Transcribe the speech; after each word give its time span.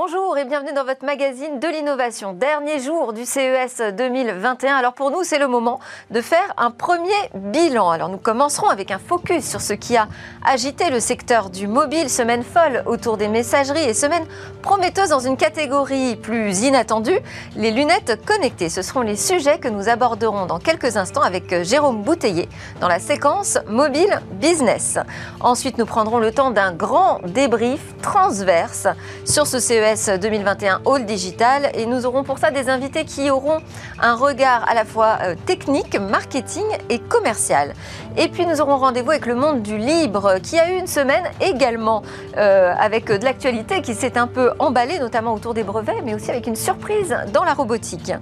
Bonjour 0.00 0.38
et 0.38 0.44
bienvenue 0.44 0.72
dans 0.74 0.84
votre 0.84 1.04
magazine 1.04 1.58
de 1.58 1.66
l'innovation. 1.66 2.32
Dernier 2.32 2.78
jour 2.78 3.12
du 3.12 3.24
CES 3.24 3.82
2021. 3.96 4.76
Alors 4.76 4.92
pour 4.92 5.10
nous, 5.10 5.24
c'est 5.24 5.40
le 5.40 5.48
moment 5.48 5.80
de 6.12 6.20
faire 6.20 6.54
un 6.56 6.70
premier 6.70 7.10
bilan. 7.34 7.90
Alors 7.90 8.08
nous 8.08 8.16
commencerons 8.16 8.68
avec 8.68 8.92
un 8.92 9.00
focus 9.00 9.44
sur 9.44 9.60
ce 9.60 9.72
qui 9.72 9.96
a 9.96 10.06
agité 10.46 10.90
le 10.90 11.00
secteur 11.00 11.50
du 11.50 11.66
mobile. 11.66 12.08
Semaine 12.08 12.44
folle 12.44 12.84
autour 12.86 13.16
des 13.16 13.26
messageries 13.26 13.82
et 13.82 13.92
semaine 13.92 14.24
prometteuse 14.62 15.08
dans 15.08 15.18
une 15.18 15.36
catégorie 15.36 16.14
plus 16.14 16.60
inattendue, 16.60 17.18
les 17.56 17.72
lunettes 17.72 18.24
connectées. 18.24 18.68
Ce 18.68 18.82
seront 18.82 19.00
les 19.00 19.16
sujets 19.16 19.58
que 19.58 19.66
nous 19.66 19.88
aborderons 19.88 20.46
dans 20.46 20.60
quelques 20.60 20.96
instants 20.96 21.22
avec 21.22 21.64
Jérôme 21.64 22.02
Bouteiller 22.04 22.48
dans 22.80 22.86
la 22.86 23.00
séquence 23.00 23.58
mobile 23.66 24.20
business. 24.34 24.96
Ensuite, 25.40 25.76
nous 25.76 25.86
prendrons 25.86 26.18
le 26.18 26.30
temps 26.30 26.52
d'un 26.52 26.72
grand 26.72 27.18
débrief 27.24 27.80
transverse 28.00 28.86
sur 29.24 29.48
ce 29.48 29.58
CES 29.58 29.87
CES 29.96 30.18
2021 30.20 30.82
Hall 30.84 31.04
Digital 31.04 31.70
et 31.74 31.86
nous 31.86 32.04
aurons 32.04 32.22
pour 32.22 32.38
ça 32.38 32.50
des 32.50 32.68
invités 32.68 33.04
qui 33.04 33.30
auront 33.30 33.58
un 34.00 34.14
regard 34.14 34.68
à 34.68 34.74
la 34.74 34.84
fois 34.84 35.18
euh, 35.22 35.34
technique, 35.46 35.98
marketing 35.98 36.64
et 36.90 36.98
commercial. 36.98 37.74
Et 38.16 38.28
puis 38.28 38.46
nous 38.46 38.60
aurons 38.60 38.76
rendez-vous 38.76 39.10
avec 39.10 39.26
le 39.26 39.34
monde 39.34 39.62
du 39.62 39.78
libre 39.78 40.38
qui 40.42 40.58
a 40.58 40.70
eu 40.72 40.78
une 40.78 40.86
semaine 40.86 41.24
également 41.40 42.02
euh, 42.36 42.74
avec 42.78 43.06
de 43.06 43.24
l'actualité 43.24 43.80
qui 43.80 43.94
s'est 43.94 44.18
un 44.18 44.26
peu 44.26 44.52
emballée, 44.58 44.98
notamment 44.98 45.34
autour 45.34 45.54
des 45.54 45.64
brevets, 45.64 46.02
mais 46.04 46.14
aussi 46.14 46.30
avec 46.30 46.46
une 46.46 46.56
surprise 46.56 47.16
dans 47.32 47.44
la 47.44 47.54
robotique. 47.54 48.12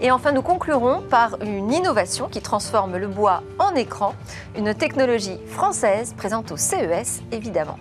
Et 0.00 0.10
enfin, 0.10 0.32
nous 0.32 0.42
conclurons 0.42 1.02
par 1.02 1.36
une 1.42 1.72
innovation 1.72 2.28
qui 2.28 2.40
transforme 2.40 2.96
le 2.96 3.08
bois 3.08 3.42
en 3.58 3.74
écran, 3.74 4.14
une 4.56 4.74
technologie 4.74 5.38
française 5.48 6.14
présente 6.16 6.52
au 6.52 6.56
CES 6.56 7.22
évidemment. 7.32 7.76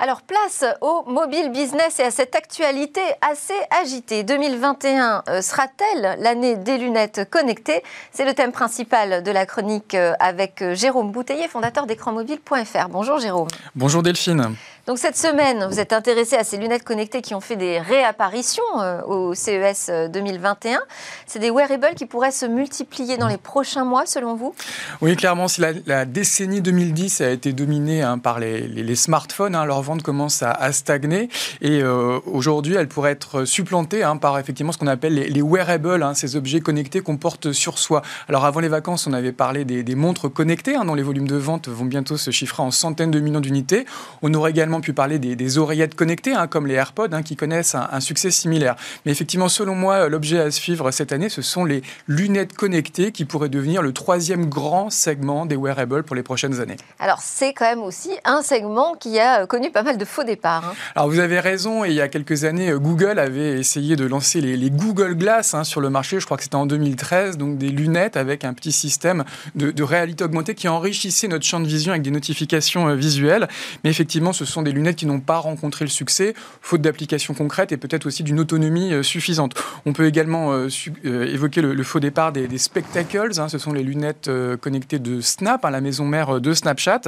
Alors 0.00 0.22
place 0.22 0.64
au 0.80 1.02
mobile 1.08 1.50
business 1.50 1.98
et 1.98 2.04
à 2.04 2.12
cette 2.12 2.36
actualité 2.36 3.00
assez 3.20 3.58
agitée. 3.82 4.22
2021 4.22 5.24
euh, 5.28 5.42
sera-t-elle 5.42 6.20
l'année 6.22 6.54
des 6.54 6.78
lunettes 6.78 7.28
connectées? 7.28 7.82
C'est 8.12 8.24
le 8.24 8.32
thème 8.32 8.52
principal 8.52 9.24
de 9.24 9.30
la 9.32 9.44
chronique 9.44 9.96
euh, 9.96 10.12
avec 10.20 10.62
euh, 10.62 10.76
Jérôme 10.76 11.10
Bouteiller, 11.10 11.48
fondateur 11.48 11.86
d'écranmobile.fr. 11.86 12.88
Bonjour 12.90 13.18
Jérôme. 13.18 13.48
Bonjour 13.74 14.04
Delphine. 14.04 14.54
Donc 14.88 14.96
cette 14.96 15.18
semaine, 15.18 15.66
vous 15.70 15.80
êtes 15.80 15.92
intéressé 15.92 16.34
à 16.36 16.44
ces 16.44 16.56
lunettes 16.56 16.82
connectées 16.82 17.20
qui 17.20 17.34
ont 17.34 17.42
fait 17.42 17.56
des 17.56 17.78
réapparitions 17.78 18.62
euh, 18.80 19.02
au 19.02 19.34
CES 19.34 19.90
2021. 20.10 20.76
Euh, 20.76 20.78
C'est 21.26 21.40
des 21.40 21.50
wearables 21.50 21.94
qui 21.94 22.06
pourraient 22.06 22.30
se 22.30 22.46
multiplier 22.46 23.18
dans 23.18 23.28
les 23.28 23.36
prochains 23.36 23.84
mois, 23.84 24.06
selon 24.06 24.34
vous? 24.34 24.54
Oui, 25.02 25.14
clairement, 25.14 25.46
si 25.46 25.60
la, 25.84 26.06
décennie 26.06 26.62
2010 26.62 27.20
a 27.20 27.28
été 27.28 27.52
dominée 27.52 28.00
hein, 28.00 28.16
par 28.16 28.40
les, 28.40 28.96
smartphones, 28.96 29.54
hein, 29.54 29.66
leur 29.66 29.82
vente 29.82 30.02
commence 30.02 30.42
à, 30.42 30.72
stagner. 30.72 31.28
Et 31.60 31.82
euh, 31.82 32.18
aujourd'hui, 32.24 32.76
elle 32.76 32.88
pourrait 32.88 33.12
être 33.12 33.44
supplantée 33.44 34.02
hein, 34.02 34.16
par 34.16 34.38
effectivement 34.38 34.72
ce 34.72 34.78
qu'on 34.78 34.86
appelle 34.86 35.16
les, 35.16 35.42
wearables, 35.42 36.02
ces 36.14 36.34
objets 36.34 36.60
connectés 36.60 37.02
qu'on 37.02 37.18
porte 37.18 37.52
sur 37.52 37.78
soi. 37.78 38.00
Alors 38.26 38.46
avant 38.46 38.60
les 38.60 38.68
vacances, 38.68 39.06
on 39.06 39.12
avait 39.12 39.32
parlé 39.32 39.66
des, 39.66 39.94
montres 39.94 40.32
connectées, 40.32 40.76
dont 40.82 40.94
les 40.94 41.02
volumes 41.02 41.28
de 41.28 41.36
vente 41.36 41.68
vont 41.68 41.84
bientôt 41.84 42.16
se 42.16 42.30
chiffrer 42.30 42.62
en 42.62 42.70
centaines 42.70 43.10
de 43.10 43.20
millions 43.20 43.40
d'unités. 43.40 43.84
On 44.22 44.32
aurait 44.32 44.52
également 44.52 44.77
pu 44.80 44.92
parler 44.92 45.18
des, 45.18 45.58
oreillettes 45.58 45.94
connectées, 45.94 46.34
hein, 46.34 46.46
comme 46.46 46.66
les 46.66 46.74
AirPods, 46.74 47.08
hein, 47.12 47.22
qui 47.22 47.36
connaissent 47.36 47.74
un, 47.74 48.00
succès 48.00 48.30
similaire. 48.30 48.76
Mais 49.04 49.12
effectivement, 49.12 49.48
selon 49.48 49.74
moi, 49.74 50.08
l'objet 50.08 50.38
à 50.38 50.50
suivre 50.50 50.90
cette 50.90 51.12
année, 51.12 51.28
ce 51.28 51.42
sont 51.42 51.64
les 51.64 51.82
lunettes 52.06 52.54
connectées 52.54 53.12
qui 53.12 53.24
pourraient 53.24 53.48
devenir 53.48 53.82
le 53.82 53.92
troisième 53.92 54.46
grand 54.46 54.90
segment 54.90 55.46
des 55.46 55.56
wearables 55.56 56.02
pour 56.02 56.16
les 56.16 56.22
prochaines 56.22 56.60
années. 56.60 56.76
Alors, 56.98 57.20
c'est 57.20 57.52
quand 57.52 57.64
même 57.64 57.82
aussi 57.82 58.10
un 58.24 58.42
segment 58.42 58.94
qui 58.94 59.18
a 59.18 59.46
connu 59.46 59.70
pas 59.70 59.82
mal 59.82 59.98
de 59.98 60.04
faux 60.04 60.24
départs. 60.24 60.64
Hein. 60.64 60.74
Alors, 60.94 61.08
vous 61.08 61.18
avez 61.18 61.40
raison, 61.40 61.84
et 61.84 61.88
il 61.88 61.94
y 61.94 62.00
a 62.00 62.08
quelques 62.08 62.44
années, 62.44 62.72
Google 62.72 63.18
avait 63.18 63.58
essayé 63.58 63.96
de 63.96 64.04
lancer 64.04 64.40
les, 64.40 64.70
Google 64.70 65.14
Glass 65.14 65.56
sur 65.62 65.80
le 65.80 65.90
marché, 65.90 66.20
je 66.20 66.24
crois 66.26 66.36
que 66.36 66.42
c'était 66.42 66.56
en 66.56 66.66
2013, 66.66 67.38
donc 67.38 67.58
des 67.58 67.70
lunettes 67.70 68.16
avec 68.16 68.44
un 68.44 68.52
petit 68.52 68.72
système 68.72 69.24
de, 69.54 69.70
de 69.70 69.82
réalité 69.82 70.24
augmentée 70.24 70.54
qui 70.54 70.68
enrichissait 70.68 71.28
notre 71.28 71.44
champ 71.44 71.60
de 71.60 71.66
vision 71.66 71.92
avec 71.92 72.02
des 72.02 72.10
notifications 72.10 72.88
euh, 72.88 72.94
visuelles. 72.94 73.48
Mais 73.84 73.90
effectivement, 73.90 74.32
ce 74.32 74.44
sont 74.44 74.62
des 74.62 74.67
lunettes 74.72 74.96
qui 74.96 75.06
n'ont 75.06 75.20
pas 75.20 75.38
rencontré 75.38 75.84
le 75.84 75.90
succès, 75.90 76.34
faute 76.60 76.82
d'applications 76.82 77.34
concrètes 77.34 77.72
et 77.72 77.76
peut-être 77.76 78.06
aussi 78.06 78.22
d'une 78.22 78.40
autonomie 78.40 78.92
euh, 78.92 79.02
suffisante. 79.02 79.54
On 79.86 79.92
peut 79.92 80.06
également 80.06 80.52
euh, 80.52 80.68
euh, 81.04 81.32
évoquer 81.32 81.62
le, 81.62 81.82
faux 81.82 82.00
départ 82.00 82.32
des, 82.32 82.58
spectacles. 82.58 83.32
Hein. 83.38 83.48
ce 83.48 83.58
sont 83.58 83.72
les 83.72 83.82
lunettes 83.82 84.30
connectées 84.60 84.98
de 84.98 85.20
Snap, 85.20 85.64
hein, 85.64 85.70
la 85.70 85.80
maison 85.80 86.04
mère 86.04 86.40
de 86.40 86.52
Snapchat, 86.52 87.00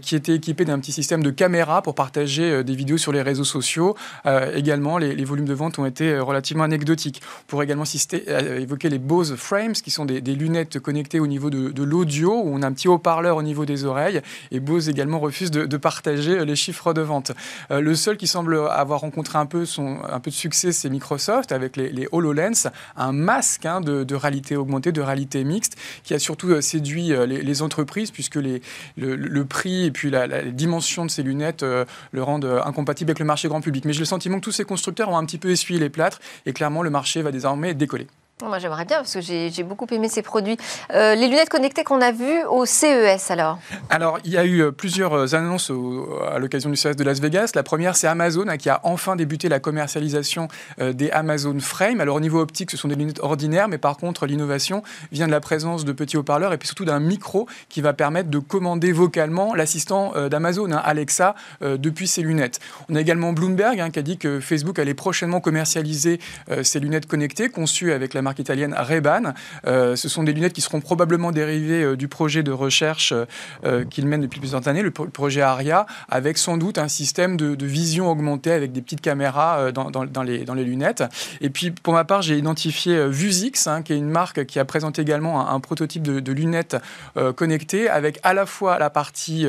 qui 0.00 0.14
étaient 0.14 0.34
équipées 0.34 0.64
d'un 0.64 0.78
petit 0.78 0.92
système 0.92 1.22
de 1.22 1.30
caméra 1.30 1.82
pour 1.82 1.94
partager 1.94 2.62
des 2.62 2.74
vidéos 2.74 2.98
sur 2.98 3.12
les 3.12 3.22
réseaux 3.22 3.44
sociaux. 3.44 3.96
également, 4.54 4.98
les, 4.98 5.24
volumes 5.24 5.46
de 5.46 5.54
vente 5.54 5.78
ont 5.78 5.86
été 5.86 6.18
relativement 6.18 6.64
anecdotiques. 6.64 7.20
On 7.42 7.46
pourrait 7.48 7.64
également 7.64 7.84
évoquer 7.84 8.88
les 8.88 8.98
Bose 8.98 9.34
Frames, 9.36 9.72
qui 9.72 9.90
sont 9.90 10.04
des, 10.04 10.20
lunettes 10.20 10.78
connectées 10.78 11.20
au 11.20 11.26
niveau 11.26 11.50
de, 11.50 11.82
l'audio, 11.82 12.32
où 12.32 12.54
on 12.54 12.62
a 12.62 12.66
un 12.66 12.72
petit 12.72 12.88
haut-parleur 12.88 13.36
au 13.36 13.42
niveau 13.42 13.64
des 13.64 13.84
oreilles. 13.84 14.20
Et 14.50 14.60
Bose 14.60 14.88
également 14.88 15.18
refuse 15.18 15.50
de 15.50 15.76
partager 15.76 16.44
les 16.44 16.56
chiffres 16.56 16.85
de 16.94 17.00
vente. 17.00 17.32
Euh, 17.70 17.80
le 17.80 17.94
seul 17.94 18.16
qui 18.16 18.26
semble 18.26 18.58
avoir 18.70 19.00
rencontré 19.00 19.38
un 19.38 19.46
peu, 19.46 19.64
son, 19.64 19.98
un 20.08 20.20
peu 20.20 20.30
de 20.30 20.36
succès, 20.36 20.72
c'est 20.72 20.90
Microsoft 20.90 21.52
avec 21.52 21.76
les, 21.76 22.08
HoloLens, 22.12 22.68
un 22.96 23.12
masque 23.12 23.66
hein, 23.66 23.80
de, 23.80 24.14
réalité 24.14 24.56
augmentée, 24.56 24.92
de 24.92 25.00
réalité 25.00 25.44
mixte, 25.44 25.76
qui 26.04 26.14
a 26.14 26.18
surtout 26.18 26.48
euh, 26.48 26.60
séduit 26.60 27.12
euh, 27.12 27.26
les, 27.26 27.62
entreprises 27.62 28.10
puisque 28.10 28.36
les, 28.36 28.60
le, 28.96 29.44
prix 29.44 29.86
et 29.86 29.90
puis 29.90 30.10
la, 30.10 30.42
dimension 30.42 31.06
de 31.06 31.10
ces 31.10 31.22
lunettes 31.22 31.62
le 31.62 32.22
rendent 32.22 32.60
incompatible 32.64 33.10
avec 33.10 33.18
le 33.18 33.24
marché 33.24 33.48
grand 33.48 33.62
public. 33.62 33.86
Mais 33.86 33.94
j'ai 33.94 34.00
le 34.00 34.04
sentiment 34.04 34.36
que 34.36 34.44
tous 34.44 34.52
ces 34.52 34.64
constructeurs 34.64 35.08
ont 35.08 35.16
un 35.16 35.24
petit 35.24 35.38
peu 35.38 35.50
essuyé 35.50 35.80
les 35.80 35.88
plâtres 35.88 36.20
et 36.44 36.52
clairement 36.52 36.82
le 36.82 36.90
marché 36.90 37.22
va 37.22 37.30
désormais 37.30 37.72
décoller. 37.72 38.08
Moi, 38.44 38.58
j'aimerais 38.58 38.84
bien 38.84 38.98
parce 38.98 39.14
que 39.14 39.22
j'ai 39.22 39.62
beaucoup 39.62 39.86
aimé 39.90 40.10
ces 40.10 40.20
produits. 40.20 40.58
Euh, 40.92 41.14
les 41.14 41.26
lunettes 41.26 41.48
connectées 41.48 41.84
qu'on 41.84 42.02
a 42.02 42.12
vues 42.12 42.44
au 42.50 42.66
CES, 42.66 43.30
alors? 43.30 43.58
Alors, 43.88 44.18
il 44.24 44.30
y 44.30 44.36
a 44.36 44.44
eu 44.44 44.60
euh, 44.60 44.72
plusieurs 44.72 45.14
euh, 45.14 45.34
annonces 45.34 45.72
à 46.30 46.38
l'occasion 46.38 46.68
du 46.68 46.76
CES 46.76 46.96
de 46.96 47.02
Las 47.02 47.18
Vegas. 47.18 47.52
La 47.54 47.62
première, 47.62 47.96
c'est 47.96 48.06
Amazon 48.06 48.46
hein, 48.48 48.58
qui 48.58 48.68
a 48.68 48.80
enfin 48.82 49.16
débuté 49.16 49.48
la 49.48 49.58
commercialisation 49.58 50.48
des 50.78 51.10
Amazon 51.12 51.58
Frame. 51.60 52.02
Alors, 52.02 52.16
au 52.16 52.20
niveau 52.20 52.38
optique, 52.38 52.70
ce 52.70 52.76
sont 52.76 52.88
des 52.88 52.94
lunettes 52.94 53.20
ordinaires, 53.20 53.68
mais 53.68 53.78
par 53.78 53.96
contre, 53.96 54.26
l'innovation 54.26 54.82
vient 55.12 55.26
de 55.26 55.32
la 55.32 55.40
présence 55.40 55.86
de 55.86 55.92
petits 55.92 56.18
haut-parleurs 56.18 56.52
et 56.52 56.58
puis 56.58 56.66
surtout 56.66 56.84
d'un 56.84 57.00
micro 57.00 57.48
qui 57.70 57.80
va 57.80 57.94
permettre 57.94 58.28
de 58.28 58.38
commander 58.38 58.92
vocalement 58.92 59.54
l'assistant 59.54 60.12
d'Amazon, 60.28 60.72
hein, 60.72 60.82
Alexa, 60.84 61.34
depuis 61.62 62.06
ces 62.06 62.20
lunettes. 62.20 62.60
On 62.90 62.96
a 62.96 63.00
également 63.00 63.32
Bloomberg 63.32 63.80
hein, 63.80 63.88
qui 63.88 63.98
a 63.98 64.02
dit 64.02 64.18
que 64.18 64.40
Facebook 64.40 64.78
allait 64.78 64.94
prochainement 64.94 65.40
commercialiser 65.40 66.20
ces 66.62 66.80
lunettes 66.80 67.06
connectées 67.06 67.48
conçues 67.48 67.92
avec 67.92 68.12
la 68.12 68.25
marque 68.26 68.40
italienne 68.40 68.74
Ray-Ban. 68.76 69.34
Euh, 69.66 69.94
ce 69.94 70.08
sont 70.08 70.24
des 70.24 70.32
lunettes 70.32 70.52
qui 70.52 70.60
seront 70.60 70.80
probablement 70.80 71.30
dérivées 71.30 71.84
euh, 71.84 71.96
du 71.96 72.08
projet 72.08 72.42
de 72.42 72.50
recherche 72.50 73.14
euh, 73.64 73.84
qu'il 73.84 74.06
mène 74.06 74.20
depuis 74.20 74.40
plusieurs 74.40 74.66
années, 74.66 74.82
le 74.82 74.90
projet 74.90 75.42
ARIA, 75.42 75.86
avec 76.08 76.38
sans 76.38 76.56
doute 76.56 76.78
un 76.78 76.88
système 76.88 77.36
de, 77.36 77.66
vision 77.66 78.10
augmentée 78.10 78.52
avec 78.52 78.72
des 78.72 78.82
petites 78.82 79.00
caméras 79.00 79.72
dans, 79.72 80.22
les, 80.22 80.64
lunettes. 80.64 81.04
Et 81.40 81.50
puis, 81.50 81.70
pour 81.70 81.94
ma 81.94 82.04
part, 82.04 82.22
j'ai 82.22 82.36
identifié 82.36 83.08
Vuzix, 83.08 83.66
hein, 83.66 83.82
qui 83.82 83.92
est 83.92 83.96
une 83.96 84.08
marque 84.08 84.44
qui 84.46 84.58
a 84.58 84.64
présenté 84.64 85.02
également 85.02 85.48
un, 85.48 85.60
prototype 85.60 86.02
de, 86.02 86.32
lunettes 86.32 86.76
connectées 87.34 87.88
avec 87.88 88.20
à 88.22 88.34
la 88.34 88.46
fois 88.46 88.78
la 88.78 88.88
partie 88.88 89.46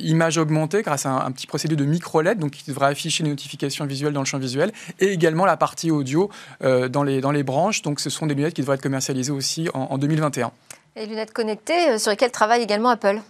image 0.00 0.38
augmentée 0.38 0.82
grâce 0.82 1.04
à 1.04 1.10
un, 1.10 1.30
petit 1.30 1.46
procédé 1.46 1.76
de 1.76 1.84
micro-LED, 1.84 2.38
donc 2.38 2.52
qui 2.52 2.70
devrait 2.70 2.86
afficher 2.86 3.22
les 3.22 3.30
notifications 3.30 3.84
visuelles 3.84 4.14
dans 4.14 4.20
le 4.20 4.26
champ 4.26 4.38
visuel, 4.38 4.72
et 4.98 5.12
également 5.12 5.44
la 5.44 5.56
partie 5.56 5.90
audio 5.90 6.30
dans 6.60 7.02
les 7.02 7.42
branches. 7.42 7.82
Donc 7.86 8.00
ce 8.00 8.10
sont 8.10 8.26
des 8.26 8.34
lunettes 8.34 8.54
qui 8.54 8.62
devraient 8.62 8.74
être 8.74 8.82
commercialisées 8.82 9.30
aussi 9.30 9.68
en, 9.72 9.82
en 9.82 9.96
2021. 9.96 10.50
Et 10.96 11.06
lunettes 11.06 11.32
connectées 11.32 11.90
euh, 11.90 11.98
sur 11.98 12.10
lesquelles 12.10 12.32
travaille 12.32 12.60
également 12.60 12.88
Apple 12.88 13.20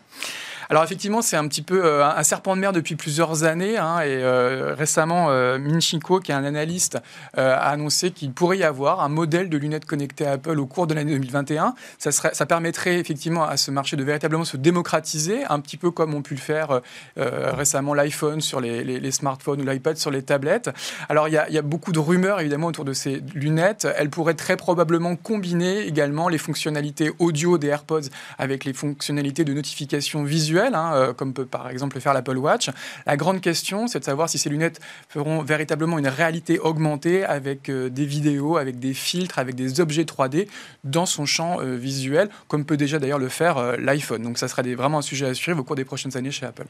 alors 0.69 0.83
effectivement, 0.83 1.23
c'est 1.23 1.37
un 1.37 1.47
petit 1.47 1.63
peu 1.63 1.85
euh, 1.85 2.05
un 2.05 2.23
serpent 2.23 2.57
de 2.57 2.61
mer 2.61 2.73
depuis 2.73 2.97
plusieurs 2.97 3.45
années. 3.45 3.79
Hein, 3.79 4.01
et 4.01 4.23
euh, 4.23 4.75
récemment, 4.77 5.27
euh, 5.31 5.59
Minchiko, 5.59 6.21
qui 6.21 6.33
est 6.33 6.35
un 6.35 6.45
analyste, 6.45 6.99
a 7.37 7.71
annoncé 7.71 8.11
qu'il 8.11 8.33
pourrait 8.33 8.59
y 8.59 8.65
avoir 8.65 9.01
un 9.01 9.09
modèle 9.09 9.49
de 9.49 9.59
lunettes 9.59 9.85
connectées 9.85 10.27
Apple 10.27 10.59
au 10.59 10.67
cours 10.67 10.87
de 10.87 10.95
l'année 10.95 11.13
2021. 11.13 11.75
Ça, 11.99 12.47
permettrait 12.47 12.99
effectivement 12.99 13.45
à 13.45 13.57
ce 13.57 13.71
marché 13.71 13.97
de 13.97 14.05
véritablement 14.05 14.45
se 14.45 14.57
démocratiser, 14.57 15.45
un 15.49 15.61
petit 15.61 15.77
peu 15.77 15.91
comme 15.91 16.15
on 16.15 16.23
pu 16.23 16.35
le 16.35 16.41
faire 16.41 16.81
récemment 17.17 17.95
l'iPhone 17.95 18.41
sur 18.41 18.61
les, 18.61 19.11
smartphones 19.11 19.61
ou 19.61 19.65
l'iPad 19.65 19.97
sur 19.97 20.11
les 20.11 20.23
tablettes. 20.23 20.71
Alors 21.09 21.29
il 21.29 21.35
y, 21.35 21.41
il 21.49 21.55
y, 21.55 21.59
a, 21.59 21.63
beaucoup 21.63 21.93
de 21.93 21.99
rumeurs 21.99 22.41
évidemment 22.41 22.69
autour 22.69 22.85
de 22.85 22.93
ces 22.93 23.23
lunettes. 23.35 23.87
Elles 23.97 24.11
pourraient 24.11 24.35
très 24.35 24.57
probablement 24.57 25.17
combiner 25.17 25.81
également 25.81 26.29
les 26.29 26.39
fonctionnalités 26.39 27.13
audio 27.19 27.59
des 27.59 27.69
AirPods 27.69 28.09
avec 28.39 28.65
les 28.65 28.73
fonctionnalités 28.73 29.45
de 29.45 29.53
notification 29.53 30.25
visuelle 30.25 30.56
hein, 30.59 31.13
comme 31.17 31.33
peut 31.33 31.47
par 31.47 31.69
exemple 31.69 31.97
le 31.97 32.01
faire 32.01 32.15
l'Apple 32.15 32.37
Watch. 32.37 32.71
La 33.07 33.17
grande 33.17 33.41
question, 33.41 33.87
c'est 33.87 34.01
de 34.01 34.05
savoir 34.05 34.29
si 34.29 34.39
ces 34.39 34.49
lunettes 34.49 34.81
feront 35.09 35.43
véritablement 35.43 35.99
une 35.99 36.09
réalité 36.09 36.59
augmentée 36.59 37.25
avec 37.25 37.71
des 37.71 38.07
vidéos, 38.07 38.57
avec 38.57 38.79
des 38.79 38.95
filtres, 38.95 39.39
avec 39.39 39.55
des 39.55 39.81
objets 39.81 40.05
3D 40.05 40.49
dans 40.85 41.07
son 41.07 41.27
champ 41.27 41.59
visuel, 41.61 42.29
comme 42.49 42.65
peut 42.65 42.77
déjà 42.77 42.99
d'ailleurs 42.99 43.19
le 43.19 43.29
faire 43.29 43.77
l'iPhone. 43.79 44.23
Donc 44.23 44.39
ça 44.39 44.49
sera 44.49 44.63
vraiment 44.63 44.99
un 44.99 45.03
sujet 45.03 45.27
à 45.27 45.35
suivre 45.35 45.61
au 45.61 45.65
cours 45.65 45.77
des 45.77 45.85
prochaines 45.85 46.17
années 46.17 46.31
chez 46.31 46.47
Apple. 46.47 46.67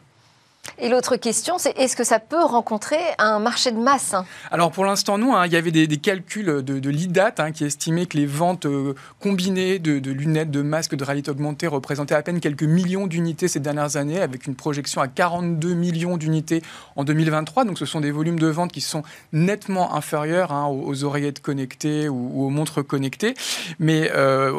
Et 0.79 0.89
l'autre 0.89 1.17
question, 1.17 1.59
c'est 1.59 1.77
est-ce 1.79 1.97
que 1.97 2.05
ça 2.05 2.19
peut 2.19 2.43
rencontrer 2.43 2.99
un 3.19 3.39
marché 3.39 3.73
de 3.73 3.79
masse 3.79 4.15
Alors 4.51 4.71
pour 4.71 4.85
l'instant, 4.85 5.19
non. 5.19 5.37
Hein. 5.37 5.47
Il 5.47 5.53
y 5.53 5.57
avait 5.57 5.71
des, 5.71 5.87
calculs 5.97 6.63
de, 6.63 6.79
de 6.79 6.91
l'IDAT 6.91 7.35
hein, 7.39 7.53
qui 7.53 7.65
estimaient 7.65 8.07
que 8.07 8.17
les 8.17 8.27
ventes 8.27 8.67
euh, 8.67 8.95
combinées 9.21 9.79
de, 9.79 10.11
lunettes, 10.11 10.51
de 10.51 10.63
masques, 10.63 10.95
de 10.95 11.05
réalité 11.05 11.31
augmentée 11.31 11.67
représentaient 11.67 12.15
à 12.15 12.23
peine 12.23 12.41
quelques 12.41 12.63
millions 12.63 13.07
d'unités 13.07 13.49
ces 13.49 13.61
dernières 13.61 13.97
années, 13.97 14.21
avec 14.21 14.47
une 14.47 14.55
projection 14.55 15.01
à 15.01 15.09
42 15.09 15.75
millions 15.75 16.17
d'unités 16.17 16.63
en 16.97 17.05
2023. 17.05 17.65
Donc 17.65 17.79
ce 17.79 17.87
sont 17.87 18.01
des 18.01 18.11
volumes 18.11 18.39
de 18.39 18.47
ventes 18.47 18.73
qui 18.73 18.81
sont 18.81 19.03
nettement 19.33 19.95
inférieurs 19.95 20.53
hein, 20.53 20.67
aux, 20.67 21.05
oreillettes 21.05 21.41
connectées 21.41 22.09
ou, 22.09 22.45
aux 22.45 22.51
montres 22.51 22.87
connectées. 22.87 23.35
Mais 23.79 24.11
euh, 24.15 24.53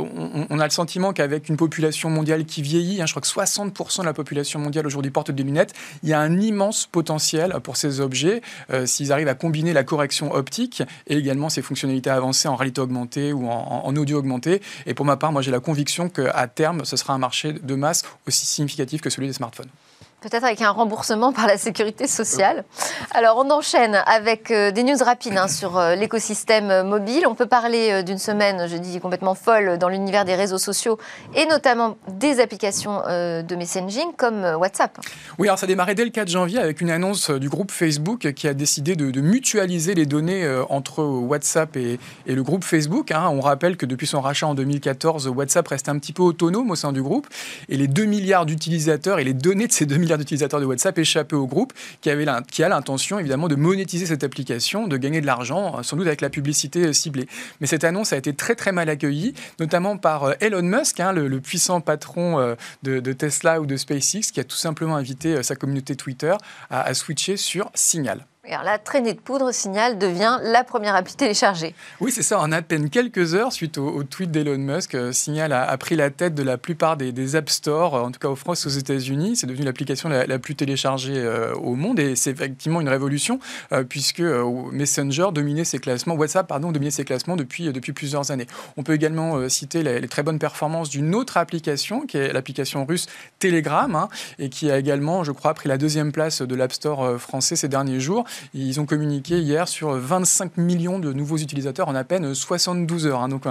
on, 0.50 0.59
a 0.59 0.63
le 0.65 0.71
sentiment 0.71 1.13
qu'avec 1.13 1.50
une 1.50 1.57
population 1.57 2.09
mondiale 2.09 2.45
qui 2.45 2.62
vieillit, 2.62 3.01
je 3.06 3.12
crois 3.12 3.21
que 3.21 3.27
60% 3.27 4.01
de 4.01 4.06
la 4.06 4.13
population 4.13 4.59
mondiale 4.59 4.86
aujourd'hui 4.88 5.12
porte 5.12 5.31
des 5.31 5.44
lunettes, 5.44 5.74
il 6.04 6.10
y 6.10 6.14
a 6.14 6.20
un 6.20 6.40
immense 6.40 6.88
potentiel 6.88 7.56
pour 7.64 7.78
ces 7.78 8.00
objets 8.00 8.42
euh, 8.72 8.86
s'ils 8.86 9.12
arrivent 9.12 9.28
à 9.28 9.36
combiner 9.36 9.74
la 9.74 9.84
correction 9.84 10.34
optique 10.34 10.84
et 11.08 11.18
également 11.18 11.50
ces 11.50 11.62
fonctionnalités 11.62 12.10
avancées 12.10 12.48
en 12.48 12.56
réalité 12.56 12.82
augmentée 12.82 13.34
ou 13.34 13.48
en, 13.48 13.82
en 13.86 13.96
audio 13.96 14.20
augmenté. 14.20 14.62
Et 14.86 14.94
pour 14.94 15.06
ma 15.06 15.18
part, 15.18 15.32
moi 15.32 15.42
j'ai 15.42 15.52
la 15.52 15.60
conviction 15.60 16.10
qu'à 16.10 16.48
terme, 16.48 16.86
ce 16.86 16.98
sera 16.98 17.14
un 17.14 17.18
marché 17.18 17.54
de 17.54 17.76
masse 17.76 18.04
aussi 18.28 18.46
significatif 18.46 19.02
que 19.02 19.10
celui 19.10 19.28
des 19.28 19.34
smartphones. 19.34 19.70
Peut-être 20.19 20.46
avec 20.46 20.64
un 20.64 20.72
remboursement 20.72 21.31
par 21.31 21.46
la 21.46 21.60
sécurité 21.60 22.08
sociale. 22.08 22.64
Alors, 23.12 23.38
on 23.38 23.52
enchaîne 23.52 24.02
avec 24.08 24.50
euh, 24.50 24.72
des 24.72 24.81
news 24.81 24.98
rapides 25.00 25.38
hein, 25.38 25.48
sur 25.48 25.78
euh, 25.78 25.94
l'écosystème 25.94 26.81
mobile. 26.88 27.28
On 27.28 27.36
peut 27.36 27.46
parler 27.46 27.92
euh, 27.92 28.02
d'une 28.02 28.18
semaine, 28.18 28.68
je 28.68 28.78
dis 28.78 29.00
complètement 29.00 29.36
folle, 29.36 29.78
dans 29.78 29.90
l'univers 29.90 30.25
des 30.25 30.34
réseaux 30.34 30.58
sociaux 30.58 30.98
et 31.36 31.46
notamment 31.46 31.98
des 32.08 32.40
applications 32.40 33.02
de 33.08 33.56
messaging 33.56 34.08
comme 34.18 34.44
WhatsApp. 34.44 34.98
Oui, 35.38 35.48
alors 35.48 35.60
ça 35.60 35.66
a 35.66 35.68
démarré 35.68 35.94
dès 35.94 36.04
le 36.04 36.10
4 36.10 36.28
janvier 36.28 36.58
avec 36.58 36.81
une 36.81 36.90
annonce 36.90 37.30
du 37.30 37.48
groupe 37.48 37.72
Facebook 37.72 38.34
qui 38.34 38.48
a 38.48 38.56
décidé 38.56 38.96
de, 38.96 39.22
mutualiser 39.22 39.94
les 39.94 40.08
données 40.08 40.48
entre 40.69 41.04
WhatsApp 41.04 41.75
et, 41.78 42.00
le 42.25 42.44
groupe 42.44 42.64
Facebook. 42.64 43.12
Hein. 43.12 43.30
On 43.31 43.42
rappelle 43.42 43.78
que 43.78 43.86
depuis 43.86 44.08
son 44.08 44.22
rachat 44.22 44.48
en 44.48 44.56
2014, 44.56 45.28
WhatsApp 45.28 45.68
reste 45.68 45.90
un 45.90 46.00
petit 46.00 46.14
peu 46.14 46.24
autonome 46.24 46.72
au 46.72 46.75
sein 46.75 46.92
du 46.92 47.04
groupe 47.04 47.28
et 47.69 47.78
les 47.78 47.88
2 47.88 48.06
milliards 48.06 48.46
d'utilisateurs 48.46 49.19
et 49.19 49.24
les 49.24 49.34
données 49.34 49.68
de 49.68 49.74
ces 49.74 49.86
2 49.86 49.98
milliards 49.98 50.06
d'utilisateurs 50.15 50.62
de 50.62 50.65
WhatsApp 50.65 50.98
échappé 50.98 51.36
au 51.36 51.48
groupe 51.48 51.74
qui, 52.00 52.09
avait 52.09 52.25
qui 52.50 52.63
a 52.63 52.69
l'intention 52.69 53.19
évidemment 53.19 53.50
de 53.50 53.56
monétiser 53.56 54.06
cette 54.06 54.24
application, 54.24 54.88
de 54.88 54.95
gagner 54.95 55.19
de 55.19 55.25
l'argent, 55.25 55.80
euh, 55.80 55.83
sans 55.83 55.98
doute 55.98 56.07
avec 56.07 56.21
la 56.21 56.30
publicité 56.30 56.86
euh, 56.86 56.94
ciblée. 56.94 57.27
Mais 57.59 57.68
cette 57.68 57.83
annonce 57.83 58.13
a 58.13 58.18
été 58.18 58.33
très 58.33 58.56
très 58.56 58.71
mal 58.71 58.88
accueillie, 58.88 59.33
notamment 59.59 59.98
par 59.98 60.24
euh, 60.24 60.33
Elon 60.39 60.62
Musk, 60.62 61.01
hein, 61.01 61.12
le, 61.12 61.42
puissant 61.42 61.81
patron 61.81 62.56
de, 62.83 63.13
Tesla 63.13 63.59
ou 63.62 63.65
de 63.65 63.77
SpaceX, 63.77 64.31
qui 64.31 64.39
a 64.39 64.44
tout 64.44 64.56
simplement 64.56 64.95
invité 64.95 65.44
sa 65.44 65.56
communauté 65.56 65.95
Twitter 65.95 66.36
à 66.69 66.94
switcher 66.94 67.38
sur 67.38 67.69
Signal 67.74 68.25
la 68.64 68.78
traînée 68.78 69.14
de 69.14 69.20
poudre 69.20 69.52
Signal 69.52 69.98
devient 69.98 70.40
la 70.44 70.64
première 70.64 70.96
appli 70.96 71.16
téléchargée. 71.16 71.76
Oui, 72.00 72.12
c'est 72.12 72.24
ça. 72.24 72.40
En 72.40 72.52
à 72.52 72.62
peine 72.62 72.90
quelques 72.90 73.34
heures, 73.36 73.52
suite 73.52 73.78
au, 73.78 74.04
tweet 74.04 74.32
d'Elon 74.32 74.58
Musk, 74.58 74.96
euh, 74.96 75.12
Signal 75.12 75.52
a, 75.54 75.78
pris 75.78 75.96
la 75.96 76.10
tête 76.10 76.34
de 76.34 76.44
la 76.44 76.58
plupart 76.58 76.98
des, 76.98 77.36
App 77.36 77.50
Store, 77.50 77.94
en 77.96 78.12
tout 78.12 78.20
cas 78.20 78.30
en 78.30 78.36
France 78.36 78.66
aux 78.66 78.70
États-Unis. 78.70 79.36
C'est 79.36 79.48
devenu 79.48 79.66
l'application 79.66 80.10
la, 80.10 80.40
plus 80.40 80.56
téléchargée 80.56 81.18
euh, 81.18 81.54
au 81.56 81.76
monde 81.76 82.00
et 82.00 82.16
c'est 82.16 82.32
effectivement 82.32 82.80
une 82.80 82.90
révolution 82.90 83.40
euh, 83.72 83.84
puisque 83.84 84.22
Messenger 84.22 85.28
dominait 85.34 85.66
ses 85.66 85.80
classements, 85.80 86.16
WhatsApp 86.16 86.48
pardon, 86.48 86.72
dominait 86.72 86.92
ses 86.92 87.06
classements 87.06 87.36
depuis, 87.36 87.72
depuis 87.72 87.92
plusieurs 87.92 88.32
années. 88.32 88.48
On 88.78 88.84
peut 88.84 88.94
également 88.94 89.50
citer 89.50 89.84
les, 89.84 90.08
très 90.08 90.24
bonnes 90.24 90.40
performances 90.40 90.90
d'une 90.90 91.16
autre 91.16 91.38
application 91.38 92.06
qui 92.06 92.18
est 92.18 92.32
l'application 92.32 92.86
russe 92.86 93.08
Telegram 93.40 93.94
hein, 93.96 94.10
et 94.40 94.50
qui 94.50 94.72
a 94.72 94.78
également, 94.78 95.24
je 95.24 95.32
crois, 95.32 95.54
pris 95.54 95.68
la 95.68 95.78
deuxième 95.78 96.12
place 96.12 96.42
de 96.42 96.56
l'App 96.56 96.72
Store 96.72 97.20
français 97.20 97.56
ces 97.56 97.68
derniers 97.68 98.00
jours. 98.00 98.26
Ils 98.54 98.80
ont 98.80 98.86
communiqué 98.86 99.39
hier 99.39 99.68
sur 99.68 99.92
25 99.92 100.57
millions 100.57 101.00
de 101.00 101.13
nouveaux 101.13 101.38
utilisateurs 101.38 101.88
en 101.88 101.95
à 101.95 102.04
peine 102.04 102.34
72 102.34 103.07
heures. 103.07 103.22
Hein, 103.22 103.30
donc 103.30 103.44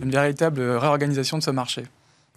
une 0.00 0.10
véritable 0.10 0.60
réorganisation 0.60 1.38
de 1.38 1.42
ce 1.42 1.50
marché. 1.50 1.84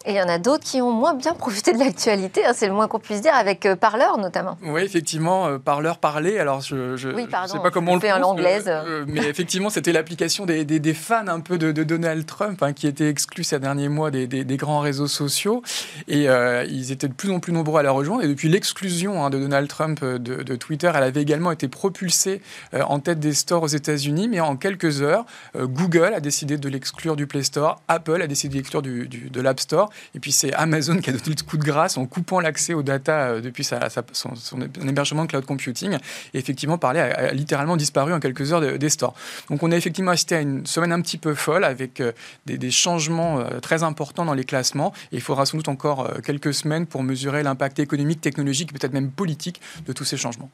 Et 0.06 0.12
il 0.12 0.16
y 0.18 0.22
en 0.22 0.28
a 0.28 0.38
d'autres 0.38 0.66
qui 0.66 0.82
ont 0.82 0.92
moins 0.92 1.14
bien 1.14 1.34
profité 1.34 1.72
de 1.72 1.80
l'actualité, 1.80 2.46
hein, 2.46 2.52
c'est 2.54 2.68
le 2.68 2.74
moins 2.74 2.90
qu'on 2.90 3.00
puisse 3.00 3.22
dire, 3.22 3.34
avec 3.34 3.66
euh, 3.66 3.78
Parleur 3.78 4.18
notamment. 4.18 4.58
Oui, 4.62 4.82
effectivement, 4.82 5.48
euh, 5.48 5.60
Parleur 5.60 5.98
parlait. 5.98 6.40
Alors, 6.40 6.60
je 6.60 6.76
ne 6.76 6.98
sais 6.98 7.60
pas 7.60 7.72
comment 7.72 7.94
on, 7.94 7.96
le 7.96 8.02
fait 8.02 8.12
en 8.12 8.20
l'anglaise. 8.20 8.66
Euh, 8.68 9.06
mais 9.08 9.26
effectivement, 9.26 9.70
c'était 9.70 9.94
l'application 9.94 10.46
des, 10.46 10.66
des, 10.66 10.94
fans 10.94 11.28
un 11.28 11.40
peu 11.40 11.58
de, 11.58 11.72
Donald 11.84 12.26
Trump 12.26 12.62
hein, 12.64 12.74
qui 12.74 12.88
étaient 12.88 13.08
exclus 13.08 13.46
ces 13.46 13.60
derniers 13.60 13.88
mois 13.88 14.12
des, 14.12 14.28
des 14.28 14.58
grands 14.58 14.80
réseaux 14.80 15.08
sociaux. 15.08 15.62
Et 16.10 16.26
ils 16.26 16.92
étaient 16.92 17.08
de 17.08 17.14
plus 17.14 17.32
en 17.32 17.40
plus 17.40 17.54
nombreux 17.54 17.80
à 17.80 17.84
la 17.84 17.92
rejoindre. 17.92 18.24
Et 18.24 18.28
depuis 18.28 18.50
l'exclusion 18.50 19.24
hein, 19.24 19.30
de 19.30 19.40
Donald 19.40 19.70
Trump 19.70 20.04
de, 20.04 20.18
de, 20.18 20.56
Twitter, 20.56 20.92
elle 20.94 21.04
avait 21.04 21.22
également 21.22 21.52
été 21.52 21.68
propulsée 21.68 22.42
en 22.74 23.00
tête 23.00 23.20
des 23.20 23.34
stores 23.34 23.64
aux 23.64 23.68
États-Unis. 23.68 24.28
Mais 24.28 24.42
en 24.42 24.58
quelques 24.58 25.02
heures, 25.02 25.26
Google 25.56 26.14
a 26.14 26.20
décidé 26.20 26.58
de 26.58 26.70
l'exclure 26.70 27.16
du 27.16 27.28
Play 27.28 27.44
Store, 27.44 27.82
Apple 27.88 28.22
a 28.22 28.28
décidé 28.28 28.54
de 28.54 28.58
l'exclure 28.58 28.82
du, 28.82 29.08
de 29.08 29.42
l'App 29.42 29.60
Store. 29.60 29.93
Et 30.16 30.20
puis 30.20 30.32
c'est 30.32 30.54
Amazon 30.54 30.98
qui 30.98 31.10
a 31.10 31.14
donné 31.14 31.36
le 31.38 31.44
coup 31.44 31.58
de 31.58 31.64
grâce 31.64 31.98
en 31.98 32.06
coupant 32.06 32.40
l'accès 32.40 32.74
aux 32.74 32.84
data 32.84 33.30
euh, 33.30 33.42
depuis 33.42 33.64
son, 33.64 34.62
hébergement 34.88 35.24
de 35.24 35.30
cloud 35.30 35.46
computing. 35.46 35.98
Et 36.34 36.38
effectivement, 36.38 36.78
parler 36.78 37.00
a, 37.00 37.34
littéralement 37.34 37.78
disparu 37.78 38.14
en 38.14 38.20
quelques 38.20 38.54
heures 38.54 38.78
des 38.78 38.90
stores. 38.90 39.16
Donc 39.50 39.64
on 39.64 39.72
a 39.72 39.76
effectivement 39.76 40.12
assisté 40.12 40.36
à 40.36 40.42
une 40.42 40.66
semaine 40.66 40.92
un 40.92 41.02
petit 41.02 41.18
peu 41.18 41.34
folle 41.36 41.64
avec 41.64 42.00
euh, 42.00 42.12
des, 42.46 42.72
changements 42.72 43.40
euh, 43.40 43.60
très 43.60 43.84
importants 43.84 44.26
dans 44.26 44.34
les 44.34 44.46
classements. 44.46 44.94
Et 45.12 45.18
il 45.18 45.22
faudra 45.22 45.46
sans 45.46 45.58
doute 45.58 45.68
encore 45.68 46.10
quelques 46.22 46.54
semaines 46.54 46.86
pour 46.86 47.04
mesurer 47.04 47.44
l'impact 47.44 47.80
économique, 47.80 48.22
technologique, 48.22 48.74
peut-être 48.74 48.94
même 48.94 49.12
politique 49.12 49.62
de 49.86 49.94
tous 49.94 50.06
ces 50.06 50.18
changements. 50.18 50.50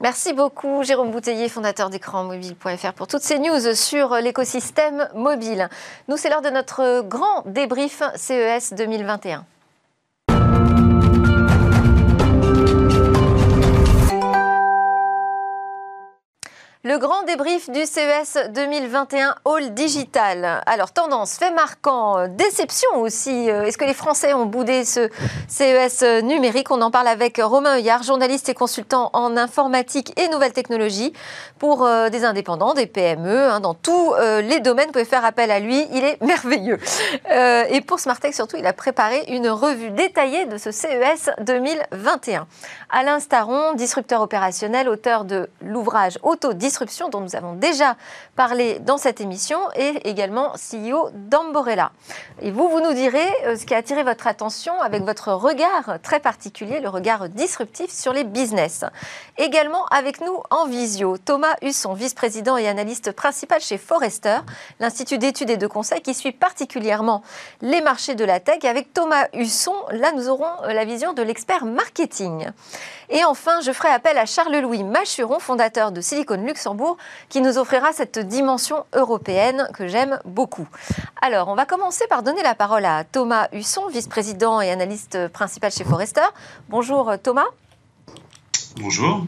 Merci 0.00 0.32
beaucoup 0.32 0.82
Jérôme 0.82 1.12
Bouteiller, 1.12 1.48
fondateur 1.48 1.88
d'écranmobile.fr 1.88 2.92
pour 2.94 3.06
toutes 3.06 3.22
ces 3.22 3.38
news 3.38 3.74
sur 3.74 4.16
l'écosystème 4.16 5.08
mobile. 5.14 5.68
Nous, 6.08 6.16
c'est 6.16 6.28
l'heure 6.28 6.42
de 6.42 6.50
notre 6.50 7.02
grand 7.02 7.42
débrief 7.46 8.02
CES 8.16 8.74
2021. 8.74 9.46
Le 16.86 16.98
grand 16.98 17.22
débrief 17.22 17.70
du 17.70 17.86
CES 17.86 18.50
2021 18.50 19.36
All 19.46 19.72
Digital. 19.72 20.60
Alors, 20.66 20.92
tendance, 20.92 21.38
fait 21.38 21.50
marquant, 21.50 22.18
euh, 22.18 22.26
déception 22.28 23.00
aussi. 23.00 23.50
Euh, 23.50 23.64
est-ce 23.64 23.78
que 23.78 23.86
les 23.86 23.94
Français 23.94 24.34
ont 24.34 24.44
boudé 24.44 24.84
ce 24.84 25.08
CES 25.48 26.02
numérique? 26.22 26.70
On 26.70 26.82
en 26.82 26.90
parle 26.90 27.08
avec 27.08 27.40
Romain 27.42 27.76
Heuillard, 27.76 28.02
journaliste 28.02 28.50
et 28.50 28.54
consultant 28.54 29.08
en 29.14 29.34
informatique 29.38 30.12
et 30.20 30.28
nouvelles 30.28 30.52
technologies 30.52 31.14
pour 31.58 31.86
euh, 31.86 32.10
des 32.10 32.26
indépendants, 32.26 32.74
des 32.74 32.84
PME, 32.84 33.50
hein, 33.50 33.60
dans 33.60 33.72
tous 33.72 34.12
les 34.42 34.60
domaines. 34.60 34.88
Vous 34.88 34.92
pouvez 34.92 35.06
faire 35.06 35.24
appel 35.24 35.50
à 35.50 35.60
lui, 35.60 35.86
il 35.90 36.04
est 36.04 36.20
merveilleux. 36.22 36.78
et 37.30 37.80
pour 37.80 37.98
Smartech, 37.98 38.34
surtout, 38.34 38.58
il 38.58 38.66
a 38.66 38.74
préparé 38.74 39.24
une 39.28 39.48
revue 39.48 39.90
détaillée 39.90 40.44
de 40.44 40.58
ce 40.58 40.70
CES 40.70 41.30
2021. 41.40 42.46
Alain 42.90 43.20
Staron, 43.20 43.72
disrupteur 43.72 44.20
opérationnel, 44.20 44.86
auteur 44.90 45.24
de 45.24 45.48
l'ouvrage 45.62 46.18
Dont 47.10 47.20
nous 47.20 47.36
avons 47.36 47.54
déjà 47.54 47.96
parlé 48.36 48.78
dans 48.80 48.98
cette 48.98 49.20
émission, 49.20 49.58
et 49.76 50.08
également 50.08 50.52
CEO 50.54 51.10
d'Amborella. 51.14 51.92
Et 52.42 52.50
vous, 52.50 52.68
vous 52.68 52.80
nous 52.80 52.92
direz 52.92 53.26
euh, 53.44 53.56
ce 53.56 53.64
qui 53.64 53.74
a 53.74 53.78
attiré 53.78 54.02
votre 54.02 54.26
attention 54.26 54.80
avec 54.80 55.02
votre 55.02 55.32
regard 55.32 55.98
très 56.02 56.20
particulier, 56.20 56.80
le 56.80 56.88
regard 56.88 57.28
disruptif 57.28 57.90
sur 57.90 58.12
les 58.12 58.24
business. 58.24 58.84
Également 59.38 59.86
avec 59.86 60.20
nous 60.20 60.42
en 60.50 60.66
visio, 60.66 61.16
Thomas 61.16 61.54
Husson, 61.62 61.94
vice-président 61.94 62.56
et 62.56 62.68
analyste 62.68 63.12
principal 63.12 63.60
chez 63.60 63.78
Forrester, 63.78 64.38
l'Institut 64.80 65.18
d'études 65.18 65.50
et 65.50 65.56
de 65.56 65.66
conseil 65.66 66.00
qui 66.00 66.14
suit 66.14 66.32
particulièrement 66.32 67.22
les 67.62 67.80
marchés 67.80 68.14
de 68.14 68.24
la 68.24 68.40
tech. 68.40 68.64
Avec 68.64 68.92
Thomas 68.92 69.26
Husson, 69.32 69.74
là, 69.90 70.12
nous 70.12 70.28
aurons 70.28 70.50
la 70.66 70.84
vision 70.84 71.12
de 71.12 71.22
l'expert 71.22 71.64
marketing. 71.64 72.48
Et 73.10 73.24
enfin, 73.24 73.60
je 73.60 73.72
ferai 73.72 73.88
appel 73.88 74.18
à 74.18 74.26
Charles-Louis 74.26 74.82
Machuron, 74.82 75.38
fondateur 75.38 75.92
de 75.92 76.00
Silicon 76.00 76.38
Luxembourg, 76.64 76.96
qui 77.28 77.42
nous 77.42 77.58
offrira 77.58 77.92
cette 77.92 78.18
dimension 78.18 78.86
européenne 78.94 79.68
que 79.74 79.86
j'aime 79.86 80.18
beaucoup. 80.24 80.66
Alors, 81.20 81.48
on 81.48 81.54
va 81.54 81.66
commencer 81.66 82.06
par 82.08 82.22
donner 82.22 82.42
la 82.42 82.54
parole 82.54 82.86
à 82.86 83.04
Thomas 83.04 83.48
Husson, 83.52 83.86
vice-président 83.88 84.62
et 84.62 84.70
analyste 84.70 85.28
principal 85.28 85.70
chez 85.70 85.84
Forrester. 85.84 86.22
Bonjour 86.70 87.12
Thomas. 87.22 87.44
Bonjour. 88.76 89.26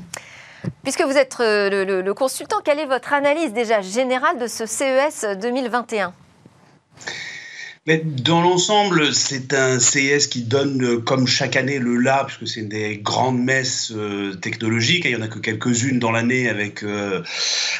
Puisque 0.82 1.02
vous 1.02 1.16
êtes 1.16 1.36
euh, 1.40 1.84
le, 1.84 2.00
le, 2.00 2.14
consultant, 2.14 2.56
quelle 2.64 2.80
est 2.80 2.86
votre 2.86 3.12
analyse 3.12 3.52
déjà 3.52 3.82
générale 3.82 4.38
de 4.38 4.46
ce 4.46 4.64
CES 4.64 5.26
2021 5.38 6.14
Mais 7.86 8.02
dans 8.04 8.40
l'ensemble, 8.40 9.14
c'est 9.14 9.54
un 9.54 9.78
CES 9.78 10.26
qui 10.26 10.42
donne, 10.42 10.82
euh, 10.82 10.98
comme 10.98 11.28
chaque 11.28 11.54
année, 11.54 11.78
le 11.78 11.96
là, 11.96 12.24
puisque 12.26 12.52
c'est 12.52 12.60
une 12.60 12.68
des 12.68 12.98
grandes 12.98 13.38
messes 13.38 13.92
euh, 13.94 14.34
technologiques. 14.34 15.04
Il 15.04 15.14
n'y 15.14 15.16
en 15.16 15.22
a 15.22 15.28
que 15.28 15.38
quelques-unes 15.38 16.00
dans 16.00 16.10
l'année 16.10 16.48
avec, 16.48 16.82
euh, 16.82 17.22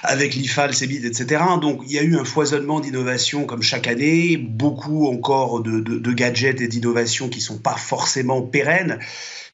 avec 0.05 0.37
l'IFA, 0.37 0.69
le 0.69 0.73
CEBIT, 0.73 1.05
etc. 1.05 1.43
Donc, 1.61 1.83
il 1.87 1.93
y 1.93 1.99
a 1.99 2.03
eu 2.03 2.17
un 2.17 2.25
foisonnement 2.25 2.79
d'innovation 2.79 3.47
comme 3.47 3.63
chaque 3.63 3.89
année, 3.89 4.37
beaucoup 4.37 5.09
encore 5.09 5.61
de, 5.61 5.81
de, 5.81 5.99
de 5.99 6.13
gadgets 6.13 6.61
et 6.61 6.69
d'innovations 6.69 7.29
qui 7.29 7.41
ne 7.41 7.45
sont 7.45 7.59
pas 7.59 7.77
forcément 7.77 8.43
pérennes 8.43 9.01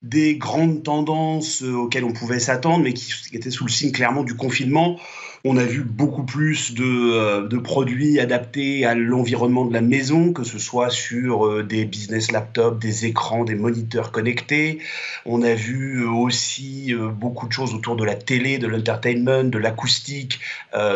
des 0.03 0.37
grandes 0.37 0.83
tendances 0.83 1.63
auxquelles 1.63 2.05
on 2.05 2.13
pouvait 2.13 2.41
s'attendre, 2.41 2.85
mais 2.85 2.93
qui 2.93 3.15
étaient 3.33 3.51
sous 3.51 3.65
le 3.65 3.71
signe 3.71 3.93
clairement 3.93 4.23
du 4.23 4.35
confinement. 4.35 4.99
On 5.45 5.57
a 5.57 5.65
vu 5.65 5.83
beaucoup 5.83 6.23
plus 6.23 6.73
de, 6.73 6.85
euh, 6.85 7.49
de 7.49 7.59
produits 7.59 8.21
adaptés 8.21 8.87
à 8.87 8.95
l'environnement 8.95 9.65
de 9.65 9.73
la 9.73 9.81
maison, 9.81 10.33
que 10.33 10.45
ce 10.45 10.57
soit 10.61 10.89
sur 10.89 11.47
euh, 11.47 11.65
des 11.65 11.85
business 11.85 12.31
laptops, 12.31 12.79
des 12.79 13.07
écrans, 13.07 13.43
des 13.43 13.57
moniteurs 13.57 14.13
connectés. 14.13 14.79
On 15.27 15.43
a 15.43 15.55
vu 15.55 16.05
euh, 16.05 16.11
aussi 16.11 16.95
beaucoup 17.15 17.49
de 17.49 17.53
choses 17.53 17.75
autour 17.75 17.97
de 17.97 18.05
la 18.05 18.15
télé, 18.15 18.59
de 18.59 18.69
l'entertainment, 18.69 19.43
de 19.43 19.59
l'acoustique. 19.59 20.39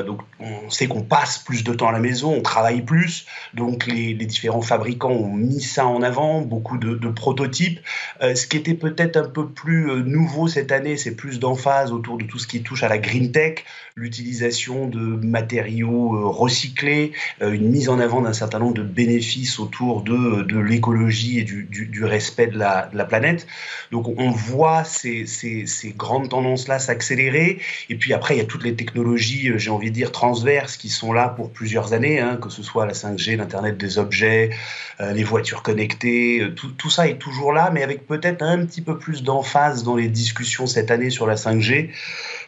donc 0.07 0.21
on 0.39 0.71
sait 0.71 0.87
qu'on 0.87 1.03
passe 1.03 1.39
plus 1.39 1.65
de 1.65 1.73
temps 1.73 1.89
à 1.89 1.93
la 1.93 1.99
maison, 1.99 2.33
on 2.33 2.43
travaille 2.43 2.83
plus. 2.83 3.27
Donc 3.55 3.87
les, 3.87 4.15
différents 4.15 4.63
fabricants 4.63 5.11
ont 5.11 5.33
mis 5.33 5.61
ça 5.61 5.87
en 5.87 6.03
avant, 6.03 6.43
beaucoup 6.43 6.79
de, 6.79 6.95
de 6.95 7.09
prototypes. 7.09 7.81
ce 8.21 8.47
qui 8.47 8.57
était 8.57 8.75
peut-être 8.75 9.17
un 9.17 9.29
peu 9.29 9.49
plus 9.49 10.05
nouveau 10.05 10.49
cette 10.49 10.73
année, 10.73 10.97
c'est 10.97 11.15
plus 11.15 11.39
d'emphase 11.39 11.93
autour 11.93 12.19
de 12.19 12.25
tout 12.25 12.39
ce 12.39 12.47
qui 12.47 12.63
touche 12.63 12.83
à 12.83 12.89
la 12.89 12.99
green 12.99 13.33
tech, 13.33 13.65
l'utilisation 13.95 14.36
de 14.41 15.27
matériaux 15.27 16.15
euh, 16.15 16.27
recyclés, 16.27 17.13
euh, 17.43 17.53
une 17.53 17.71
mise 17.71 17.89
en 17.89 17.99
avant 17.99 18.21
d'un 18.21 18.33
certain 18.33 18.59
nombre 18.59 18.75
de 18.75 18.83
bénéfices 18.83 19.59
autour 19.59 20.03
de, 20.03 20.43
de 20.43 20.59
l'écologie 20.59 21.39
et 21.39 21.43
du, 21.43 21.65
du, 21.65 22.05
respect 22.05 22.49
de 22.49 22.59
la, 22.59 22.89
de 22.93 22.97
la, 22.97 23.05
planète. 23.05 23.47
Donc 23.93 24.07
on 24.19 24.31
voit 24.31 24.85
ces, 24.85 25.27
ces, 25.27 25.67
grandes 25.97 26.29
tendances-là 26.29 26.79
s'accélérer. 26.79 27.59
Et 27.89 27.97
puis 27.97 28.13
après, 28.13 28.35
il 28.35 28.39
y 28.39 28.41
a 28.41 28.45
toutes 28.45 28.65
les 28.65 28.75
technologies, 28.75 29.51
euh, 29.51 29.59
j'ai 29.59 29.71
envie 29.71 29.91
de 29.91 29.95
dire, 29.95 30.13
transverses 30.13 30.77
qui 30.77 30.89
sont 30.89 31.13
là 31.13 31.29
pour 31.29 31.51
plusieurs 31.51 31.93
années, 31.93 32.21
hein, 32.21 32.39
que 32.41 32.51
ce 32.51 32.63
soit 32.63 32.87
la 32.87 32.93
5G, 32.93 33.37
l'Internet 33.37 33.77
des 33.77 33.99
objets, 33.99 34.51
les 34.99 35.25
voitures 35.25 35.63
connectées, 35.63 36.43
tout, 36.57 36.71
tout 36.71 36.89
ça 36.89 37.07
est 37.07 37.19
toujours 37.19 37.53
là, 37.53 37.71
mais 37.73 37.83
avec 37.83 38.07
peut-être 38.07 38.43
un 38.43 38.65
petit 38.65 38.81
peu 38.81 38.97
plus 38.97 39.23
d'emphase 39.23 39.85
dans 39.85 39.95
les 39.95 40.09
discussions 40.09 40.67
cette 40.67 40.91
année 40.91 41.11
sur 41.11 41.27
la 41.27 41.35
5G 41.35 41.91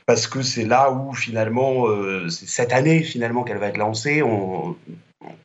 parce 0.09 0.27
que 0.27 0.41
c'est 0.41 0.65
là 0.65 0.91
où 0.91 1.13
finalement, 1.13 1.87
euh, 1.87 2.31
c'est 2.31 2.49
cette 2.49 2.73
année 2.73 3.03
finalement 3.03 3.45
qu'elle 3.45 3.59
va 3.59 3.67
être 3.67 3.77
lancée. 3.77 4.23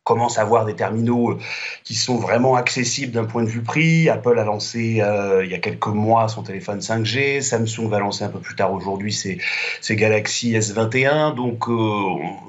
Commence 0.03 0.37
à 0.37 0.41
avoir 0.41 0.65
des 0.65 0.75
terminaux 0.75 1.31
euh, 1.31 1.39
qui 1.83 1.95
sont 1.95 2.17
vraiment 2.17 2.55
accessibles 2.55 3.11
d'un 3.11 3.25
point 3.25 3.43
de 3.43 3.49
vue 3.49 3.63
prix. 3.63 4.09
Apple 4.09 4.37
a 4.37 4.43
lancé 4.43 4.99
euh, 5.01 5.43
il 5.43 5.51
y 5.51 5.55
a 5.55 5.59
quelques 5.59 5.87
mois 5.87 6.27
son 6.27 6.43
téléphone 6.43 6.79
5G. 6.79 7.41
Samsung 7.41 7.89
va 7.89 7.99
lancer 7.99 8.23
un 8.23 8.29
peu 8.29 8.39
plus 8.39 8.55
tard 8.55 8.73
aujourd'hui 8.73 9.11
ses, 9.11 9.39
ses, 9.81 9.95
Galaxy 9.95 10.53
S21. 10.53 11.35
Donc 11.35 11.65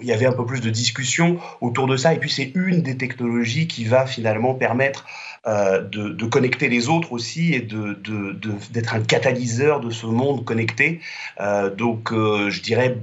il 0.02 0.07
y 0.07 0.12
avait 0.12 0.26
un 0.26 0.33
peu 0.33 0.45
plus 0.45 0.61
de 0.61 0.71
discussion 0.71 1.38
autour 1.61 1.87
de 1.87 1.97
ça. 1.97 2.12
Et 2.12 2.19
puis 2.19 2.31
c'est 2.31 2.52
une 2.54 2.83
des 2.83 2.97
technologies 2.97 3.69
qui 3.69 3.85
va 3.85 4.07
finalement 4.07 4.54
permettre 4.54 5.07
euh, 5.47 5.83
de, 5.83 6.25
connecter 6.25 6.71
les 6.71 6.88
autres 6.88 7.12
aussi 7.12 7.52
et 7.52 7.61
d'être 7.61 8.95
un 8.95 9.00
catalyseur 9.00 9.81
de 9.81 9.90
ce 9.90 10.07
monde 10.07 10.43
connecté. 10.43 11.00
Euh, 11.38 11.69
donc, 11.69 12.12
euh, 12.12 12.49
je 12.49 12.62
dirais 12.62 12.97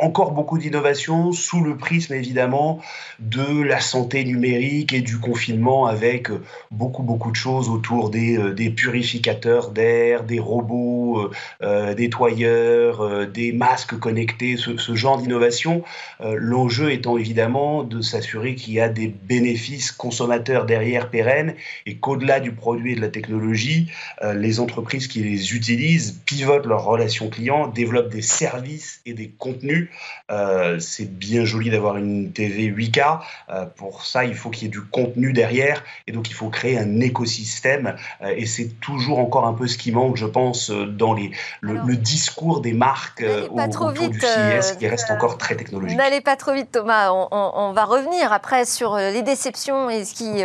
encore 0.00 0.32
beaucoup 0.32 0.56
d'innovation 0.56 1.32
sous 1.32 1.62
le 1.62 1.76
prisme 1.76 2.14
évidemment 2.14 2.80
de 3.18 3.61
la 3.64 3.80
santé 3.80 4.24
numérique 4.24 4.92
et 4.92 5.00
du 5.00 5.18
confinement 5.18 5.86
avec 5.86 6.28
beaucoup 6.70 7.02
beaucoup 7.02 7.30
de 7.30 7.36
choses 7.36 7.68
autour 7.68 8.10
des, 8.10 8.38
des 8.54 8.70
purificateurs 8.70 9.70
d'air, 9.70 10.24
des 10.24 10.38
robots 10.38 11.30
nettoyeurs, 11.60 13.28
des 13.28 13.52
masques 13.52 13.98
connectés, 13.98 14.56
ce, 14.56 14.94
genre 14.94 15.18
d'innovation. 15.18 15.82
L'enjeu 16.20 16.92
étant 16.92 17.18
évidemment 17.18 17.82
de 17.82 18.00
s'assurer 18.00 18.54
qu'il 18.54 18.74
y 18.74 18.80
a 18.80 18.88
des 18.88 19.08
bénéfices 19.08 19.92
consommateurs 19.92 20.66
derrière 20.66 21.10
pérennes 21.10 21.54
et 21.86 21.96
qu'au-delà 21.96 22.40
du 22.40 22.52
produit 22.52 22.92
et 22.92 22.96
de 22.96 23.00
la 23.00 23.08
technologie, 23.08 23.90
euh, 24.22 24.34
les 24.34 24.60
entreprises 24.60 25.06
qui 25.08 25.20
les 25.20 25.54
utilisent 25.54 26.20
pivotent 26.24 26.66
leurs 26.66 26.84
relations 26.84 27.28
clients, 27.28 27.68
développent 27.68 28.10
des 28.10 28.22
services 28.22 29.00
et 29.06 29.14
des 29.14 29.28
contenus. 29.28 29.88
Euh, 30.30 30.78
c'est 30.78 31.10
bien 31.10 31.44
joli 31.44 31.70
d'avoir 31.70 31.96
une 31.96 32.32
TV 32.32 32.70
8K. 32.70 33.20
Euh, 33.52 33.66
pour 33.66 34.04
ça, 34.04 34.24
il 34.24 34.34
faut 34.34 34.50
qu'il 34.50 34.64
y 34.64 34.66
ait 34.66 34.70
du 34.70 34.82
contenu 34.82 35.32
derrière 35.32 35.82
et 36.06 36.12
donc 36.12 36.30
il 36.30 36.34
faut 36.34 36.48
créer 36.48 36.78
un 36.78 37.00
écosystème. 37.00 37.96
et 38.22 38.46
c'est 38.46 38.80
toujours 38.80 39.18
encore 39.18 39.46
un 39.46 39.52
peu 39.52 39.66
ce 39.66 39.78
qui 39.78 39.92
manque, 39.92 40.16
je 40.16 40.26
pense, 40.26 40.70
dans 40.70 41.14
les, 41.14 41.30
le, 41.60 41.96
discours 41.96 42.60
des 42.60 42.72
marques 42.72 43.24
autour 43.50 43.92
du 43.92 44.20
CIS 44.20 44.76
qui 44.78 44.88
reste 44.88 45.10
encore 45.10 45.38
très 45.38 45.56
technologique. 45.56 45.96
N'allez 45.96 46.20
pas 46.20 46.36
trop 46.36 46.52
vite, 46.52 46.70
Thomas. 46.72 47.10
On, 47.10 47.28
on, 47.30 47.72
va 47.72 47.84
revenir 47.84 48.32
après 48.32 48.64
sur 48.64 48.96
les 48.96 49.22
déceptions 49.22 49.90
et 49.90 50.04
ce 50.04 50.14
qui 50.14 50.44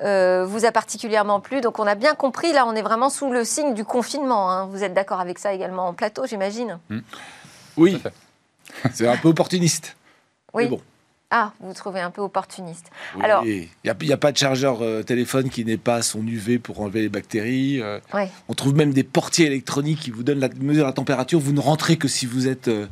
vous 0.00 0.64
a 0.64 0.72
particulièrement 0.72 1.40
plu. 1.40 1.60
Donc 1.60 1.78
on 1.78 1.86
a 1.86 1.94
bien 1.94 2.14
compris, 2.14 2.52
là 2.52 2.66
on 2.66 2.74
est 2.74 2.82
vraiment 2.82 3.10
sous 3.10 3.30
le 3.30 3.44
signe 3.44 3.74
du 3.74 3.84
confinement. 3.84 4.50
Hein. 4.50 4.66
Vous 4.66 4.82
êtes 4.84 4.94
d'accord 4.94 5.20
avec 5.20 5.38
ça 5.38 5.52
également 5.52 5.88
en 5.88 5.94
plateau, 5.94 6.26
j'imagine? 6.26 6.78
Hmm. 6.88 7.00
Oui, 7.76 8.02
c'est 8.92 9.08
un 9.08 9.16
peu 9.16 9.28
opportuniste. 9.28 9.96
Oui. 10.52 10.66
bon. 10.66 10.80
Ah, 11.32 11.52
vous 11.60 11.72
trouvez 11.74 12.00
un 12.00 12.10
peu 12.10 12.22
opportuniste. 12.22 12.90
Alors, 13.22 13.44
il 13.44 13.68
n'y 13.84 14.12
a, 14.12 14.16
pas 14.16 14.32
de 14.32 14.36
chargeur 14.36 14.82
euh, 14.82 15.04
téléphone 15.04 15.48
qui 15.48 15.64
n'est 15.64 15.76
pas 15.76 16.02
son 16.02 16.26
UV 16.26 16.58
pour 16.58 16.80
enlever 16.80 17.02
les 17.02 17.08
bactéries. 17.08 17.80
Euh. 17.80 18.00
On 18.48 18.54
trouve 18.54 18.74
même 18.74 18.92
des 18.92 19.04
portiers 19.04 19.46
électroniques 19.46 20.00
qui 20.00 20.10
vous 20.10 20.24
donnent 20.24 20.40
la 20.40 20.48
mesure 20.48 20.82
de 20.82 20.88
la 20.88 20.92
température. 20.92 21.38
Vous 21.38 21.52
ne 21.52 21.60
rentrez 21.60 21.96
que 21.96 22.08
si 22.08 22.26
vous 22.26 22.48
êtes 22.48 22.66
euh, 22.66 22.88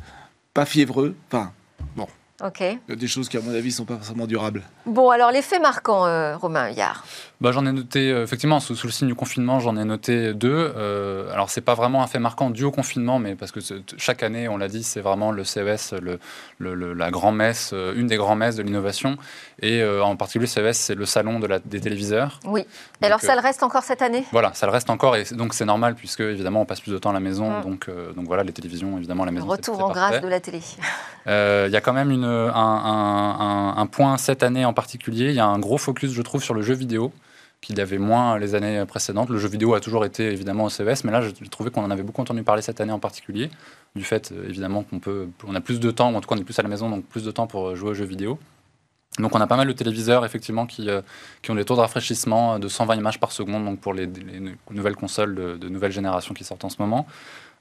pas 0.53 0.65
fiévreux. 0.65 1.15
Enfin, 1.27 1.51
bon. 1.97 2.07
Ok. 2.43 2.61
Il 2.61 2.79
y 2.89 2.93
a 2.93 2.95
des 2.95 3.07
choses 3.07 3.29
qui, 3.29 3.37
à 3.37 3.41
mon 3.41 3.53
avis, 3.53 3.71
sont 3.71 3.85
pas 3.85 3.95
forcément 3.95 4.27
durables. 4.27 4.63
Bon, 4.85 5.09
alors 5.09 5.31
les 5.31 5.41
faits 5.41 5.61
marquants, 5.61 6.37
Romain 6.37 6.69
Yard. 6.69 7.03
Bah, 7.41 7.53
j'en 7.53 7.65
ai 7.65 7.71
noté, 7.71 8.11
euh, 8.11 8.23
effectivement, 8.23 8.59
sous, 8.59 8.75
le 8.83 8.91
signe 8.91 9.07
du 9.07 9.15
confinement, 9.15 9.61
j'en 9.61 9.77
ai 9.77 9.85
noté 9.85 10.33
deux. 10.33 10.73
Euh, 10.75 11.31
alors, 11.31 11.49
c'est 11.49 11.61
pas 11.61 11.73
vraiment 11.73 12.03
un 12.03 12.07
fait 12.07 12.19
marquant 12.19 12.49
dû 12.49 12.65
au 12.65 12.71
confinement, 12.71 13.17
mais 13.17 13.35
parce 13.35 13.53
que 13.53 13.61
chaque 13.95 14.23
année, 14.23 14.49
on 14.49 14.57
l'a 14.57 14.67
dit, 14.67 14.83
c'est 14.83 14.99
vraiment 14.99 15.31
le 15.31 15.45
CES, 15.45 15.93
le, 16.01 16.19
le, 16.57 16.93
la 16.93 17.11
grand-messe, 17.11 17.71
euh, 17.71 17.93
une 17.95 18.07
des 18.07 18.17
grands-messes 18.17 18.57
de 18.57 18.63
l'innovation. 18.63 19.17
Et 19.61 19.81
euh, 19.81 20.03
en 20.03 20.17
particulier, 20.17 20.49
le 20.53 20.73
CES, 20.73 20.77
c'est 20.77 20.95
le 20.95 21.05
salon 21.05 21.39
de 21.39 21.47
la, 21.47 21.59
des 21.59 21.79
téléviseurs. 21.79 22.41
Oui. 22.43 22.65
Et 23.01 23.05
alors, 23.05 23.21
ça 23.21 23.35
le 23.35 23.41
reste 23.41 23.63
encore 23.63 23.83
cette 23.83 24.01
année? 24.01 24.25
Voilà, 24.33 24.53
ça 24.53 24.65
le 24.65 24.73
reste 24.73 24.89
encore. 24.89 25.15
Et 25.15 25.23
donc, 25.31 25.53
c'est 25.53 25.65
normal, 25.65 25.95
puisque, 25.95 26.19
évidemment, 26.19 26.63
on 26.63 26.65
passe 26.65 26.81
plus 26.81 26.91
de 26.91 26.97
temps 26.97 27.11
à 27.11 27.13
la 27.13 27.21
maison. 27.21 27.59
Mm. 27.59 27.61
Donc, 27.63 27.89
donc, 28.17 28.25
voilà, 28.25 28.43
les 28.43 28.51
télévisions, 28.51 28.97
évidemment, 28.97 29.23
à 29.23 29.27
la 29.27 29.31
maison. 29.31 29.47
Retour 29.47 29.81
en 29.81 29.91
grâce 29.91 30.21
de 30.21 30.27
la 30.27 30.41
télé. 30.41 30.59
Il 31.25 31.71
y 31.71 31.77
a 31.77 31.81
quand 31.81 31.93
même 31.93 32.11
une, 32.11 32.28
un, 32.53 33.73
un, 33.77 33.85
point 33.87 34.17
cette 34.17 34.43
année 34.43 34.65
en 34.65 34.73
particulier. 34.73 35.29
Il 35.29 35.35
y 35.35 35.39
a 35.39 35.45
un 35.45 35.59
gros 35.59 35.77
focus, 35.77 36.11
je 36.11 36.21
trouve, 36.21 36.43
sur 36.43 36.53
le 36.53 36.61
jeu 36.61 36.73
vidéo 36.73 37.11
qu'il 37.61 37.77
y 37.77 37.81
avait 37.81 37.97
moins 37.97 38.39
les 38.39 38.55
années 38.55 38.85
précédentes. 38.85 39.29
Le 39.29 39.37
jeu 39.37 39.49
vidéo 39.49 39.73
a 39.73 39.79
toujours 39.79 40.05
été 40.05 40.31
évidemment 40.31 40.65
au 40.65 40.69
CES, 40.69 41.03
mais 41.03 41.11
là, 41.11 41.21
j'ai 41.21 41.33
trouvé 41.49 41.71
qu'on 41.71 41.83
en 41.83 41.91
avait 41.91 42.03
beaucoup 42.03 42.21
entendu 42.21 42.43
parler 42.43 42.61
cette 42.61 42.79
année 42.79 42.93
en 42.93 42.99
particulier, 42.99 43.49
du 43.95 44.03
fait 44.03 44.31
euh, 44.31 44.47
évidemment 44.47 44.83
qu'on 44.83 44.99
peut, 44.99 45.27
on 45.45 45.55
a 45.55 45.61
plus 45.61 45.79
de 45.79 45.91
temps, 45.91 46.11
ou 46.11 46.15
en 46.15 46.21
tout 46.21 46.29
cas 46.29 46.35
on 46.35 46.39
est 46.39 46.43
plus 46.43 46.57
à 46.57 46.63
la 46.63 46.69
maison, 46.69 46.89
donc 46.89 47.05
plus 47.05 47.23
de 47.23 47.31
temps 47.31 47.47
pour 47.47 47.75
jouer 47.75 47.89
aux 47.89 47.93
jeux 47.93 48.05
vidéo. 48.05 48.39
Donc 49.17 49.35
on 49.35 49.41
a 49.41 49.47
pas 49.47 49.57
mal 49.57 49.67
de 49.67 49.73
téléviseurs 49.73 50.23
effectivement 50.23 50.65
qui, 50.65 50.89
euh, 50.89 51.01
ont 51.49 51.55
des 51.55 51.65
taux 51.65 51.75
de 51.75 51.81
rafraîchissement 51.81 52.59
de 52.59 52.67
120 52.67 52.95
images 52.95 53.19
par 53.19 53.31
seconde, 53.33 53.65
donc 53.65 53.79
pour 53.79 53.93
les, 53.93 54.07
nouvelles 54.71 54.95
consoles 54.95 55.35
de, 55.35 55.69
nouvelle 55.69 55.91
génération 55.91 56.33
qui 56.33 56.45
sortent 56.45 56.63
en 56.63 56.69
ce 56.69 56.77
moment. 56.79 57.05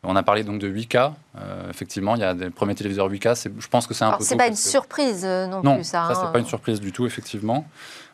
On 0.05 0.15
a 0.17 0.23
parlé 0.23 0.45
donc 0.45 0.61
de 0.61 0.69
8K. 0.69 1.13
Euh, 1.37 1.71
effectivement, 1.71 2.15
il 2.15 2.21
y 2.21 2.25
a 2.25 2.35
des 2.35 2.51
premiers 2.51 2.75
téléviseurs 2.75 3.11
8K. 3.11 3.51
Je 3.59 3.69
pense 3.69 3.87
que 3.87 3.95
c'est 3.95 4.05
un 4.05 4.13
peu. 4.13 4.25
C'est 4.25 4.37
pas 4.37 4.47
une 4.47 4.57
surprise 4.57 5.25
non, 5.25 5.63
non, 5.63 5.75
plus, 5.77 5.85
ça. 5.85 6.09
ça 6.09 6.15
c'est 6.15 6.27
hein. 6.27 6.31
pas 6.33 6.39
une 6.39 6.47
surprise 6.47 6.81
du 6.81 6.93
tout, 6.93 7.07
effectivement. 7.07 7.67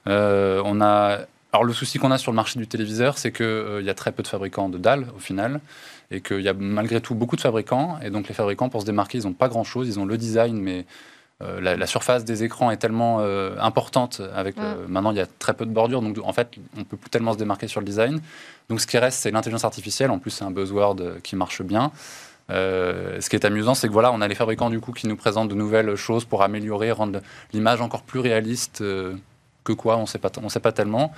on 0.07 0.81
a 0.81 1.21
alors 1.55 1.63
le 1.63 1.73
souci 1.73 2.01
qu'on 2.01 2.11
a 2.11 2.19
sur 2.19 2.33
le 2.33 2.37
marché 2.37 2.59
du 2.59 2.67
téléviseur, 2.67 3.17
c'est 3.17 3.31
qu'il 3.31 3.47
euh, 3.47 3.81
y 3.81 3.89
a 3.89 3.95
très 3.95 4.11
peu 4.11 4.25
de 4.25 4.29
fabricants 4.29 4.69
de 4.69 4.77
dalles 4.77 5.07
au 5.15 5.21
final, 5.21 5.61
et 6.11 6.21
qu'il 6.21 6.41
y 6.41 6.49
a 6.49 6.53
malgré 6.53 7.01
tout 7.01 7.15
beaucoup 7.15 7.37
de 7.37 7.41
fabricants, 7.41 7.97
et 8.03 8.11
donc 8.11 8.27
les 8.27 8.35
fabricants 8.35 8.69
pour 8.69 8.81
se 8.81 8.87
démarquer, 8.87 9.19
ils 9.19 9.25
n'ont 9.25 9.35
pas 9.35 9.47
grand-chose, 9.47 9.87
ils 9.87 10.01
ont 10.01 10.05
le 10.05 10.19
design, 10.19 10.57
mais 10.61 10.85
euh, 11.45 11.61
la, 11.61 11.87
surface 11.87 12.25
des 12.25 12.45
écrans 12.45 12.71
est 12.71 12.77
tellement 12.77 13.19
euh, 13.21 13.57
importante, 13.61 14.23
avec 14.35 14.57
mm. 14.57 14.87
maintenant 14.89 15.11
il 15.11 15.17
y 15.17 15.21
a 15.21 15.27
très 15.27 15.55
peu 15.55 15.67
de 15.67 15.71
bordures, 15.71 16.03
donc 16.03 16.19
en 16.23 16.33
fait 16.33 16.57
on 16.77 16.85
peut 16.85 16.97
plus 16.97 17.11
tellement 17.11 17.33
se 17.33 17.39
démarquer 17.39 17.69
sur 17.69 17.81
le 17.81 17.87
design. 17.87 18.21
Donc 18.69 18.81
ce 18.81 18.87
qui 18.87 18.99
reste, 18.99 19.19
c'est 19.19 19.31
l'intelligence 19.31 19.65
artificielle, 19.65 20.11
en 20.11 20.19
plus 20.19 20.31
c'est 20.31 20.45
un 20.45 20.51
buzzword 20.51 21.21
qui 21.23 21.37
marche 21.37 21.63
bien. 21.63 21.93
ce 22.49 23.29
qui 23.29 23.37
est 23.37 23.45
amusant, 23.45 23.75
c'est 23.75 23.89
que 23.89 23.93
voilà, 23.93 24.13
on 24.13 24.21
a 24.21 24.29
les 24.29 24.35
fabricants 24.35 24.71
du 24.71 24.81
coup 24.81 24.93
qui 24.93 25.07
nous 25.07 25.17
présentent 25.17 25.49
de 25.49 25.55
nouvelles 25.55 25.95
choses 25.97 26.25
pour 26.25 26.43
améliorer, 26.43 26.93
rendre 26.93 27.21
l'image 27.53 27.81
encore 27.81 28.03
plus 28.03 28.21
réaliste 28.21 28.83
que 29.65 29.73
quoi, 29.73 29.97
on 29.97 30.03
ne 30.03 30.07
sait 30.07 30.19
pas, 30.19 30.31
on 30.43 30.49
sait 30.49 30.61
pas 30.61 30.73
tellement. 30.73 31.13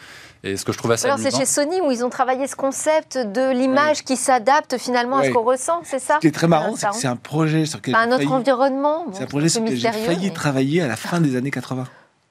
Et 0.45 0.57
ce 0.57 0.65
que 0.65 0.73
je 0.73 0.79
trouve 0.79 0.93
assez 0.93 1.07
Alors 1.07 1.19
c'est 1.19 1.37
chez 1.37 1.45
Sony 1.45 1.81
où 1.81 1.91
ils 1.91 2.05
ont 2.05 2.11
travaillé 2.11 2.47
ce 2.47 2.57
concept 2.57 3.19
de 3.19 3.53
l'image 3.53 4.05
qui 4.05 4.17
s'adapte 4.17 4.79
finalement 4.79 5.19
à 5.19 5.25
ce 5.25 5.31
qu'on 5.31 5.43
ressent, 5.43 5.83
c'est 5.85 5.99
ça 5.99 6.15
Ce 6.17 6.21
qui 6.21 6.29
est 6.29 6.33
très 6.33 6.49
marrant, 6.49 6.77
c'est 6.77 6.89
que 6.89 6.97
c'est 6.97 7.09
un 7.09 7.17
projet 7.17 7.67
sur 7.67 7.79
lequel 7.79 7.95
un 7.95 8.13
autre 8.13 8.31
environnement. 8.31 9.07
c'est 9.13 9.25
un 9.25 9.27
projet 9.27 9.49
sur 9.49 9.63
lequel 9.63 9.77
j'ai 9.77 9.93
failli 9.93 10.33
travailler 10.33 10.81
à 10.81 10.87
la 10.87 10.97
fin 10.97 11.21
des 11.21 11.37
années 11.37 11.51
80, 11.51 11.87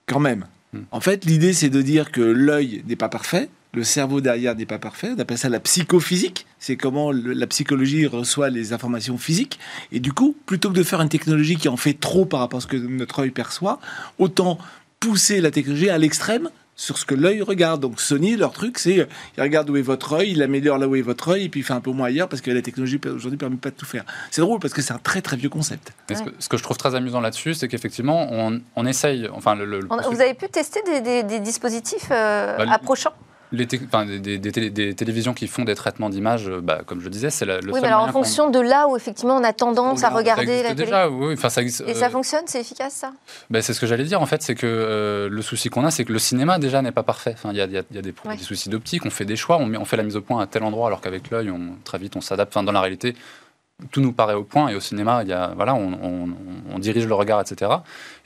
quand 0.08 0.20
même. 0.20 0.46
Hmm. 0.74 0.82
En 0.92 1.02
fait, 1.02 1.26
l'idée, 1.26 1.54
c'est 1.54 1.70
de 1.70 1.82
dire 1.82 2.12
que 2.12 2.22
l'œil 2.22 2.84
n'est 2.88 2.96
pas 2.96 3.10
parfait, 3.10 3.50
le 3.76 3.84
cerveau 3.84 4.22
derrière 4.22 4.56
n'est 4.56 4.66
pas 4.66 4.80
parfait. 4.80 5.10
On 5.16 5.20
appelle 5.20 5.38
ça 5.38 5.50
la 5.50 5.60
psychophysique. 5.60 6.46
C'est 6.60 6.78
comment 6.78 7.12
la 7.12 7.48
psychologie 7.48 8.08
reçoit 8.08 8.50
les 8.50 8.74
informations 8.74 9.18
physiques. 9.18 9.60
Et 9.92 10.00
du 10.00 10.14
coup, 10.14 10.36
plutôt 10.46 10.70
que 10.70 10.76
de 10.76 10.84
faire 10.84 11.02
une 11.02 11.10
technologie 11.10 11.58
qui 11.58 11.68
en 11.68 11.78
fait 11.78 11.94
trop 11.94 12.26
par 12.26 12.40
rapport 12.40 12.60
à 12.60 12.62
ce 12.62 12.68
que 12.68 12.78
notre 12.78 13.20
œil 13.20 13.32
perçoit, 13.32 13.80
autant 14.18 14.58
pousser 15.06 15.40
la 15.40 15.52
technologie 15.52 15.90
à 15.90 16.00
l'extrême 16.00 16.50
sur 16.76 16.98
ce 16.98 17.06
que 17.06 17.14
l'œil 17.14 17.42
regarde. 17.44 17.80
Donc 17.80 18.02
Sony, 18.02 18.36
leur 18.36 18.52
truc, 18.52 18.80
c'est 18.80 19.00
euh, 19.00 19.06
il 19.38 19.44
regarde 19.44 19.70
où 19.70 19.78
est 19.78 19.84
votre 19.84 20.14
œil, 20.14 20.32
il 20.32 20.42
améliore 20.42 20.80
là 20.80 20.88
où 20.88 20.96
est 20.96 21.02
votre 21.02 21.30
œil, 21.30 21.46
et 21.46 21.50
puis 21.50 21.60
il 21.60 21.64
fait 21.64 21.74
un 21.74 21.80
peu 21.80 21.92
moins 21.92 22.08
ailleurs 22.08 22.28
parce 22.28 22.42
que 22.42 22.50
la 22.50 22.64
technologie 22.64 23.00
aujourd'hui 23.06 23.32
ne 23.32 23.38
permet 23.38 23.56
pas 23.58 23.70
de 23.70 23.76
tout 23.76 23.86
faire. 23.86 24.04
C'est 24.32 24.42
drôle 24.42 24.60
parce 24.60 24.74
que 24.74 24.82
c'est 24.82 24.94
un 24.94 24.98
très 24.98 25.22
très 25.22 25.38
vieux 25.38 25.50
concept. 25.50 25.94
Ce, 26.10 26.50
que, 26.50 26.58
je 26.58 26.64
trouve 26.64 26.78
très 26.78 26.96
amusant 26.96 27.22
là-dessus, 27.22 27.54
c'est 27.54 27.68
qu'effectivement, 27.68 28.28
on, 28.76 28.86
essaye. 28.86 29.30
Enfin, 29.32 29.56
le, 29.56 29.82
Vous 29.88 30.22
avez 30.22 30.34
pu 30.34 30.50
tester 30.50 30.82
des, 31.02 31.40
dispositifs 31.40 32.10
euh, 32.12 32.58
bah, 32.58 32.66
approchants? 32.72 33.14
Les 33.56 33.66
des, 33.70 34.96
télévisions 34.96 35.34
qui 35.34 35.48
font 35.48 35.64
des 35.64 35.76
traitements 35.76 36.10
d'images, 36.10 36.48
euh, 36.48 36.62
bah, 36.62 36.82
comme 36.86 37.00
je 37.00 37.06
le 37.06 37.10
disais, 37.10 37.30
c'est 37.30 37.46
le 37.46 37.60
Oui, 37.72 37.80
mais 37.82 37.88
alors 37.88 38.04
en 38.04 38.12
fonction 38.12 38.50
de 38.50 38.60
là 38.60 38.88
où 38.88 38.96
effectivement 38.96 39.38
on 39.38 39.44
a 39.44 39.54
tendance 39.54 40.04
à 40.04 40.10
regarder 40.10 40.64
la 40.64 40.70
télé. 40.70 40.86
Déjà, 40.86 41.10
oui, 41.10 41.36
ça 41.38 41.62
Et 41.62 41.70
ça 41.70 41.84
euh, 41.84 42.10
fonctionne, 42.10 42.44
c'est 42.46 42.60
efficace 42.60 42.94
ça? 42.94 43.12
Ben, 43.50 43.62
C'est 43.62 43.74
ce 43.74 43.80
que 43.80 43.88
j'allais 43.88 44.04
dire 44.04 44.22
en 44.22 44.26
fait, 44.26 44.42
c'est 44.42 44.56
que 44.56 44.68
euh, 44.68 45.30
le 45.30 45.42
souci 45.42 45.70
qu'on 45.70 45.86
a, 45.86 45.92
c'est 45.92 46.06
que 46.06 46.14
le 46.14 46.20
cinéma 46.20 46.60
déjà 46.60 46.82
n'est 46.82 46.92
pas 46.92 47.04
parfait. 47.04 47.36
Il 47.46 47.58
y 47.58 47.62
a, 47.62 47.66
y 47.66 47.78
a 47.78 47.84
des, 47.90 48.02
des, 48.02 48.14
soucis 48.40 48.70
d'optique, 48.70 49.06
on 49.06 49.10
fait 49.10 49.26
des 49.26 49.36
choix, 49.36 49.58
on, 49.58 49.66
met, 49.66 49.78
on 49.78 49.86
fait 49.86 49.98
la 49.98 50.04
mise 50.04 50.16
au 50.16 50.22
point 50.22 50.42
à 50.42 50.48
tel 50.48 50.64
endroit 50.64 50.88
alors 50.88 51.02
qu'avec 51.02 51.30
l'œil, 51.32 51.52
très 51.84 51.98
vite 51.98 52.16
on 52.16 52.22
s'adapte. 52.22 52.56
Enfin, 52.56 52.64
dans 52.64 52.72
la 52.72 52.82
réalité, 52.82 53.16
tout 53.92 54.02
nous 54.02 54.14
paraît 54.14 54.36
au 54.36 54.44
point 54.44 54.70
et 54.70 54.76
au 54.76 54.80
cinéma, 54.80 55.22
il 55.24 55.30
y 55.30 55.34
a, 55.34 55.54
voilà, 55.56 55.76
on, 55.76 56.80
dirige 56.80 57.08
le 57.08 57.14
regard, 57.14 57.42
etc. 57.42 57.72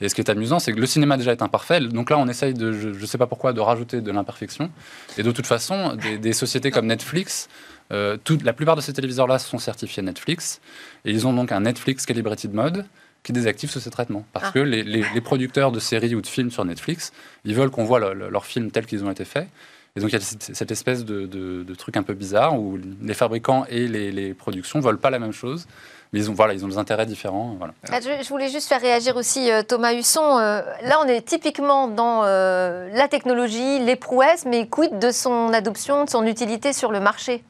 Et 0.00 0.08
ce 0.08 0.14
qui 0.14 0.20
est 0.20 0.30
amusant, 0.30 0.58
c'est 0.58 0.72
que 0.72 0.80
le 0.80 0.86
cinéma 0.86 1.16
déjà 1.16 1.32
est 1.32 1.42
imparfait. 1.42 1.80
Donc 1.80 2.10
là, 2.10 2.18
on 2.18 2.28
essaye 2.28 2.52
de, 2.52 2.72
je 2.72 2.88
ne 2.88 3.06
sais 3.06 3.16
pas 3.16 3.26
pourquoi, 3.26 3.52
de 3.52 3.60
rajouter 3.60 4.00
de 4.00 4.10
l'imperfection. 4.10 4.70
Et 5.16 5.22
de 5.22 5.32
toute 5.32 5.46
façon, 5.46 5.96
des, 5.96 6.32
sociétés 6.32 6.70
comme 6.70 6.86
Netflix, 6.86 7.48
euh, 7.92 8.16
la 8.44 8.52
plupart 8.52 8.76
de 8.76 8.80
ces 8.80 8.92
téléviseurs-là 8.92 9.38
sont 9.38 9.58
certifiés 9.58 10.02
Netflix. 10.02 10.60
Et 11.04 11.10
ils 11.10 11.26
ont 11.26 11.32
donc 11.32 11.52
un 11.52 11.60
Netflix 11.60 12.06
Calibrated 12.06 12.52
Mode 12.52 12.84
qui 13.22 13.32
désactive 13.32 13.70
ce 13.70 13.88
traitement. 13.88 14.24
Parce 14.32 14.46
ah. 14.48 14.52
que 14.52 14.58
les, 14.58 15.20
producteurs 15.20 15.72
de 15.72 15.80
séries 15.80 16.14
ou 16.14 16.20
de 16.20 16.26
films 16.26 16.50
sur 16.50 16.64
Netflix, 16.64 17.12
ils 17.44 17.54
veulent 17.54 17.70
qu'on 17.70 17.84
voit 17.84 18.00
leurs 18.14 18.46
films 18.46 18.70
tels 18.70 18.86
qu'ils 18.86 19.04
ont 19.04 19.10
été 19.10 19.24
faits. 19.24 19.48
Et 19.96 20.00
donc 20.00 20.10
il 20.10 20.12
y 20.12 20.16
a 20.16 20.20
cette 20.20 20.70
espèce 20.70 21.04
de, 21.04 21.74
truc 21.74 21.96
un 21.96 22.02
peu 22.02 22.14
bizarre 22.14 22.58
où 22.58 22.78
les 23.02 23.14
fabricants 23.14 23.64
et 23.68 23.88
les, 23.88 24.34
productions 24.34 24.78
ne 24.78 24.84
veulent 24.84 24.98
pas 24.98 25.10
la 25.10 25.18
même 25.18 25.32
chose. 25.32 25.66
Mais 26.12 26.18
ils 26.18 26.30
ont, 26.30 26.34
voilà, 26.34 26.54
ils 26.54 26.64
ont 26.64 26.68
des 26.68 26.78
intérêts 26.78 27.06
différents. 27.06 27.54
Voilà. 27.56 27.72
Ah, 27.88 28.00
je, 28.00 28.28
voulais 28.28 28.48
juste 28.48 28.68
faire 28.68 28.80
réagir 28.80 29.14
aussi 29.14 29.48
euh, 29.48 29.62
Thomas 29.62 29.94
Husson. 29.94 30.38
Euh, 30.38 30.60
là, 30.82 30.98
on 31.04 31.06
est 31.06 31.22
typiquement 31.22 31.86
dans 31.86 32.24
euh, 32.24 32.88
la 32.92 33.06
technologie, 33.06 33.78
les 33.78 33.94
prouesses, 33.94 34.44
mais 34.44 34.66
quid 34.66 34.98
de 34.98 35.12
son 35.12 35.52
adoption, 35.52 36.04
de 36.04 36.10
son 36.10 36.26
utilité 36.26 36.72
sur 36.72 36.90
le 36.90 36.98
marché? 36.98 37.44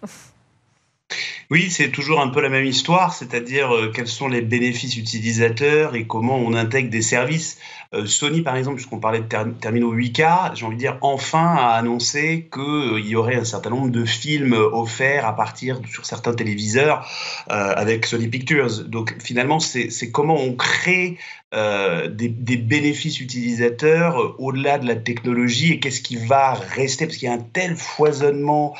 Oui, 1.50 1.70
c'est 1.70 1.88
toujours 1.88 2.20
un 2.20 2.28
peu 2.28 2.42
la 2.42 2.50
même 2.50 2.66
histoire, 2.66 3.14
c'est-à-dire 3.14 3.72
quels 3.94 4.06
sont 4.06 4.28
les 4.28 4.42
bénéfices 4.42 4.96
utilisateurs 4.96 5.96
et 5.96 6.06
comment 6.06 6.36
on 6.36 6.52
intègre 6.52 6.90
des 6.90 7.02
services. 7.02 7.58
Euh, 7.92 8.06
Sony, 8.06 8.42
par 8.42 8.54
exemple, 8.54 8.76
puisqu'on 8.76 9.00
parlait 9.00 9.20
de 9.20 9.26
terminaux 9.26 9.92
8K, 9.92 10.54
j'ai 10.54 10.64
envie 10.64 10.76
de 10.76 10.80
dire, 10.80 10.98
enfin 11.00 11.56
a 11.56 11.70
annoncé 11.70 12.48
qu'il 12.52 12.62
euh, 12.62 13.00
y 13.00 13.16
aurait 13.16 13.34
un 13.34 13.44
certain 13.44 13.70
nombre 13.70 13.90
de 13.90 14.04
films 14.04 14.52
offerts 14.52 15.26
à 15.26 15.34
partir 15.34 15.80
sur 15.90 16.06
certains 16.06 16.32
téléviseurs 16.32 17.04
euh, 17.50 17.72
avec 17.74 18.06
Sony 18.06 18.28
Pictures. 18.28 18.84
Donc 18.84 19.16
finalement, 19.18 19.58
c'est 19.58 20.10
comment 20.12 20.36
on 20.36 20.54
crée 20.54 21.18
euh, 21.52 22.06
des, 22.06 22.28
bénéfices 22.28 23.20
utilisateurs 23.20 24.22
euh, 24.22 24.36
au-delà 24.38 24.78
de 24.78 24.86
la 24.86 24.94
technologie 24.94 25.72
et 25.72 25.80
qu'est-ce 25.80 26.00
qui 26.00 26.14
va 26.14 26.54
rester? 26.54 27.06
Parce 27.06 27.18
qu'il 27.18 27.28
y 27.28 27.32
a 27.32 27.34
un 27.34 27.40
tel 27.40 27.74
foisonnement 27.74 28.76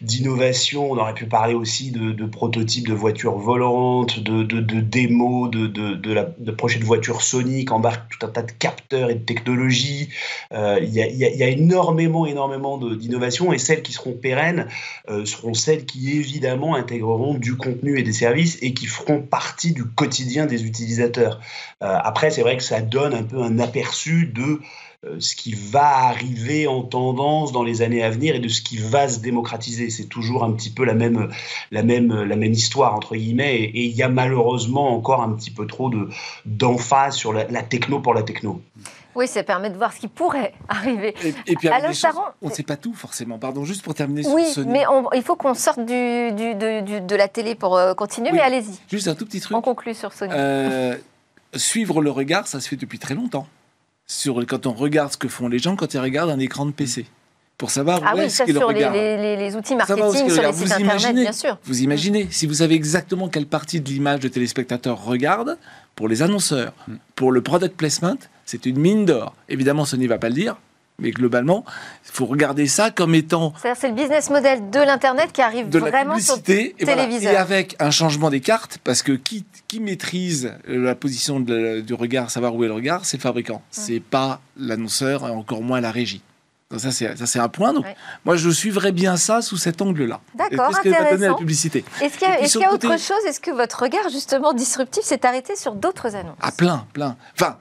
d'innovation. 0.00 0.90
On 0.90 0.96
aurait 0.96 1.12
pu 1.12 1.26
parler 1.26 1.52
aussi 1.52 1.90
de, 1.90 2.24
prototypes 2.24 2.88
de 2.88 2.94
voitures 2.94 3.36
volantes, 3.36 4.20
de, 4.20 4.42
de 4.42 4.80
démos, 4.80 5.50
de, 5.50 5.66
de, 5.66 6.12
la, 6.14 6.24
de 6.24 6.84
voitures 6.84 7.20
Sony 7.20 7.66
qui 7.66 7.72
embarquent 7.74 8.08
tout 8.08 8.24
un 8.24 8.30
tas 8.30 8.42
de 8.42 8.52
capteurs 8.58 9.10
et 9.10 9.14
de 9.14 9.24
technologies. 9.24 10.08
Euh, 10.52 10.78
il, 10.82 10.92
y 10.92 11.42
a, 11.42 11.48
énormément, 11.48 12.26
énormément 12.26 12.78
d'innovations 12.78 13.52
et 13.52 13.58
celles 13.58 13.82
qui 13.82 13.92
seront 13.92 14.12
pérennes 14.12 14.68
seront 15.24 15.54
celles 15.54 15.84
qui 15.84 16.16
évidemment 16.18 16.74
intégreront 16.74 17.34
du 17.34 17.56
contenu 17.56 17.98
et 17.98 18.02
des 18.02 18.12
services 18.12 18.58
et 18.62 18.74
qui 18.74 18.86
feront 18.86 19.20
partie 19.20 19.72
du 19.72 19.84
quotidien 19.84 20.46
des 20.46 20.64
utilisateurs. 20.64 21.40
Après, 21.80 22.30
c'est 22.30 22.42
vrai 22.42 22.56
que 22.56 22.62
ça 22.62 22.80
donne 22.80 23.14
un 23.14 23.22
peu 23.22 23.42
un 23.42 23.58
aperçu 23.58 24.26
de 24.26 24.42
euh, 24.44 24.58
ce 25.18 25.34
qui 25.34 25.54
va 25.54 26.08
arriver 26.08 26.66
en 26.66 26.82
tendance 26.82 27.52
dans 27.52 27.62
les 27.62 27.82
années 27.82 28.02
à 28.02 28.10
venir 28.10 28.34
et 28.34 28.38
de 28.38 28.48
ce 28.48 28.62
qui 28.62 28.78
va 28.78 29.08
se 29.08 29.20
démocratiser. 29.20 29.90
C'est 29.90 30.08
toujours 30.08 30.44
un 30.44 30.52
petit 30.52 30.70
peu 30.70 30.84
la 30.84 30.94
même, 30.94 31.30
la 31.70 31.82
même, 31.82 32.22
la 32.22 32.36
même 32.36 32.52
histoire, 32.52 32.94
entre 32.94 33.16
guillemets, 33.16 33.56
et 33.56 33.84
il 33.84 33.92
y 33.96 34.02
a 34.02 34.08
malheureusement 34.08 34.94
encore 34.94 35.22
un 35.22 35.32
petit 35.32 35.50
peu 35.50 35.66
trop 35.66 35.90
d'emphase 36.44 37.16
sur 37.16 37.32
la, 37.32 37.44
techno 37.62 38.00
pour 38.00 38.14
la 38.14 38.22
techno. 38.22 38.60
Oui, 39.14 39.28
ça 39.28 39.44
permet 39.44 39.70
de 39.70 39.76
voir 39.76 39.92
ce 39.92 40.00
qui 40.00 40.08
pourrait 40.08 40.54
arriver. 40.68 41.14
Et, 41.46 41.54
puis, 41.54 41.68
on 42.42 42.48
ne 42.48 42.52
sait 42.52 42.64
pas 42.64 42.76
tout 42.76 42.94
forcément. 42.94 43.38
Pardon, 43.38 43.64
juste 43.64 43.82
pour 43.82 43.94
terminer 43.94 44.26
oui, 44.26 44.46
sur 44.46 44.66
Oui, 44.66 44.68
mais 44.68 44.84
il 45.14 45.22
faut 45.22 45.36
qu'on 45.36 45.54
sorte 45.54 45.78
du, 45.80 46.32
du, 46.32 46.54
de, 46.54 47.14
la 47.14 47.28
télé 47.28 47.54
pour 47.54 47.76
euh, 47.76 47.94
continuer, 47.94 48.32
mais 48.32 48.40
allez-y. 48.40 48.80
Juste 48.90 49.06
un 49.06 49.14
tout 49.14 49.24
petit 49.24 49.40
truc. 49.40 49.56
On 49.56 49.60
conclut 49.60 49.94
sur 49.94 50.12
Sony. 50.12 50.32
Euh, 50.34 50.96
suivre 51.54 52.02
le 52.02 52.10
regard, 52.10 52.48
ça 52.48 52.60
se 52.60 52.68
fait 52.68 52.76
depuis 52.76 52.98
très 52.98 53.14
longtemps. 53.14 53.46
Sur, 54.06 54.44
quand 54.46 54.66
on 54.66 54.72
regarde 54.72 55.12
ce 55.12 55.16
que 55.16 55.28
font 55.28 55.48
les 55.48 55.58
gens 55.58 55.76
quand 55.76 55.94
ils 55.94 56.00
regardent 56.00 56.30
un 56.30 56.38
écran 56.38 56.66
de 56.66 56.72
PC. 56.72 57.06
Pour 57.56 57.70
savoir 57.70 58.00
ah 58.04 58.14
où 58.14 58.18
oui, 58.18 58.24
est-ce 58.24 58.42
qu'ils 58.42 58.56
sur 58.56 58.72
les, 58.72 59.36
les, 59.36 59.56
outils 59.56 59.76
marketing, 59.76 60.28
sur 60.28 60.42
les 60.42 60.52
sites 60.52 60.72
internet, 60.72 61.14
bien 61.14 61.32
sûr. 61.32 61.56
Vous 61.64 61.82
imaginez, 61.82 62.26
si 62.30 62.46
vous 62.46 62.54
savez 62.54 62.74
exactement 62.74 63.28
quelle 63.28 63.46
partie 63.46 63.80
de 63.80 63.88
l'image 63.88 64.22
le 64.22 64.30
téléspectateur 64.30 65.04
regarde, 65.04 65.56
pour 65.94 66.08
les 66.08 66.22
annonceurs, 66.22 66.72
mm. 66.88 66.94
pour 67.14 67.30
le 67.30 67.42
product 67.42 67.76
placement, 67.76 68.18
c'est 68.44 68.66
une 68.66 68.78
mine 68.78 69.04
d'or. 69.04 69.34
Évidemment, 69.48 69.84
ce 69.84 69.94
n'y 69.94 70.08
va 70.08 70.18
pas 70.18 70.28
le 70.28 70.34
dire, 70.34 70.56
mais 70.98 71.10
globalement, 71.10 71.64
il 72.06 72.12
faut 72.12 72.26
regarder 72.26 72.66
ça 72.66 72.90
comme 72.90 73.14
étant. 73.14 73.52
C'est 73.60 73.88
le 73.88 73.94
business 73.94 74.30
model 74.30 74.70
de 74.70 74.78
l'internet 74.78 75.32
qui 75.32 75.42
arrive 75.42 75.68
de 75.68 75.78
vraiment 75.78 76.18
sur 76.18 76.38
et 76.46 76.74
téléviseur. 76.78 77.32
Et 77.32 77.36
avec 77.36 77.76
un 77.80 77.90
changement 77.90 78.30
des 78.30 78.40
cartes, 78.40 78.78
parce 78.84 79.02
que 79.02 79.12
qui, 79.12 79.44
qui 79.66 79.80
maîtrise 79.80 80.54
la 80.66 80.94
position 80.94 81.40
du 81.40 81.94
regard, 81.94 82.30
savoir 82.30 82.54
où 82.54 82.62
est 82.64 82.68
le 82.68 82.74
regard, 82.74 83.04
c'est 83.04 83.16
le 83.16 83.22
fabricant. 83.22 83.62
Ce 83.70 83.80
C'est 83.82 84.00
pas 84.00 84.40
l'annonceur 84.56 85.26
et 85.26 85.30
encore 85.30 85.62
moins 85.62 85.80
la 85.80 85.90
régie. 85.90 86.22
Donc 86.70 86.80
ça 86.80 86.90
c'est 86.90 87.16
ça 87.16 87.26
c'est 87.26 87.38
un 87.38 87.48
point. 87.48 87.72
Donc 87.72 87.84
moi 88.24 88.36
je 88.36 88.48
suivrai 88.50 88.90
bien 88.90 89.16
ça 89.16 89.42
sous 89.42 89.56
cet 89.56 89.82
angle-là. 89.82 90.20
D'accord, 90.34 90.70
Qu'est-ce 90.70 90.96
que 90.96 91.02
va 91.02 91.10
donner 91.10 91.28
la 91.28 91.34
publicité 91.34 91.84
Est-ce 92.00 92.18
qu'il 92.18 92.60
y 92.60 92.64
a, 92.64 92.72
autre 92.72 92.98
chose? 92.98 93.24
Est-ce 93.28 93.40
que 93.40 93.50
votre 93.50 93.82
regard 93.82 94.08
justement 94.10 94.52
disruptif 94.52 95.04
s'est 95.04 95.26
arrêté 95.26 95.56
sur 95.56 95.74
d'autres 95.74 96.16
annonces? 96.16 96.38
Ah 96.40 96.52
plein, 96.52 96.86
plein. 96.92 97.16
Enfin. 97.34 97.58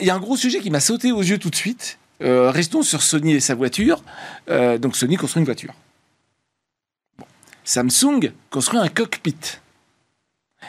Il 0.00 0.06
y, 0.06 0.10
a 0.10 0.14
un 0.16 0.18
gros 0.18 0.36
sujet 0.36 0.58
qui 0.58 0.68
m'a 0.68 0.80
sauté 0.80 1.12
aux 1.12 1.22
yeux 1.22 1.38
tout 1.38 1.48
de 1.48 1.54
suite, 1.54 1.99
euh, 2.22 2.50
restons 2.50 2.82
sur 2.82 3.02
Sony 3.02 3.32
et 3.32 3.40
sa 3.40 3.54
voiture. 3.54 4.02
Euh, 4.48 4.78
donc 4.78 4.96
Sony 4.96 5.16
construit 5.16 5.40
une 5.40 5.46
voiture. 5.46 5.74
Samsung 7.64 8.32
construit 8.50 8.78
un 8.78 8.88
cockpit. 8.88 9.36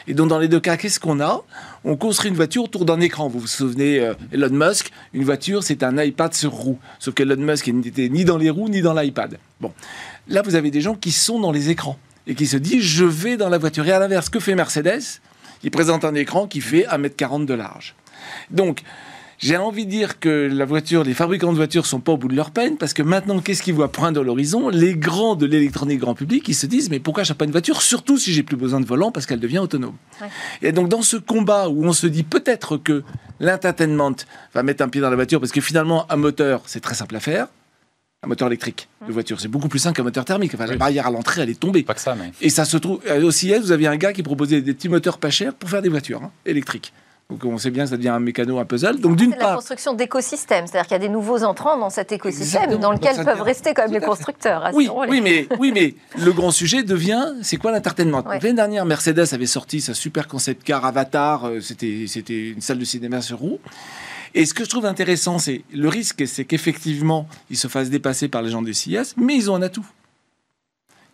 Et 0.06 0.14
donc 0.14 0.28
dans 0.28 0.38
les 0.38 0.48
deux 0.48 0.60
cas, 0.60 0.76
qu'est-ce 0.76 0.98
qu'on 0.98 1.20
a? 1.20 1.42
On 1.84 1.96
construit 1.96 2.30
une 2.30 2.36
voiture 2.36 2.64
autour 2.64 2.84
d'un 2.84 3.00
écran. 3.00 3.28
Vous 3.28 3.40
vous 3.40 3.46
souvenez, 3.46 4.00
euh, 4.00 4.14
Elon 4.32 4.50
Musk, 4.50 4.90
une 5.12 5.24
voiture, 5.24 5.62
c'est 5.62 5.82
un 5.82 6.02
iPad 6.02 6.32
sur 6.34 6.52
roue. 6.52 6.78
Sauf 6.98 7.14
qu'Elon 7.14 7.36
Musk 7.36 7.68
n'était 7.68 8.08
ni 8.08 8.24
dans 8.24 8.38
les 8.38 8.50
roues 8.50 8.68
ni 8.68 8.82
dans 8.82 8.94
l'iPad. 8.94 9.38
Bon, 9.60 9.72
là 10.28 10.42
vous 10.42 10.54
avez 10.54 10.70
des 10.70 10.80
gens 10.80 10.94
qui 10.94 11.12
sont 11.12 11.38
dans 11.38 11.52
les 11.52 11.70
écrans 11.70 11.98
et 12.26 12.34
qui 12.34 12.46
se 12.46 12.56
disent 12.56 12.82
je 12.82 13.04
vais 13.04 13.36
dans 13.36 13.48
la 13.48 13.58
voiture. 13.58 13.86
Et 13.86 13.92
à 13.92 13.98
l'inverse, 13.98 14.28
que 14.28 14.40
fait 14.40 14.54
Mercedes? 14.54 15.20
Il 15.64 15.70
présente 15.70 16.04
un 16.04 16.14
écran 16.14 16.46
qui 16.48 16.60
fait 16.60 16.86
1m40 16.90 17.44
de 17.44 17.54
large. 17.54 17.94
Donc 18.50 18.82
j'ai 19.42 19.56
envie 19.56 19.86
de 19.86 19.90
dire 19.90 20.20
que 20.20 20.48
la 20.50 20.64
voiture, 20.64 21.02
les 21.02 21.14
fabricants 21.14 21.50
de 21.50 21.56
voitures 21.56 21.84
sont 21.84 21.98
pas 21.98 22.12
au 22.12 22.16
bout 22.16 22.28
de 22.28 22.36
leur 22.36 22.52
peine 22.52 22.76
parce 22.76 22.94
que 22.94 23.02
maintenant, 23.02 23.40
qu'est-ce 23.40 23.62
qu'ils 23.62 23.74
voient 23.74 23.90
poindre 23.90 24.22
l'horizon? 24.22 24.68
Les 24.68 24.94
grands 24.94 25.34
de 25.34 25.46
l'électronique 25.46 25.98
grand 25.98 26.14
public, 26.14 26.48
ils 26.48 26.54
se 26.54 26.66
disent 26.66 26.90
mais 26.90 27.00
pourquoi 27.00 27.24
j'ai 27.24 27.34
pas 27.34 27.44
une 27.44 27.50
voiture 27.50 27.82
Surtout 27.82 28.18
si 28.18 28.32
j'ai 28.32 28.44
plus 28.44 28.56
besoin 28.56 28.78
de 28.78 28.86
volant 28.86 29.10
parce 29.10 29.26
qu'elle 29.26 29.40
devient 29.40 29.58
autonome. 29.58 29.96
Et 30.62 30.70
donc 30.70 30.88
dans 30.88 31.02
ce 31.02 31.16
combat 31.16 31.68
où 31.68 31.84
on 31.84 31.92
se 31.92 32.06
dit 32.06 32.22
peut-être 32.22 32.76
que 32.76 33.02
l'entertainment 33.40 34.14
va 34.54 34.62
mettre 34.62 34.84
un 34.84 34.88
pied 34.88 35.00
dans 35.00 35.10
la 35.10 35.16
voiture 35.16 35.40
parce 35.40 35.52
que 35.52 35.60
finalement 35.60 36.06
un 36.10 36.16
moteur 36.16 36.62
c'est 36.66 36.80
très 36.80 36.94
simple 36.94 37.16
à 37.16 37.20
faire. 37.20 37.48
Un 38.24 38.28
moteur 38.28 38.46
électrique 38.46 38.88
de 39.04 39.12
voiture, 39.12 39.40
c'est 39.40 39.48
beaucoup 39.48 39.66
plus 39.66 39.80
simple 39.80 39.96
qu'un 39.96 40.04
moteur 40.04 40.24
thermique. 40.24 40.54
Enfin, 40.54 40.66
La 40.66 40.76
barrière 40.76 41.08
à 41.08 41.10
l'entrée, 41.10 41.42
elle 41.42 41.50
est 41.50 41.58
tombée. 41.58 41.82
Pas 41.82 41.94
que 41.94 42.00
ça, 42.00 42.14
mais... 42.14 42.30
Et 42.40 42.50
ça 42.50 42.64
se 42.64 42.76
trouve. 42.76 43.00
Euh, 43.08 43.20
au 43.24 43.32
CIS, 43.32 43.58
vous 43.58 43.72
aviez 43.72 43.88
un 43.88 43.96
gars 43.96 44.12
qui 44.12 44.22
proposait 44.22 44.60
des 44.60 44.74
petits 44.74 44.88
moteurs 44.88 45.18
pas 45.18 45.30
chers 45.30 45.52
pour 45.52 45.68
faire 45.68 45.82
des 45.82 45.88
voitures 45.88 46.22
hein, 46.22 46.30
électriques. 46.46 46.92
Donc 47.30 47.44
on 47.44 47.56
sait 47.56 47.70
bien 47.70 47.84
que 47.84 47.90
ça 47.90 47.96
devient 47.96 48.10
un 48.10 48.20
mécano, 48.20 48.58
un 48.58 48.64
puzzle. 48.64 49.00
Donc 49.00 49.16
d'une 49.16 49.34
part, 49.34 49.50
la 49.50 49.54
construction 49.56 49.94
d'écosystèmes, 49.94 50.66
c'est-à-dire 50.66 50.86
qu'il 50.86 50.92
y 50.92 50.96
a 50.96 51.06
des 51.06 51.08
nouveaux 51.08 51.44
entrants 51.44 51.78
dans 51.78 51.88
cet 51.88 52.12
écosystème 52.12 52.76
dans 52.76 52.92
lequel 52.92 53.24
peuvent 53.24 53.40
rester 53.40 53.72
quand 53.72 53.82
même 53.82 53.92
les 53.92 54.04
constructeurs. 54.06 54.70
Oui, 54.74 54.88
oui, 55.08 55.20
mais 55.22 55.48
oui, 55.58 55.72
mais 55.72 55.94
le 56.18 56.32
grand 56.32 56.50
sujet 56.50 56.82
devient, 56.82 57.34
c'est 57.42 57.56
quoi 57.56 57.72
l'entertainment 57.72 58.22
L'année 58.26 58.52
dernière, 58.52 58.84
Mercedes 58.84 59.32
avait 59.32 59.46
sorti 59.46 59.80
sa 59.80 59.94
super 59.94 60.28
concept 60.28 60.62
car 60.62 60.84
Avatar. 60.84 61.46
Euh, 61.46 61.60
c'était 61.60 62.04
c'était 62.06 62.50
une 62.50 62.60
salle 62.60 62.78
de 62.78 62.84
cinéma 62.84 63.22
sur 63.22 63.38
roue. 63.38 63.58
Et 64.34 64.46
ce 64.46 64.54
que 64.54 64.64
je 64.64 64.68
trouve 64.70 64.86
intéressant, 64.86 65.38
c'est 65.38 65.62
le 65.72 65.88
risque, 65.88 66.26
c'est 66.26 66.44
qu'effectivement, 66.44 67.28
ils 67.50 67.56
se 67.56 67.68
fassent 67.68 67.90
dépasser 67.90 68.28
par 68.28 68.42
les 68.42 68.50
gens 68.50 68.62
du 68.62 68.72
CIS, 68.72 69.14
mais 69.16 69.34
ils 69.34 69.50
ont 69.50 69.54
un 69.54 69.62
atout. 69.62 69.86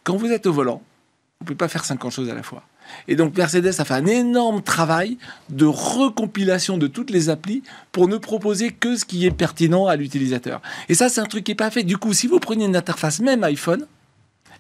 Quand 0.05 0.17
vous 0.17 0.31
êtes 0.31 0.47
au 0.47 0.53
volant, 0.53 0.83
vous 1.41 1.45
ne 1.45 1.47
pouvez 1.47 1.57
pas 1.57 1.69
faire 1.69 1.85
50 1.85 2.13
choses 2.13 2.31
à 2.31 2.35
la 2.35 2.43
fois. 2.43 2.63
Et 3.07 3.17
donc 3.17 3.37
Mercedes 3.37 3.75
a 3.79 3.85
fait 3.85 3.95
un 3.95 4.07
énorme 4.07 4.63
travail 4.63 5.19
de 5.49 5.67
recompilation 5.67 6.79
de 6.79 6.87
toutes 6.87 7.11
les 7.11 7.29
applis 7.29 7.63
pour 7.93 8.09
ne 8.09 8.17
proposer 8.17 8.71
que 8.71 8.97
ce 8.97 9.05
qui 9.05 9.27
est 9.27 9.31
pertinent 9.31 9.87
à 9.87 9.97
l'utilisateur. 9.97 10.61
Et 10.89 10.95
ça, 10.95 11.09
c'est 11.09 11.21
un 11.21 11.27
truc 11.27 11.45
qui 11.45 11.53
n'est 11.53 11.57
pas 11.57 11.71
fait. 11.71 11.83
Du 11.83 11.97
coup, 11.97 12.13
si 12.13 12.27
vous 12.27 12.39
prenez 12.39 12.65
une 12.65 12.77
interface 12.77 13.21
même 13.21 13.45
iPhone, 13.45 13.87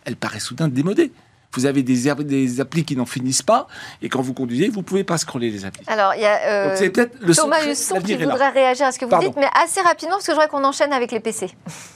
elle 0.04 0.16
paraît 0.16 0.40
soudain 0.40 0.68
démodée. 0.68 1.12
Vous 1.54 1.64
avez 1.64 1.82
des, 1.82 2.12
des 2.24 2.60
applis 2.60 2.84
qui 2.84 2.94
n'en 2.94 3.06
finissent 3.06 3.42
pas, 3.42 3.68
et 4.02 4.10
quand 4.10 4.20
vous 4.20 4.34
conduisez, 4.34 4.68
vous 4.68 4.80
ne 4.80 4.84
pouvez 4.84 5.02
pas 5.02 5.16
scroller 5.16 5.50
les 5.50 5.64
applis. 5.64 5.82
Alors, 5.86 6.14
il 6.14 6.20
y 6.20 6.26
a 6.26 6.72
euh, 6.72 6.90
Thomas 7.34 7.64
Husson 7.66 8.00
qui 8.02 8.16
voudrait 8.16 8.50
réagir 8.50 8.86
à 8.86 8.92
ce 8.92 8.98
que 8.98 9.06
vous 9.06 9.18
dites, 9.18 9.36
mais 9.36 9.48
assez 9.54 9.80
rapidement, 9.80 10.16
parce 10.16 10.26
que 10.26 10.32
je 10.32 10.36
voudrais 10.36 10.48
qu'on 10.48 10.64
enchaîne 10.64 10.92
avec 10.92 11.10
les 11.10 11.20
PC. 11.20 11.48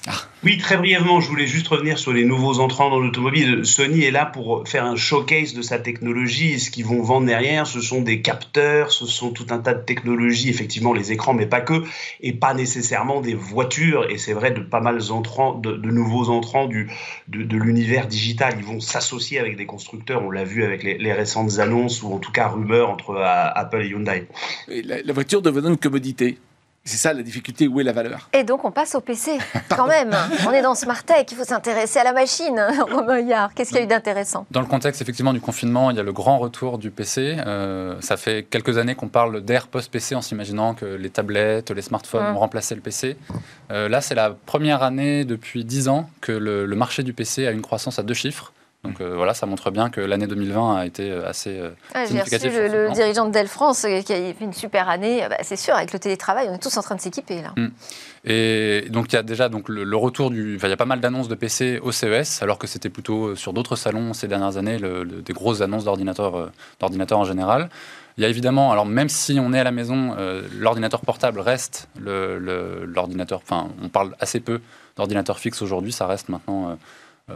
Ah. 0.07 0.13
Oui, 0.45 0.59
très 0.59 0.77
brièvement, 0.77 1.21
je 1.21 1.29
voulais 1.29 1.47
juste 1.47 1.69
revenir 1.69 2.01
sur 2.01 2.13
les 2.13 2.25
nouveaux 2.25 2.59
entrants 2.59 2.91
dans 2.91 2.99
l'automobile. 2.99 3.65
Sony 3.65 4.03
est 4.03 4.11
là 4.11 4.27
pour 4.27 4.67
faire 4.67 4.85
un 4.85 4.97
showcase 4.97 5.55
de 5.55 5.63
sa 5.63 5.79
technologie, 5.79 6.59
ce 6.59 6.73
qu'ils 6.73 6.85
vont 6.85 7.01
vendre 7.01 7.29
derrière, 7.29 7.65
ce 7.65 7.81
sont 7.81 8.03
des 8.03 8.23
capteurs, 8.23 8.91
ce 8.91 9.07
sont 9.07 9.31
tout 9.31 9.47
un 9.51 9.61
tas 9.61 9.73
de 9.73 9.85
technologies, 9.85 10.51
effectivement 10.51 10.95
les 10.95 11.13
écrans, 11.13 11.33
mais 11.33 11.47
pas 11.47 11.61
que, 11.61 11.85
et 12.21 12.33
pas 12.33 12.55
nécessairement 12.55 13.21
des 13.21 13.35
voitures, 13.35 14.11
et 14.11 14.19
c'est 14.19 14.33
vrai 14.33 14.51
de 14.51 14.63
pas 14.63 14.81
mal 14.81 14.99
de, 14.99 15.91
nouveaux 15.93 16.29
entrants 16.29 16.67
du, 16.67 16.91
de, 17.29 17.57
l'univers 17.57 18.09
digital. 18.09 18.55
Ils 18.59 18.65
vont 18.65 18.81
s'associer 18.81 19.39
avec 19.39 19.57
des 19.57 19.67
constructeurs. 19.67 20.25
On 20.25 20.31
l'a 20.33 20.43
vu 20.43 20.65
avec 20.65 20.83
les, 20.83 21.13
récentes 21.13 21.61
annonces 21.61 22.03
ou 22.03 22.13
en 22.13 22.19
tout 22.19 22.33
cas 22.33 22.49
rumeurs 22.49 22.91
entre 22.91 23.11
euh, 23.11 23.23
Apple 23.55 23.83
et 23.83 23.91
Hyundai. 23.91 24.27
la, 24.67 25.13
voiture 25.13 25.41
devenant 25.41 25.71
une 25.71 25.77
commodité. 25.77 26.39
C'est 26.85 26.97
ça 26.97 27.13
la 27.13 27.23
difficulté, 27.23 27.69
où 27.69 27.81
est 27.81 27.85
la 27.85 27.93
valeur? 27.93 28.29
Et 28.33 28.43
donc 28.43 28.65
on 28.65 28.73
passe 28.73 28.97
au 28.97 29.01
PC, 29.01 29.39
quand 29.77 29.87
même. 29.87 30.15
on 30.47 30.51
est 30.51 30.63
dans 30.63 30.75
Smart 30.75 31.03
Tech, 31.05 31.27
il 31.31 31.37
faut 31.37 31.45
s'intéresser 31.45 32.01
à 32.01 32.05
la 32.05 32.13
machine. 32.13 32.61
Romain 32.91 33.49
qu'est-ce 33.55 33.71
qu'il 33.71 33.79
y 33.79 33.81
a 33.81 33.85
eu 33.85 33.87
d'intéressant? 33.87 34.47
Dans 34.51 34.61
le 34.61 34.67
contexte 34.67 35.01
effectivement 35.01 35.33
du 35.33 35.41
confinement, 35.41 35.91
il 35.91 35.97
y 35.97 36.01
a 36.01 36.03
le 36.03 36.13
grand 36.13 36.39
retour 36.39 36.79
du 36.79 36.91
PC. 36.91 37.37
Euh, 37.47 37.97
ça 38.01 38.17
fait 38.17 38.43
quelques 38.43 38.79
années 38.79 38.97
qu'on 38.97 39.09
parle 39.09 39.43
d'ère 39.43 39.69
post-PC 39.69 40.17
en 40.17 40.23
s'imaginant 40.23 40.75
que 40.75 40.87
les 40.87 41.11
tablettes, 41.11 41.71
les 41.71 41.83
smartphones 41.83 42.31
mmh. 42.31 42.33
vont 42.33 42.41
remplacer 42.41 42.75
le 42.75 42.81
PC. 42.81 43.17
Euh, 43.71 43.89
là, 43.89 44.01
c'est 44.01 44.17
la 44.17 44.31
première 44.31 44.83
année 44.83 45.25
depuis 45.25 45.65
10 45.65 45.89
ans 45.89 46.11
que 46.21 46.33
le 46.33 46.67
marché 46.75 47.05
du 47.05 47.13
PC 47.13 47.47
a 47.47 47.53
une 47.53 47.63
croissance 47.63 48.01
à 48.01 48.03
deux 48.03 48.15
chiffres. 48.15 48.53
Donc 48.85 49.01
euh, 49.01 49.15
voilà, 49.15 49.33
ça 49.33 49.47
montre 49.47 49.71
bien 49.71 49.91
que 49.91 50.01
l'année 50.01 50.27
2020 50.27 50.77
a 50.77 50.87
été 50.87 51.09
euh, 51.09 51.29
assez 51.29 51.57
euh, 51.57 51.71
significative. 52.05 52.51
J'ai 52.53 52.65
reçu 52.65 52.77
le, 52.77 52.91
dirigeant 52.93 53.27
de 53.27 53.31
Dell 53.31 53.47
France 53.47 53.87
qui 54.05 54.13
a 54.13 54.17
fait 54.17 54.35
une 54.41 54.53
super 54.53 54.89
année. 54.89 55.25
Bah, 55.31 55.37
c'est 55.43 55.57
sûr, 55.57 55.75
avec 55.77 55.93
le 55.93 56.01
télétravail, 56.01 56.49
on 56.51 56.55
est 56.55 56.63
tous 56.63 56.77
en 56.77 56.83
train 56.83 56.97
de 56.97 57.01
s'équiper 57.01 57.43
là. 57.43 57.53
Mm. 57.57 57.69
Et 58.25 58.87
donc 58.91 59.13
il 59.13 59.17
y 59.17 59.19
a 59.19 59.23
déjà 59.23 59.49
donc 59.49 59.69
le, 59.69 59.97
retour 59.97 60.31
du, 60.31 60.59
il 60.61 60.69
y 60.69 60.73
a 60.73 60.77
pas 60.77 60.85
mal 60.85 61.01
d'annonces 61.01 61.29
de 61.29 61.37
PC 61.37 61.79
au 61.81 61.93
CES, 61.93 62.43
alors 62.43 62.59
que 62.59 62.67
c'était 62.67 62.89
plutôt 62.89 63.37
sur 63.37 63.53
d'autres 63.53 63.77
salons 63.77 64.15
ces 64.15 64.27
dernières 64.27 64.57
années, 64.57 64.79
des 64.79 65.33
grosses 65.33 65.61
annonces 65.61 65.85
d'ordinateurs, 65.85 66.51
en 66.81 67.25
général. 67.25 67.69
Il 68.19 68.23
y 68.23 68.27
a 68.27 68.29
évidemment, 68.29 68.73
alors 68.73 68.85
même 68.85 69.09
si 69.09 69.39
on 69.41 69.53
est 69.53 69.59
à 69.59 69.65
la 69.65 69.73
maison, 69.73 70.17
l'ordinateur 70.57 71.01
portable 71.01 71.41
reste 71.41 71.89
l'ordinateur. 71.99 73.41
Enfin, 73.43 73.69
on 73.83 73.89
parle 73.89 74.15
assez 74.21 74.39
peu 74.39 74.61
d'ordinateur 74.97 75.39
fixe 75.39 75.63
aujourd'hui, 75.63 75.93
ça 75.93 76.07
reste 76.07 76.29
maintenant 76.29 76.71
euh, 76.71 76.75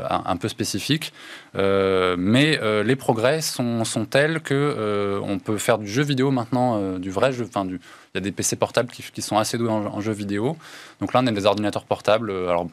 un, 0.09 0.37
peu 0.37 0.49
spécifique. 0.49 1.13
Euh, 1.57 2.17
mais 2.19 2.59
euh, 2.61 2.83
les 2.83 2.97
progrès 2.97 3.41
sont, 3.41 3.85
tels 4.11 4.41
que 4.41 5.21
on 5.23 5.39
peut 5.39 5.59
faire 5.59 5.79
du 5.79 5.89
jeu 5.89 6.03
vidéo 6.03 6.31
maintenant, 6.31 6.99
du 6.99 7.11
vrai 7.11 7.33
jeu. 7.33 7.49
Il 7.65 7.79
y 8.15 8.19
a 8.19 8.21
des 8.21 8.33
PC 8.33 8.57
portables 8.57 8.91
qui, 8.91 9.23
sont 9.23 9.39
assez 9.39 9.59
doués 9.59 9.71
en, 9.71 10.01
jeu 10.01 10.13
vidéo. 10.13 10.57
Donc 11.01 11.13
là, 11.13 11.21
on 11.23 11.27
a 11.27 11.33
des 11.33 11.47
ordinateurs 11.47 11.85
portables. 11.85 12.31
alors 12.31 12.69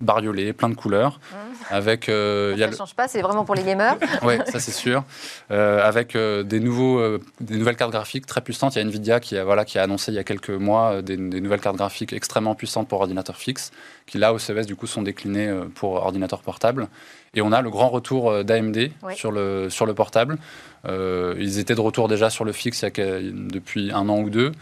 bariolé, 0.00 0.52
plein 0.52 0.68
de 0.68 0.74
couleurs. 0.74 1.20
Mmh. 1.32 1.36
Avec, 1.70 2.08
euh, 2.08 2.56
ça 2.56 2.66
ne 2.66 2.76
change 2.76 2.94
pas, 2.94 3.08
c'est 3.08 3.22
vraiment 3.22 3.44
pour 3.44 3.54
les 3.54 3.62
gamers. 3.62 3.96
oui, 4.22 4.34
ça 4.46 4.60
c'est 4.60 4.72
sûr. 4.72 5.04
Euh, 5.50 5.82
avec 5.82 6.14
euh, 6.14 6.42
des, 6.42 6.60
nouveaux, 6.60 7.18
des 7.40 7.56
nouvelles 7.56 7.76
cartes 7.76 7.92
graphiques 7.92 8.26
très 8.26 8.40
puissantes. 8.40 8.76
Il 8.76 8.78
y 8.78 8.82
a 8.82 8.84
Nvidia 8.84 9.20
qui 9.20 9.36
a, 9.36 9.44
voilà, 9.44 9.64
qui 9.64 9.78
a 9.78 9.82
annoncé 9.82 10.12
il 10.12 10.14
y 10.14 10.18
a 10.18 10.24
quelques 10.24 10.50
mois 10.50 11.02
des, 11.02 11.16
nouvelles 11.16 11.60
cartes 11.60 11.76
graphiques 11.76 12.12
extrêmement 12.12 12.54
puissantes 12.54 12.88
pour 12.88 13.00
ordinateur 13.00 13.36
fixe, 13.36 13.72
qui 14.06 14.18
là 14.18 14.32
au 14.32 14.38
CES 14.38 14.66
du 14.66 14.76
coup 14.76 14.86
sont 14.86 15.02
déclinées 15.02 15.52
pour 15.74 15.94
ordinateur 15.94 16.42
portable. 16.42 16.88
Et 17.34 17.42
on 17.42 17.52
a 17.52 17.60
le 17.60 17.70
grand 17.70 17.88
retour 17.88 18.44
d'AMD 18.44 18.90
sur, 19.14 19.30
le, 19.30 19.68
sur 19.70 19.86
le 19.86 19.94
portable. 19.94 20.38
ils 20.86 21.58
étaient 21.58 21.74
de 21.74 21.80
retour 21.80 22.08
déjà 22.08 22.30
sur 22.30 22.44
le 22.44 22.52
fixe 22.52 22.82
il 22.82 22.98
y 22.98 23.02
a, 23.02 23.20
depuis 23.22 23.90
un 23.92 24.08
an 24.08 24.20
ou 24.20 24.30
deux. 24.30 24.52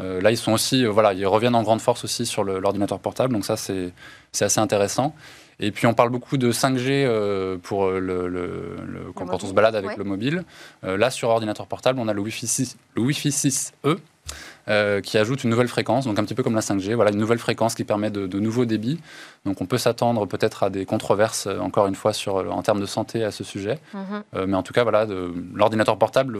Euh, 0.00 0.20
là, 0.20 0.30
ils 0.30 0.36
sont 0.36 0.52
aussi, 0.52 0.84
euh, 0.84 0.90
voilà, 0.90 1.12
ils 1.12 1.26
reviennent 1.26 1.54
en 1.54 1.62
grande 1.62 1.80
force 1.80 2.04
aussi 2.04 2.26
sur 2.26 2.44
l'ordinateur 2.44 2.98
portable, 2.98 3.32
donc 3.32 3.44
ça, 3.44 3.56
c'est 3.56 3.92
assez 4.40 4.60
intéressant. 4.60 5.14
Et 5.60 5.70
puis, 5.70 5.86
on 5.86 5.94
parle 5.94 6.10
beaucoup 6.10 6.36
de 6.36 6.50
5G 6.50 6.88
euh, 6.88 7.56
pour 7.62 7.88
le, 7.88 9.12
quand, 9.14 9.32
on 9.32 9.38
se 9.38 9.52
balade 9.52 9.76
avec 9.76 9.96
le 9.96 10.04
mobile. 10.04 10.44
là, 10.82 11.10
sur 11.10 11.28
ordinateur 11.28 11.66
portable, 11.66 12.00
on 12.00 12.08
a 12.08 12.12
le 12.12 12.20
Wi-Fi 12.20 12.46
6, 12.46 12.76
le 12.96 13.02
Wi-Fi 13.02 13.28
6E. 13.28 15.02
qui 15.02 15.18
ajoute 15.18 15.44
une 15.44 15.50
nouvelle 15.50 15.68
fréquence, 15.68 16.06
donc 16.06 16.18
un 16.18 16.24
petit 16.24 16.34
peu 16.34 16.42
comme 16.42 16.56
la 16.56 16.60
5G, 16.60 16.94
voilà 16.94 17.12
une 17.12 17.18
nouvelle 17.18 17.38
fréquence 17.38 17.74
qui 17.74 17.84
permet 17.84 18.10
de, 18.10 18.40
nouveaux 18.40 18.64
débits. 18.64 18.98
Donc 19.44 19.60
on 19.60 19.66
peut 19.66 19.78
s'attendre 19.78 20.26
peut-être 20.26 20.64
à 20.64 20.70
des 20.70 20.86
controverses, 20.86 21.46
encore 21.46 21.86
une 21.86 21.94
fois, 21.94 22.12
sur, 22.12 22.34
en 22.36 22.62
termes 22.62 22.80
de 22.80 22.86
santé 22.86 23.22
à 23.22 23.30
ce 23.30 23.44
sujet. 23.44 23.78
Mhm. 23.92 24.46
mais 24.48 24.56
en 24.56 24.64
tout 24.64 24.72
cas, 24.72 24.82
voilà, 24.82 25.06
l'ordinateur 25.54 25.96
portable 25.98 26.36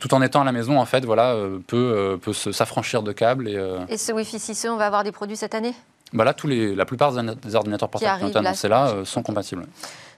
tout 0.00 0.14
en 0.14 0.22
étant 0.22 0.40
à 0.40 0.44
la 0.44 0.52
maison, 0.52 0.80
en 0.80 0.84
fait, 0.84 1.04
voilà, 1.04 1.34
euh, 1.34 1.58
peut, 1.64 1.76
euh, 1.76 2.16
peut 2.16 2.32
s'affranchir 2.32 3.02
de 3.02 3.12
câbles. 3.12 3.48
Et, 3.48 3.56
et 3.88 3.96
ce 3.96 4.12
Wi-Fi 4.12 4.38
6E, 4.38 4.68
on 4.70 4.76
va 4.76 4.86
avoir 4.86 5.04
des 5.04 5.12
produits 5.12 5.36
cette 5.36 5.54
année? 5.54 5.74
Bah 6.12 6.24
là, 6.24 6.34
tous 6.34 6.46
les, 6.46 6.74
la 6.74 6.84
plupart 6.84 7.12
des 7.12 7.54
ordinateurs 7.54 7.88
portables 7.88 8.18
qui 8.18 8.24
ont 8.24 8.28
été 8.28 8.38
annoncés 8.38 8.68
là, 8.68 8.94
sont 9.04 9.22
compatibles. 9.22 9.66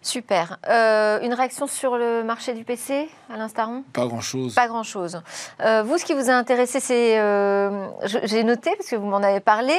Super. 0.01 0.59
une 0.67 1.35
réaction 1.35 1.67
sur 1.67 1.97
le 1.97 2.23
marché 2.23 2.55
du 2.55 2.65
PC, 2.65 3.09
Alain 3.33 3.49
Staron? 3.49 3.85
Pas 3.93 4.07
grand-chose. 4.07 4.55
Pas 4.55 4.69
grand-chose. 4.69 5.21
vous, 5.59 5.99
ce 5.99 6.05
qui 6.05 6.13
vous 6.13 6.31
a 6.31 6.35
intéressé, 6.35 6.79
c'est... 6.79 7.17
J'ai 8.25 8.45
noté, 8.45 8.71
parce 8.77 8.91
que 8.91 8.97
vous 8.97 9.07
m'en 9.07 9.23
avez 9.23 9.41
parlé, 9.41 9.75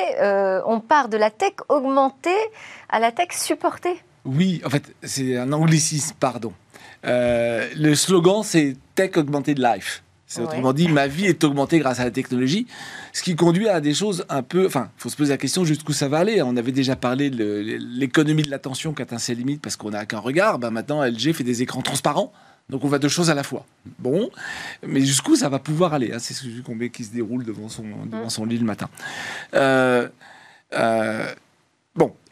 on 0.65 0.80
part 0.80 1.10
de 1.10 1.17
la 1.17 1.30
tech 1.30 1.54
augmentée 1.69 2.38
à 2.89 2.99
la 2.99 3.12
tech 3.12 3.30
supportée. 3.32 4.02
Oui, 4.25 4.62
en 4.65 4.69
fait, 4.69 4.93
c'est 5.03 5.38
un 5.38 5.51
anglicisme, 5.51 6.15
pardon. 6.19 6.53
Euh, 7.05 7.67
le 7.75 7.95
slogan, 7.95 8.41
c'est 8.43 8.75
Tech 8.95 9.12
Augmented 9.17 9.60
Life. 9.60 10.03
C'est 10.29 10.41
autrement 10.41 10.73
dit, 10.73 10.88
ma 10.88 11.08
vie 11.08 11.25
est 11.25 11.43
augmentée 11.43 11.79
grâce 11.79 11.99
à 11.99 12.03
la 12.03 12.12
technologie, 12.12 12.67
ce 13.13 13.23
qui 13.23 13.36
conduit 13.36 13.67
à 13.67 13.82
des 13.82 13.95
choses 13.95 14.25
un 14.29 14.43
peu. 14.43 14.67
Enfin, 14.67 14.91
il 14.95 15.01
faut 15.01 15.10
se 15.10 15.15
poser 15.15 15.32
la 15.32 15.38
question 15.38 15.65
jusqu'où 15.65 15.91
ça 15.91 16.08
va 16.08 16.19
aller. 16.19 16.43
On 16.43 16.55
avait 16.55 16.71
déjà 16.71 16.95
parlé 16.95 17.32
de 17.32 17.79
l'économie 17.97 18.43
de 18.43 18.51
l'attention 18.51 18.93
qui 18.93 19.01
atteint 19.01 19.17
ses 19.17 19.34
limites 19.34 19.60
parce 19.60 19.75
qu'on 19.75 19.89
n'a 19.89 20.05
qu'un 20.05 20.19
regard. 20.19 20.60
Ben 20.60 20.69
maintenant, 20.69 21.03
LG 21.03 21.34
fait 21.34 21.43
des 21.43 21.63
écrans 21.63 21.82
transparents. 21.82 22.32
Donc 22.69 22.84
on 22.84 22.88
va 22.88 22.99
deux 22.99 23.10
choses 23.10 23.32
à 23.32 23.34
la 23.34 23.41
fois. 23.41 23.65
Bon, 23.97 24.29
mais 24.86 25.01
jusqu'où 25.01 25.36
ça 25.36 25.49
va 25.49 25.58
pouvoir 25.58 25.95
aller 25.95 26.12
hein, 26.13 26.19
C'est 26.19 26.36
ce 26.36 26.45
qui 26.45 27.03
se 27.03 27.12
déroule 27.12 27.43
devant 27.43 27.67
son, 27.67 27.84
devant 28.05 28.25
mm. 28.25 28.29
son 28.29 28.45
lit 28.45 28.60
le 28.60 28.65
matin. 28.65 28.88
Euh, 29.55 30.08
euh, 30.73 31.34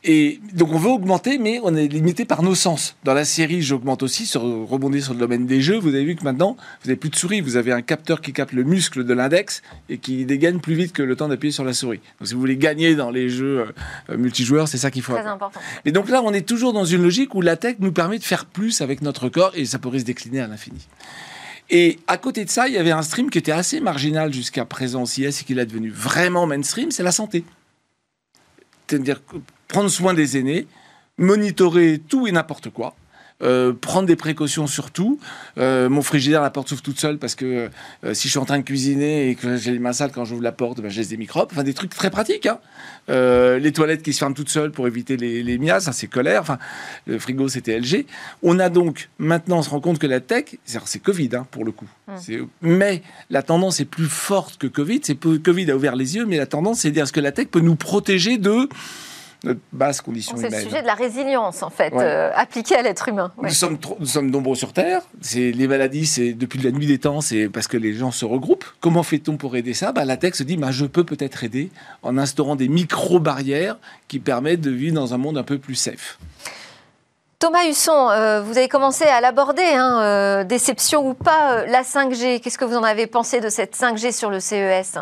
et 0.03 0.39
donc 0.53 0.71
on 0.71 0.77
veut 0.77 0.89
augmenter, 0.89 1.37
mais 1.37 1.59
on 1.63 1.75
est 1.75 1.87
limité 1.87 2.23
par 2.23 2.43
nos 2.43 2.55
sens. 2.55 2.95
Dans 3.03 3.13
la 3.13 3.25
série, 3.25 3.61
j'augmente 3.61 4.03
aussi, 4.03 4.25
sur, 4.25 4.41
rebondir 4.41 5.03
sur 5.03 5.13
le 5.13 5.19
domaine 5.19 5.45
des 5.45 5.61
jeux. 5.61 5.77
Vous 5.77 5.89
avez 5.89 6.05
vu 6.05 6.15
que 6.15 6.23
maintenant, 6.23 6.55
vous 6.81 6.87
n'avez 6.87 6.95
plus 6.95 7.09
de 7.09 7.15
souris, 7.15 7.41
vous 7.41 7.57
avez 7.57 7.71
un 7.71 7.81
capteur 7.81 8.21
qui 8.21 8.31
capte 8.31 8.53
le 8.53 8.63
muscle 8.63 9.03
de 9.03 9.13
l'index 9.13 9.61
et 9.89 9.97
qui 9.97 10.25
dégaine 10.25 10.61
plus 10.61 10.75
vite 10.75 10.93
que 10.93 11.01
le 11.01 11.15
temps 11.15 11.27
d'appuyer 11.27 11.51
sur 11.51 11.63
la 11.63 11.73
souris. 11.73 11.99
Donc 12.19 12.27
si 12.27 12.35
vous 12.35 12.39
voulez 12.39 12.57
gagner 12.57 12.95
dans 12.95 13.09
les 13.09 13.29
jeux 13.29 13.65
euh, 14.09 14.17
multijoueurs, 14.17 14.67
c'est 14.67 14.77
ça 14.77 14.91
qu'il 14.91 15.01
faut. 15.01 15.13
Très 15.13 15.25
important. 15.25 15.59
Et 15.83 15.91
donc 15.91 16.09
là, 16.09 16.21
on 16.23 16.31
est 16.31 16.47
toujours 16.47 16.73
dans 16.73 16.85
une 16.85 17.01
logique 17.01 17.33
où 17.35 17.41
la 17.41 17.57
tech 17.57 17.77
nous 17.79 17.91
permet 17.91 18.19
de 18.19 18.23
faire 18.23 18.45
plus 18.45 18.81
avec 18.81 19.01
notre 19.01 19.29
corps 19.29 19.51
et 19.55 19.65
ça 19.65 19.79
pourrait 19.79 19.99
se 19.99 20.05
décliner 20.05 20.41
à 20.41 20.47
l'infini. 20.47 20.87
Et 21.69 21.99
à 22.07 22.17
côté 22.17 22.45
de 22.45 22.49
ça, 22.49 22.67
il 22.67 22.75
y 22.75 22.77
avait 22.77 22.91
un 22.91 23.01
stream 23.01 23.29
qui 23.29 23.37
était 23.37 23.51
assez 23.51 23.81
marginal 23.81 24.33
jusqu'à 24.33 24.63
présent 24.63 25.01
aussi, 25.01 25.25
et 25.25 25.31
qu'il 25.31 25.59
est 25.59 25.65
devenu 25.65 25.89
vraiment 25.89 26.47
mainstream, 26.47 26.91
c'est 26.91 27.03
la 27.03 27.11
santé. 27.11 27.43
C'est-à-dire 28.87 29.21
prendre 29.67 29.89
soin 29.89 30.13
des 30.13 30.37
aînés, 30.37 30.67
monitorer 31.17 31.99
tout 32.07 32.27
et 32.27 32.31
n'importe 32.31 32.69
quoi. 32.69 32.95
Euh, 33.43 33.71
prendre 33.71 34.07
des 34.07 34.15
précautions 34.15 34.65
sur 34.65 34.89
tout. 34.89 35.19
Euh, 35.59 35.89
mon 35.89 36.01
frigidaire, 36.01 36.41
la 36.41 36.49
porte 36.49 36.69
s'ouvre 36.69 36.81
toute 36.81 36.99
seule 36.99 37.19
parce 37.19 37.35
que 37.35 37.69
euh, 38.03 38.13
si 38.15 38.27
je 38.27 38.31
suis 38.31 38.39
en 38.39 38.45
train 38.45 38.57
de 38.57 38.63
cuisiner 38.63 39.29
et 39.29 39.35
que 39.35 39.57
j'ai 39.57 39.71
les 39.71 39.77
mains 39.77 39.93
sales 39.93 40.11
quand 40.11 40.25
j'ouvre 40.25 40.41
la 40.41 40.51
porte, 40.51 40.81
ben, 40.81 40.89
j'ai 40.89 41.05
des 41.05 41.17
microbes. 41.17 41.49
Enfin, 41.51 41.63
des 41.63 41.75
trucs 41.75 41.91
très 41.91 42.09
pratiques. 42.09 42.47
Hein. 42.47 42.57
les 43.07 43.71
toilettes 43.71 44.01
qui 44.01 44.13
se 44.13 44.19
ferment 44.19 44.33
toutes 44.33 44.49
seules 44.49 44.71
pour 44.71 44.87
éviter 44.87 45.17
les, 45.17 45.43
les 45.43 45.59
miasmes, 45.59 45.91
c'est 45.91 46.07
colère. 46.07 46.41
Enfin, 46.41 46.57
le 47.05 47.19
frigo, 47.19 47.47
c'était 47.47 47.77
LG. 47.79 48.07
On 48.41 48.57
a 48.57 48.69
donc, 48.69 49.09
maintenant, 49.19 49.59
on 49.59 49.61
se 49.61 49.69
rend 49.69 49.81
compte 49.81 49.99
que 49.99 50.07
la 50.07 50.19
tech, 50.19 50.55
c'est 50.65 50.99
Covid 50.99 51.29
hein, 51.35 51.45
pour 51.51 51.63
le 51.63 51.71
coup. 51.71 51.87
Mmh. 52.07 52.45
Mais 52.61 53.03
la 53.29 53.43
tendance 53.43 53.79
est 53.79 53.85
plus 53.85 54.07
forte 54.07 54.57
que 54.57 54.65
Covid. 54.65 55.01
C'est 55.03 55.15
Covid 55.15 55.69
a 55.69 55.75
ouvert 55.75 55.95
les 55.95 56.15
yeux, 56.15 56.25
mais 56.25 56.37
la 56.37 56.47
tendance, 56.47 56.79
c'est 56.79 56.91
dire 56.91 57.07
ce 57.07 57.13
que 57.13 57.19
la 57.19 57.31
tech 57.31 57.49
peut 57.49 57.59
nous 57.59 57.75
protéger 57.75 58.39
de 58.39 58.67
notre 59.43 59.59
basse 59.71 60.01
condition 60.01 60.35
humaine. 60.35 60.51
C'est 60.51 60.57
le 60.57 60.63
sujet 60.63 60.81
de 60.81 60.87
la 60.87 60.93
résilience, 60.93 61.63
en 61.63 61.69
fait, 61.69 61.93
euh, 61.93 62.31
appliquée 62.35 62.75
à 62.75 62.81
l'être 62.81 63.07
humain. 63.07 63.31
Nous, 63.41 63.49
sommes 63.49 63.77
nous 63.99 64.05
sommes 64.05 64.29
nombreux 64.29 64.55
sur 64.55 64.73
Terre. 64.73 65.01
C'est 65.21 65.51
les 65.51 65.67
maladies, 65.67 66.05
c'est 66.05 66.33
depuis 66.33 66.59
la 66.59 66.71
nuit 66.71 66.87
des 66.87 66.99
temps, 66.99 67.21
c'est 67.21 67.49
parce 67.49 67.67
que 67.67 67.77
les 67.77 67.93
gens 67.93 68.11
se 68.11 68.25
regroupent. 68.25 68.65
Comment 68.81 69.03
fait-on 69.03 69.37
pour 69.37 69.55
aider 69.55 69.73
ça? 69.73 69.91
Bah, 69.91 70.05
La 70.05 70.17
tech 70.17 70.33
se 70.33 70.43
dit, 70.43 70.57
bah, 70.57 70.71
je 70.71 70.85
peux 70.85 71.03
peut-être 71.03 71.43
aider 71.43 71.71
en 72.03 72.17
instaurant 72.17 72.55
des 72.55 72.67
micro-barrières 72.67 73.77
qui 74.07 74.19
permettent 74.19 74.61
de 74.61 74.71
vivre 74.71 74.95
dans 74.95 75.13
un 75.13 75.17
monde 75.17 75.37
un 75.37 75.43
peu 75.43 75.57
plus 75.57 75.75
safe. 75.75 76.17
Thomas 77.39 77.67
Husson, 77.69 78.09
euh, 78.09 78.41
vous 78.41 78.57
avez 78.57 78.67
commencé 78.67 79.03
à 79.03 79.21
l'aborder, 79.21 79.61
hein, 79.61 80.01
euh, 80.01 80.43
déception 80.43 81.07
ou 81.07 81.13
pas, 81.13 81.65
la 81.67 81.83
5G. 81.83 82.39
Qu'est-ce 82.39 82.57
que 82.57 82.65
vous 82.65 82.75
en 82.75 82.83
avez 82.83 83.05
pensé 83.05 83.39
de 83.41 83.49
cette 83.49 83.75
5G 83.75 84.11
sur 84.11 84.31
le 84.31 84.39
CES 84.39 84.97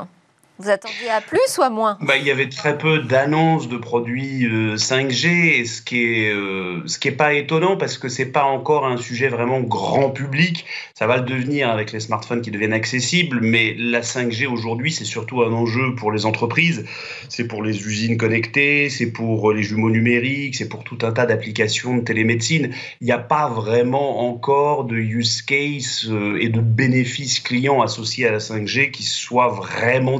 vous 0.57 0.69
attendiez 0.69 1.09
à 1.09 1.21
plus 1.21 1.57
ou 1.57 1.63
à 1.63 1.69
moins? 1.69 1.97
Bah, 2.01 2.15
Il 2.17 2.25
y 2.25 2.31
avait 2.31 2.47
très 2.47 2.77
peu 2.77 2.99
d'annonces 2.99 3.67
de 3.67 3.77
produits 3.77 4.47
5G, 4.75 5.61
euh, 5.61 5.65
ce 5.65 5.81
qui 5.81 6.03
est 6.03 6.31
euh, 6.31 6.81
ce 6.85 6.97
qui 6.97 7.09
est 7.09 7.11
pas 7.15 7.33
étonnant 7.33 7.75
parce 7.77 7.97
que 7.97 8.07
c'est 8.07 8.27
pas 8.27 8.43
encore 8.43 8.85
un 8.85 8.97
sujet 8.97 9.27
vraiment 9.27 9.59
grand 9.59 10.09
public. 10.11 10.65
Ça 10.93 11.07
va 11.07 11.17
le 11.17 11.23
devenir 11.23 11.69
avec 11.69 11.91
les 11.91 11.99
smartphones 11.99 12.41
qui 12.41 12.51
deviennent 12.51 12.73
accessibles, 12.73 13.39
mais 13.41 13.75
la 13.77 14.01
5G 14.01 14.47
aujourd'hui 14.47 14.91
c'est 14.91 15.03
surtout 15.03 15.41
un 15.41 15.51
enjeu 15.51 15.93
pour 15.95 16.11
les 16.11 16.25
entreprises, 16.25 16.85
c'est 17.27 17.47
pour 17.47 17.61
les 17.61 17.85
usines 17.85 18.17
connectées, 18.17 18.89
c'est 18.89 19.11
pour 19.11 19.51
les 19.51 19.63
jumeaux 19.63 19.89
numériques, 19.89 20.55
c'est 20.55 20.69
pour 20.69 20.83
tout 20.83 20.99
un 21.01 21.11
tas 21.11 21.25
d'applications 21.25 21.97
de 21.97 22.01
télémédecine. 22.01 22.69
Il 23.01 23.05
n'y 23.05 23.11
a 23.11 23.19
pas 23.19 23.49
vraiment 23.49 24.29
encore 24.29 24.85
de 24.85 24.95
use 24.95 25.41
case 25.41 26.07
euh, 26.09 26.39
et 26.39 26.47
de 26.47 26.61
bénéfices 26.61 27.41
clients 27.41 27.81
associés 27.81 28.27
à 28.27 28.31
la 28.31 28.39
5G 28.39 28.91
qui 28.91 29.03
soient 29.03 29.49
vraiment 29.49 30.19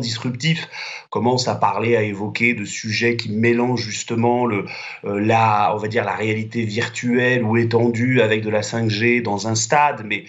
commence 1.09 1.47
à 1.47 1.55
parler, 1.55 1.95
à 1.95 2.03
évoquer 2.03 2.53
de 2.53 2.65
sujets 2.65 3.15
qui 3.15 3.31
mélangent 3.31 3.85
justement 3.85 4.45
le, 4.45 4.65
euh, 5.05 5.19
la, 5.19 5.73
on 5.73 5.77
va 5.77 5.87
dire 5.87 6.03
la 6.03 6.15
réalité 6.15 6.63
virtuelle 6.63 7.43
ou 7.43 7.57
étendue 7.57 8.21
avec 8.21 8.43
de 8.43 8.49
la 8.49 8.61
5G 8.61 9.21
dans 9.21 9.47
un 9.47 9.55
stade. 9.55 10.03
Mais 10.05 10.25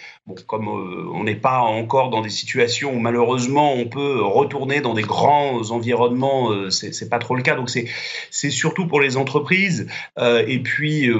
comme 0.47 0.69
euh, 0.69 1.09
on 1.15 1.25
n'est 1.25 1.37
pas 1.37 1.61
encore 1.61 2.11
dans 2.11 2.21
des 2.21 2.31
situations 2.31 2.93
où 2.93 2.99
malheureusement 2.99 3.75
on 3.75 3.87
peut 3.87 4.23
retourner 4.23 4.81
dans 4.81 4.95
des 4.95 5.03
grands 5.03 5.71
environnements, 5.71 6.51
euh, 6.51 6.71
c'est 6.71 7.09
pas 7.09 7.19
trop 7.19 7.37
le 7.37 7.43
cas. 7.43 7.55
Donc 7.55 7.71
c'est 7.71 8.51
surtout 8.51 8.87
pour 8.87 9.01
les 9.01 9.17
entreprises. 9.17 9.87
et 10.19 10.59
puis 10.62 11.11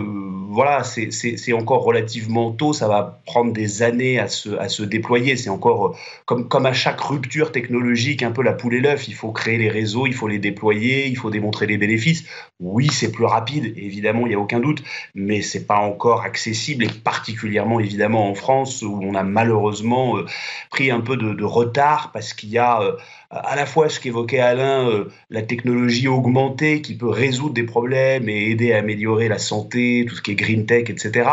voilà, 0.49 0.83
c'est 0.85 1.53
encore 1.53 1.85
relativement 1.85 2.51
tôt. 2.51 2.73
Ça 2.73 2.89
va 2.89 3.21
prendre 3.27 3.53
des 3.53 3.83
années 3.83 4.19
à 4.19 4.29
se 4.29 4.83
déployer. 4.83 5.37
C'est 5.37 5.51
encore 5.51 5.97
comme 6.25 6.67
à 6.67 6.73
chaque 6.73 7.01
rupture 7.01 7.53
technologique, 7.53 8.23
un 8.23 8.33
peu 8.33 8.43
la 8.43 8.57
et 8.73 8.81
l'œuf. 8.81 9.09
Il 9.09 9.15
faut 9.15 9.33
créer 9.33 9.59
les 9.59 9.69
réseaux, 9.69 10.07
il 10.07 10.15
faut 10.15 10.29
les 10.29 10.39
déployer, 10.39 11.07
il 11.07 11.17
faut 11.17 11.31
démontrer 11.31 11.67
les 11.67 11.79
bénéfices. 11.79 12.25
Oui, 12.59 12.89
c'est 12.91 13.13
plus 13.13 13.27
rapide, 13.27 13.75
évidemment, 13.77 14.27
il 14.27 14.31
n'y 14.31 14.35
a 14.35 14.39
aucun 14.39 14.61
doute, 14.61 14.83
mais 15.15 15.43
c'est 15.43 15.67
pas 15.67 15.79
encore 15.79 16.23
accessible 16.23 16.85
et 16.85 16.89
particulièrement 16.89 17.81
évidemment 17.81 18.31
en 18.31 18.35
France 18.35 18.83
on 19.03 19.15
a 19.15 19.23
malheureusement 19.23 20.19
euh, 20.19 20.27
pris 20.71 20.91
un 20.91 21.01
peu 21.01 21.17
de, 21.17 21.45
retard 21.45 22.11
parce 22.13 22.33
qu'il 22.33 22.51
y 22.51 22.59
a 22.59 22.81
euh, 22.81 22.97
à 23.31 23.57
la 23.57 23.67
fois 23.67 23.89
ce 23.89 24.01
qu'évoquait 24.01 24.39
Alain, 24.39 24.89
euh, 24.89 25.11
la 25.31 25.43
technologie 25.43 26.09
augmentée 26.09 26.83
qui 26.83 26.97
peut 26.97 27.09
résoudre 27.09 27.55
des 27.55 27.65
problèmes 27.65 28.29
et 28.29 28.51
aider 28.51 28.73
à 28.73 28.79
améliorer 28.79 29.29
la 29.29 29.39
santé, 29.39 30.05
tout 30.09 30.15
ce 30.15 30.23
qui 30.23 30.33
est 30.33 30.37
green 30.37 30.67
tech, 30.67 30.91
etc. 30.91 31.29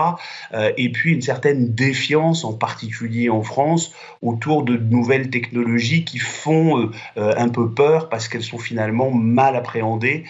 et 0.77 0.91
puis 0.91 1.13
une 1.13 1.21
certaine 1.21 1.73
défiance, 1.73 2.43
en 2.43 2.53
particulier 2.53 3.29
en 3.29 3.41
France, 3.41 3.93
autour 4.21 4.63
de 4.63 4.77
nouvelles 4.77 5.29
technologies 5.29 6.03
qui 6.03 6.19
font 6.19 6.91
un 7.15 7.49
peu 7.49 7.69
peur 7.71 8.09
parce 8.09 8.27
qu'elles 8.27 8.43
sont 8.43 8.57
finalement 8.57 9.11
mal 9.11 9.55
appréhendées 9.55 10.23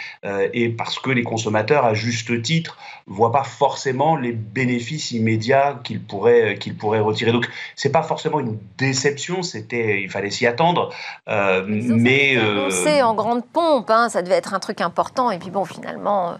et 0.53 0.69
parce 0.69 0.99
que 0.99 1.11
les 1.11 1.23
consommateurs, 1.23 1.85
à 1.85 1.93
juste 1.93 2.41
titre, 2.41 2.77
voient 3.05 3.31
pas 3.31 3.43
forcément 3.43 4.15
les 4.15 4.31
bénéfices 4.31 5.11
immédiats 5.11 5.79
qu'ils 5.83 6.01
pourraient, 6.01 6.57
qu'ils 6.59 6.75
pourraient 6.75 6.99
retirer. 6.99 7.31
Donc, 7.31 7.47
c'est 7.75 7.91
pas 7.91 8.03
forcément 8.03 8.39
une 8.39 8.57
déception, 8.77 9.43
c'était, 9.43 10.01
il 10.01 10.09
fallait 10.09 10.29
s'y 10.29 10.47
attendre. 10.47 10.89
Euh, 11.27 11.52
mais. 11.61 12.37
Euh... 12.37 13.01
en 13.03 13.13
grande 13.13 13.45
pompe, 13.45 13.89
hein, 13.89 14.09
ça 14.09 14.21
devait 14.21 14.35
être 14.35 14.53
un 14.53 14.59
truc 14.59 14.81
important, 14.81 15.31
et 15.31 15.39
puis 15.39 15.49
bon, 15.49 15.65
finalement. 15.65 16.31
Euh, 16.31 16.35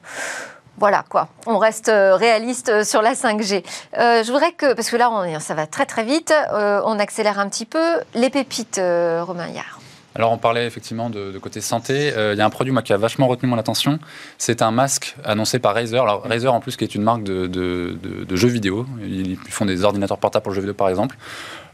voilà 0.80 1.06
quoi, 1.08 1.28
on 1.46 1.60
reste 1.60 1.90
euh, 1.90 2.16
réaliste 2.16 2.84
sur 2.84 3.04
la 3.04 3.14
5G. 3.14 3.64
je 3.96 4.26
voudrais 4.32 4.54
que, 4.54 4.74
parce 4.74 4.90
que 4.90 4.96
là 4.96 5.12
on, 5.12 5.40
ça 5.40 5.54
va 5.54 5.68
très 5.68 5.86
très 5.86 6.04
vite, 6.04 6.34
on 6.52 6.98
accélère 6.98 7.38
un 7.38 7.48
petit 7.48 7.66
peu. 7.66 8.00
Les 8.16 8.32
pépites, 8.32 8.82
Romain 8.82 9.50
Yard. 9.50 9.84
Alors 10.16 10.32
on 10.32 10.38
parlait 10.38 10.68
effectivement 10.68 11.10
de, 11.10 11.38
côté 11.40 11.60
santé. 11.62 12.14
Euh, 12.16 12.34
il 12.34 12.38
y 12.38 12.42
a 12.42 12.46
un 12.46 12.50
produit 12.50 12.72
moi, 12.72 12.82
qui 12.82 12.94
a 12.94 12.98
vachement 12.98 13.28
retenu 13.28 13.50
mon 13.50 13.58
attention. 13.58 14.00
C'est 14.38 14.62
un 14.62 14.72
masque 14.72 15.16
annoncé 15.24 15.60
par 15.60 15.74
Razer. 15.74 16.02
Alors 16.02 16.24
Razer 16.24 16.54
en 16.54 16.60
plus 16.60 16.78
qui 16.78 16.84
est 16.84 16.96
une 16.96 17.02
marque 17.02 17.24
de, 17.24 17.98
jeux 18.32 18.48
vidéo. 18.48 18.86
Ils 19.04 19.38
font 19.50 19.66
des 19.66 19.84
ordinateurs 19.84 20.20
portables 20.20 20.44
pour 20.44 20.54
jeux 20.54 20.62
vidéo 20.62 20.76
par 20.76 20.90
exemple. 20.90 21.16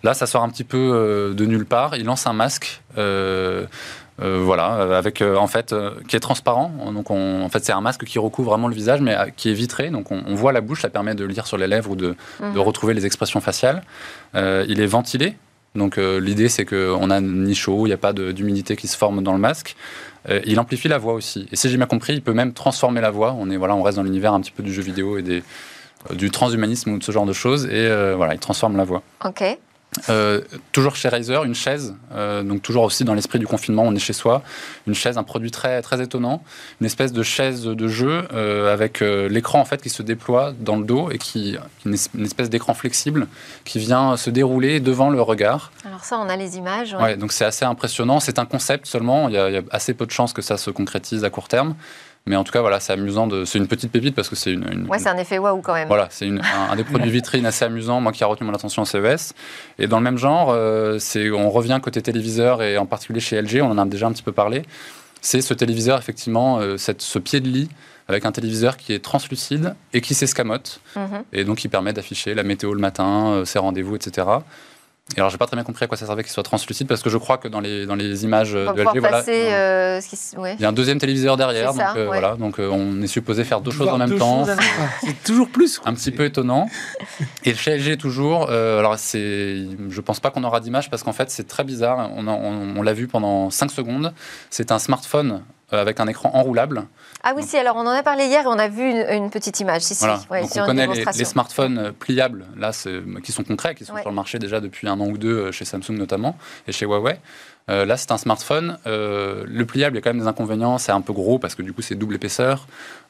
Là 0.03 0.13
ça 0.13 0.25
sort 0.25 0.43
un 0.43 0.49
petit 0.49 0.63
peu 0.63 0.77
euh, 0.77 1.33
de 1.33 1.45
nulle 1.45 1.65
part. 1.65 1.95
Ils 1.95 2.05
lancent 2.05 2.27
un 2.27 2.33
masque. 2.33 2.81
Euh, 2.97 3.65
voilà, 4.21 4.97
avec 4.97 5.21
en 5.21 5.47
fait 5.47 5.73
qui 6.09 6.17
est 6.17 6.19
transparent. 6.19 6.91
Donc 6.93 7.09
en 7.09 7.47
fait 7.47 7.63
c'est 7.63 7.71
un 7.71 7.79
masque 7.79 8.03
qui 8.03 8.19
recouvre 8.19 8.49
vraiment 8.49 8.67
le 8.67 8.75
visage, 8.75 8.99
mais 8.99 9.15
qui 9.37 9.49
est 9.49 9.53
vitré. 9.53 9.91
Donc 9.91 10.11
on, 10.11 10.35
voit 10.35 10.51
la 10.51 10.59
bouche, 10.59 10.81
ça 10.81 10.89
permet 10.89 11.15
de 11.15 11.23
lire 11.23 11.47
sur 11.47 11.57
les 11.57 11.67
lèvres 11.67 11.91
ou 11.91 11.95
de, 11.95 12.17
de 12.41 12.45
mhm. 12.45 12.59
retrouver 12.59 12.93
les 12.93 13.05
expressions 13.05 13.39
faciales. 13.39 13.81
il 14.35 14.81
est 14.81 14.85
ventilé, 14.85 15.37
donc 15.75 15.97
euh, 15.97 16.19
l'idée 16.19 16.49
c'est 16.49 16.65
qu'on 16.65 17.09
a 17.09 17.21
ni 17.21 17.55
chaud, 17.55 17.85
il 17.85 17.89
n'y 17.89 17.93
a 17.93 17.97
pas 17.97 18.13
d'humidité 18.13 18.75
qui 18.75 18.87
se 18.87 18.97
forme 18.97 19.23
dans 19.23 19.33
le 19.33 19.39
masque. 19.39 19.75
Euh, 20.29 20.41
il 20.45 20.59
amplifie 20.59 20.87
la 20.87 20.97
voix 20.97 21.13
aussi. 21.13 21.47
Et 21.51 21.55
si 21.55 21.69
j'ai 21.69 21.77
bien 21.77 21.85
compris, 21.85 22.13
il 22.13 22.21
peut 22.21 22.33
même 22.33 22.53
transformer 22.53 23.01
la 23.01 23.11
voix. 23.11 23.35
On, 23.37 23.49
est, 23.49 23.57
voilà, 23.57 23.75
on 23.75 23.83
reste 23.83 23.97
dans 23.97 24.03
l'univers 24.03 24.33
un 24.33 24.41
petit 24.41 24.51
peu 24.51 24.63
du 24.63 24.73
jeu 24.73 24.81
vidéo 24.81 25.17
et 25.17 25.21
des, 25.21 25.43
euh, 26.09 26.15
du 26.15 26.31
transhumanisme 26.31 26.91
ou 26.91 26.97
de 26.97 27.03
ce 27.03 27.11
genre 27.11 27.25
de 27.25 27.33
choses. 27.33 27.65
Et 27.67 27.87
voilà, 28.15 28.33
il 28.33 28.39
transforme 28.39 28.77
la 28.77 28.83
voix. 28.83 29.03
Ok. 29.23 29.43
Euh, 30.07 30.41
toujours 30.71 30.95
chez 30.95 31.09
Razer, 31.09 31.43
une 31.43 31.55
chaise, 31.55 31.95
euh, 32.13 32.43
donc 32.43 32.61
toujours 32.61 32.83
aussi 32.83 33.03
dans 33.03 33.15
l'esprit 33.15 33.39
du 33.39 33.47
confinement, 33.47 33.83
on 33.83 33.95
est 33.95 33.99
chez 33.99 34.13
soi, 34.13 34.43
une 34.85 34.93
chaise, 34.93 35.17
un 35.17 35.23
produit 35.23 35.49
très, 35.49 35.81
très 35.81 36.01
étonnant, 36.01 36.43
une 36.79 36.85
espèce 36.85 37.11
de 37.11 37.23
chaise 37.23 37.63
de 37.63 37.87
jeu 37.87 38.27
euh, 38.31 38.71
avec 38.71 38.99
l'écran 39.01 39.59
en 39.59 39.65
fait 39.65 39.81
qui 39.81 39.89
se 39.89 40.03
déploie 40.03 40.53
dans 40.59 40.77
le 40.77 40.85
dos 40.85 41.09
et 41.09 41.17
qui 41.17 41.57
une, 41.85 41.95
espèce 41.95 42.49
d'écran 42.49 42.75
flexible 42.75 43.27
qui 43.65 43.79
vient 43.79 44.15
se 44.15 44.29
dérouler 44.29 44.79
devant 44.79 45.09
le 45.09 45.21
regard. 45.21 45.71
Alors 45.85 46.03
ça, 46.03 46.19
on 46.19 46.29
a 46.29 46.35
les 46.35 46.57
images. 46.57 46.93
Ouais. 46.93 47.17
donc 47.17 47.31
c'est 47.31 47.45
assez 47.45 47.65
impressionnant. 47.65 48.19
C'est 48.19 48.37
un 48.37 48.45
concept 48.45 48.85
seulement. 48.85 49.27
Il 49.27 49.33
y, 49.33 49.37
a, 49.37 49.49
il 49.49 49.55
y, 49.55 49.57
a, 49.57 49.63
assez 49.71 49.93
peu 49.95 50.05
de 50.05 50.11
chances 50.11 50.33
que 50.33 50.41
ça 50.41 50.57
se 50.57 50.69
concrétise 50.69 51.23
à 51.23 51.29
court 51.29 51.47
terme. 51.47 51.75
Mais 52.25 52.35
en 52.35 52.43
tout 52.43 52.51
cas, 52.51 52.61
voilà, 52.61 52.79
c'est 52.79 52.93
amusant. 52.93 53.27
De... 53.27 53.45
C'est 53.45 53.57
une 53.57 53.67
petite 53.67 53.91
pépite 53.91 54.13
parce 54.13 54.29
que 54.29 54.35
c'est 54.35 54.53
une, 54.53 54.67
une, 54.71 54.87
Ouais, 54.87 54.99
c'est 54.99 55.09
un 55.09 55.17
effet 55.17 55.39
waouh 55.39 55.61
quand 55.61 55.73
même. 55.73 55.87
Voilà, 55.87 56.07
c'est 56.11 56.27
un, 56.27 56.39
un, 56.71 56.75
des 56.75 56.83
produits 56.83 57.09
vitrines 57.09 57.45
assez 57.45 57.65
amusant, 57.65 58.01
moi 58.01 58.11
qui 58.11 58.23
a 58.23 58.27
retenu 58.27 58.45
mon 58.45 58.53
attention 58.53 58.83
au 58.83 58.85
CES. 58.85 59.33
Et 59.79 59.87
dans 59.87 59.97
le 59.97 60.03
même 60.03 60.17
genre, 60.17 60.49
euh, 60.51 60.99
c'est 60.99 61.31
on 61.31 61.49
revient 61.49 61.79
côté 61.81 62.01
téléviseur 62.01 62.61
et 62.61 62.77
en 62.77 62.85
particulier 62.85 63.19
chez 63.19 63.41
LG, 63.41 63.61
on 63.61 63.71
en 63.71 63.77
a 63.77 63.85
déjà 63.85 64.07
un 64.07 64.11
petit 64.11 64.23
peu 64.23 64.31
parlé. 64.31 64.63
C'est 65.21 65.41
ce 65.41 65.53
téléviseur, 65.53 65.99
effectivement, 65.99 66.59
euh, 66.59 66.77
cette, 66.77 67.01
ce 67.01 67.19
pied 67.19 67.39
de 67.39 67.47
lit 67.47 67.69
avec 68.07 68.25
un 68.25 68.31
téléviseur 68.31 68.75
qui 68.77 68.93
est 68.93 69.03
translucide 69.03 69.75
et 69.93 70.01
qui 70.01 70.13
s'escamote. 70.15 70.81
Mhm. 70.95 71.23
Et 71.31 71.43
donc, 71.43 71.57
qui 71.57 71.67
permet 71.67 71.93
d'afficher 71.93 72.33
la 72.33 72.43
météo 72.43 72.73
le 72.73 72.79
matin, 72.79 73.27
euh, 73.29 73.45
ses 73.45 73.59
rendez-vous, 73.59 73.95
etc. 73.95 74.27
Et 75.15 75.19
alors, 75.19 75.31
j'ai 75.31 75.37
pas 75.37 75.47
très 75.47 75.55
bien 75.55 75.63
compris 75.63 75.85
à 75.85 75.87
quoi 75.87 75.97
ça 75.97 76.05
servait 76.05 76.23
qu'il 76.23 76.31
soit 76.31 76.43
translucide 76.43 76.87
parce 76.87 77.01
que 77.01 77.09
je 77.09 77.17
crois 77.17 77.37
que 77.37 77.47
dans 77.47 77.59
les, 77.59 77.85
dans 77.87 77.95
les 77.95 78.23
images 78.25 78.53
de 78.53 78.59
LG, 78.59 78.99
voilà, 78.99 79.23
euh, 79.27 79.99
il 80.57 80.61
y 80.61 80.65
a 80.65 80.69
un 80.69 80.73
deuxième 80.73 80.99
téléviseur 80.99 81.35
derrière. 81.35 81.73
Donc, 81.73 81.81
euh, 81.95 82.05
voilà, 82.05 82.35
donc 82.35 82.59
euh, 82.59 82.69
on 82.69 83.01
est 83.01 83.07
supposé 83.07 83.43
faire 83.43 83.61
deux 83.61 83.71
choses 83.71 83.87
en 83.87 83.97
même 83.97 84.17
temps. 84.17 84.45
C'est 85.01 85.23
toujours 85.23 85.49
plus. 85.49 85.81
Un 85.85 85.93
petit 85.93 86.11
peu 86.11 86.25
étonnant. 86.25 86.69
Et 87.43 87.55
chez 87.55 87.77
LG, 87.77 87.97
toujours, 87.97 88.49
alors 88.49 88.97
c'est, 88.97 89.65
je 89.89 90.01
pense 90.01 90.19
pas 90.19 90.29
qu'on 90.29 90.43
aura 90.43 90.59
d'image 90.59 90.89
parce 90.89 91.03
qu'en 91.03 91.13
fait, 91.13 91.31
c'est 91.31 91.47
très 91.47 91.63
bizarre. 91.63 92.09
On, 92.15 92.27
on 92.27 92.81
l'a 92.81 92.93
vu 92.93 93.07
pendant 93.07 93.49
5 93.49 93.71
secondes. 93.71 94.13
C'est 94.49 94.71
un 94.71 94.79
smartphone 94.79 95.41
avec 95.71 95.99
un 95.99 96.07
écran 96.07 96.31
enroulable. 96.33 96.85
Ah 97.23 97.33
oui, 97.35 97.43
si, 97.43 97.57
alors 97.57 97.75
on 97.75 97.81
en 97.81 97.87
a 97.87 98.03
parlé 98.03 98.25
hier 98.25 98.43
et 98.43 98.47
on 98.47 98.59
a 98.59 98.67
vu 98.67 98.83
une, 98.83 99.29
petite 99.29 99.59
image. 99.59 99.81
Si, 99.81 99.95
voilà. 99.99 100.19
Donc 100.41 100.51
on 100.55 100.65
connaît 100.65 100.87
les, 100.87 101.25
smartphones 101.25 101.77
euh, 101.77 101.91
pliables, 101.91 102.45
là, 102.57 102.71
qui 103.23 103.31
sont 103.31 103.43
concrets, 103.43 103.75
qui 103.75 103.85
sont 103.85 103.97
sur 103.97 104.09
le 104.09 104.15
marché 104.15 104.39
déjà 104.39 104.61
depuis 104.61 104.87
un 104.87 104.99
an 104.99 105.07
ou 105.07 105.17
deux 105.17 105.37
euh, 105.37 105.51
chez 105.51 105.65
Samsung 105.65 105.97
notamment 105.97 106.37
et 106.67 106.71
chez 106.71 106.85
Huawei. 106.85 107.19
Euh, 107.69 107.85
là, 107.85 107.97
c'est 107.97 108.11
un 108.11 108.17
smartphone. 108.17 108.77
Euh, 108.87 109.43
le 109.47 109.65
pliable, 109.65 109.95
il 109.95 109.99
y 109.99 110.01
a 110.01 110.01
quand 110.01 110.09
même 110.09 110.21
des 110.21 110.27
inconvénients. 110.27 110.77
C'est 110.77 110.91
un 110.91 111.01
peu 111.01 111.13
gros 111.13 111.37
parce 111.37 111.55
que 111.55 111.61
du 111.61 111.71
coup, 111.71 111.81
c'est 111.81 111.95
double 111.95 112.15
épaisseur. 112.15 112.65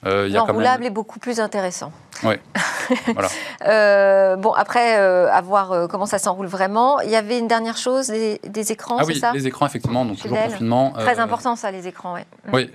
Euh, 0.06 0.28
L'enroulable 0.28 0.86
est 0.86 0.89
beaucoup 0.89 1.19
plus 1.19 1.39
intéressant. 1.39 1.91
Oui. 2.24 2.36
voilà. 3.13 4.36
bon, 4.36 4.52
après, 4.52 4.95
à 4.95 5.41
voir 5.41 5.88
comment 5.88 6.06
ça 6.06 6.19
s'enroule 6.19 6.48
vraiment. 6.48 7.00
Il 7.02 7.10
y 7.10 7.15
avait 7.15 7.39
une 7.39 7.48
dernière 7.48 7.78
chose, 7.78 8.08
des, 8.08 8.72
écrans, 8.72 8.98
ah, 9.00 9.04
oui, 9.06 9.17
ça 9.17 9.32
les 9.32 9.48
écrans, 9.48 9.65
effectivement. 9.65 10.04
Donc, 10.04 10.17
toujours 10.17 10.38
confinement. 10.38 10.91
Très 10.98 11.19
important, 11.19 11.56
ça, 11.56 11.72
les 11.72 11.88
écrans, 11.88 12.15
ouais. 12.15 12.26
Oui, 12.52 12.69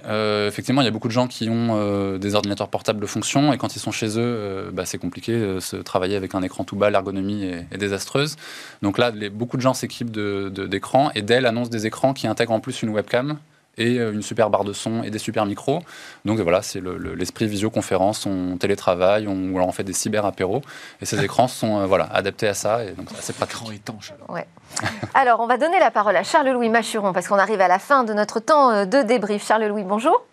effectivement, 0.47 0.81
il 0.81 0.87
y 0.87 0.88
a 0.88 0.90
beaucoup 0.90 1.09
de 1.09 1.12
gens 1.12 1.24
qui 1.27 1.49
ont 1.49 2.17
des 2.19 2.35
ordinateurs 2.35 2.69
portables 2.69 3.01
de 3.01 3.07
fonction 3.07 3.53
et 3.53 3.59
quand 3.59 3.77
ils 3.77 3.81
sont 3.81 3.93
chez 3.93 4.19
eux, 4.19 4.71
bah, 4.73 4.85
c'est 4.85 4.99
compliqué 4.99 5.39
de 5.39 5.61
se 5.61 5.77
travailler 5.77 6.17
avec 6.17 6.35
un 6.35 6.43
écran 6.43 6.65
tout 6.65 6.77
bas. 6.77 6.91
L'ergonomie 6.91 7.45
est, 7.45 7.77
désastreuse. 7.77 8.37
Donc 8.83 8.99
là, 8.99 9.13
beaucoup 9.33 9.57
de 9.57 9.63
gens 9.63 9.75
s'équipent 9.75 10.11
d'écrans 10.11 11.09
de, 11.09 11.19
et 11.19 11.23
Dell 11.23 11.47
annonce 11.47 11.71
des 11.71 11.87
écrans 11.87 12.15
qui 12.15 12.27
intègrent 12.27 12.53
en 12.53 12.61
plus 12.61 12.83
une 12.83 12.91
webcam 12.91 13.39
et 13.77 13.97
une 13.97 14.23
super 14.23 14.51
barre 14.51 14.65
de 14.65 14.73
son 14.73 15.03
et 15.03 15.11
des 15.11 15.19
super 15.19 15.47
micros. 15.47 15.81
Donc 16.25 16.39
voilà, 16.41 16.63
c'est 16.63 16.81
l'esprit 17.17 17.47
visioconférence, 17.47 18.27
on 18.27 18.57
télétravaille, 18.57 19.27
on, 19.27 19.51
ou 19.51 19.57
alors 19.57 19.69
on 19.69 19.73
fait 19.73 19.85
des 19.85 19.93
cyber 19.93 20.25
apéros. 20.25 20.63
Et 21.01 21.07
ces 21.07 21.23
écrans 21.23 21.49
sont 21.49 21.87
voilà, 21.87 22.05
adaptés 22.13 22.49
à 22.49 22.55
ça. 22.55 22.85
Et 22.85 22.93
donc 22.93 23.09
c'est 23.21 23.35
pratique. 23.35 23.73
étanche. 23.73 24.13
Ouais. 24.29 24.47
alors 25.15 25.41
on 25.41 25.47
va 25.47 25.59
donner 25.59 25.79
la 25.79 25.91
parole 25.91 26.17
à 26.17 26.23
Charles-Louis 26.23 26.69
Machuron 26.69 27.13
parce 27.13 27.29
qu'on 27.29 27.39
arrive 27.39 27.61
à 27.61 27.69
la 27.69 27.79
fin 27.79 28.05
de 28.05 28.13
notre 28.13 28.41
temps 28.41 28.87
de 28.87 29.03
débrief. 29.03 29.47
Charles-Louis, 29.47 29.85
bonjour. 29.85 30.25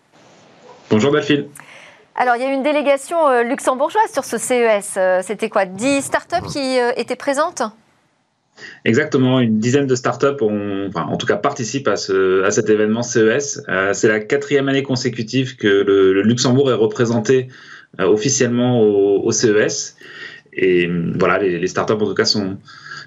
Bonjour 0.92 1.10
Delphine. 1.10 1.46
Alors, 2.16 2.36
il 2.36 2.42
y 2.42 2.44
a 2.44 2.50
eu 2.50 2.54
une 2.54 2.62
délégation 2.62 3.26
euh, 3.26 3.44
luxembourgeoise 3.44 4.12
sur 4.12 4.24
ce 4.24 4.36
CES. 4.36 4.96
Euh, 4.98 5.20
c'était 5.22 5.48
quoi 5.48 5.64
10 5.64 6.02
startups 6.02 6.46
qui 6.52 6.78
euh, 6.78 6.92
étaient 6.98 7.16
présentes? 7.16 7.62
Exactement, 8.84 9.40
une 9.40 9.58
dizaine 9.58 9.86
de 9.86 9.94
startups 9.94 10.42
ont, 10.42 10.88
enfin, 10.88 11.06
en 11.06 11.16
tout 11.16 11.24
cas 11.26 11.36
participent 11.36 11.88
à, 11.88 11.96
ce, 11.96 12.42
à 12.44 12.50
cet 12.50 12.68
événement 12.68 13.02
CES. 13.02 13.62
c'est 13.94 14.08
la 14.08 14.20
quatrième 14.20 14.68
année 14.68 14.82
consécutive 14.82 15.56
que 15.56 15.66
le, 15.66 16.20
Luxembourg 16.20 16.70
est 16.70 16.74
représenté 16.74 17.48
officiellement 17.98 18.82
au, 18.82 19.32
CES. 19.32 19.96
Et 20.52 20.90
voilà, 21.18 21.38
les, 21.38 21.66
startups 21.66 21.94
en 21.94 22.04
tout 22.04 22.14
cas 22.14 22.26
sont, 22.26 22.58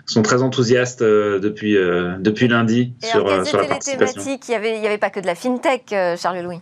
sont 0.08 0.24
très 0.24 0.41
enthousiastes 0.41 1.04
depuis, 1.04 1.76
depuis 1.76 2.48
lundi 2.48 2.95
sur, 3.04 3.45
sur 3.45 3.58
la 3.60 3.67
participation. 3.67 4.21
Les 4.21 4.24
thématiques, 4.24 4.50
il 4.50 4.82
n'y 4.82 4.88
avait, 4.88 4.98
pas 4.98 5.12
que 5.12 5.19
de 5.19 5.28
la 5.28 5.36
fintech, 5.36 5.93
Charles-Louis? 6.17 6.62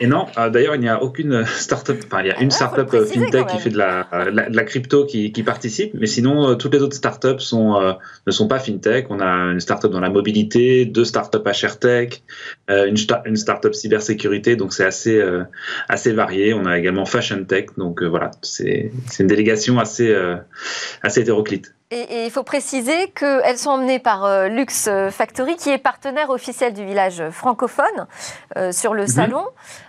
Et 0.00 0.06
non, 0.06 0.26
euh, 0.38 0.48
d'ailleurs, 0.48 0.76
il 0.76 0.80
n'y 0.80 0.88
a 0.88 1.02
aucune 1.02 1.44
startup, 1.44 1.98
enfin, 2.06 2.20
il 2.22 2.28
y 2.28 2.30
a 2.30 2.40
une 2.40 2.52
startup 2.52 2.92
euh, 2.94 3.04
fintech 3.04 3.46
qui 3.48 3.58
fait 3.58 3.70
de 3.70 3.78
la, 3.78 4.06
de 4.30 4.56
la 4.56 4.64
crypto 4.64 5.04
qui, 5.04 5.32
qui, 5.32 5.42
participe, 5.42 5.92
mais 5.94 6.06
sinon, 6.06 6.50
euh, 6.50 6.54
toutes 6.54 6.74
les 6.74 6.82
autres 6.82 6.96
startups 6.96 7.40
sont, 7.40 7.96
ne 8.26 8.30
sont 8.30 8.46
pas 8.46 8.60
fintech. 8.60 9.06
On 9.10 9.20
a 9.20 9.26
une 9.26 9.60
startup 9.60 9.90
dans 9.90 10.00
la 10.00 10.10
mobilité, 10.10 10.84
deux 10.84 11.04
startups 11.04 11.38
tech, 11.80 12.22
une, 12.68 12.96
une 13.24 13.36
startup 13.36 13.74
cybersécurité, 13.74 14.56
donc 14.56 14.72
c'est 14.72 14.84
assez, 14.84 15.20
assez 15.88 16.12
varié. 16.12 16.54
On 16.54 16.66
a 16.66 16.78
également 16.78 17.04
fashion 17.04 17.44
tech, 17.44 17.66
donc 17.76 18.02
voilà, 18.02 18.30
c'est 18.42 18.92
une 19.18 19.26
délégation 19.26 19.78
assez, 19.78 20.14
assez 21.02 21.20
hétéroclite. 21.20 21.74
Et, 21.90 22.26
il 22.26 22.30
faut 22.30 22.42
préciser 22.42 23.08
qu'elles 23.10 23.56
sont 23.56 23.70
emmenées 23.70 23.98
par 23.98 24.24
euh, 24.24 24.48
Lux 24.48 24.90
Factory, 25.10 25.56
qui 25.56 25.70
est 25.70 25.78
partenaire 25.78 26.28
officiel 26.28 26.74
du 26.74 26.84
village 26.84 27.30
francophone 27.30 28.06
euh, 28.56 28.72
sur 28.72 28.92
le 28.92 29.02
mhm. 29.02 29.08
salon. 29.08 29.46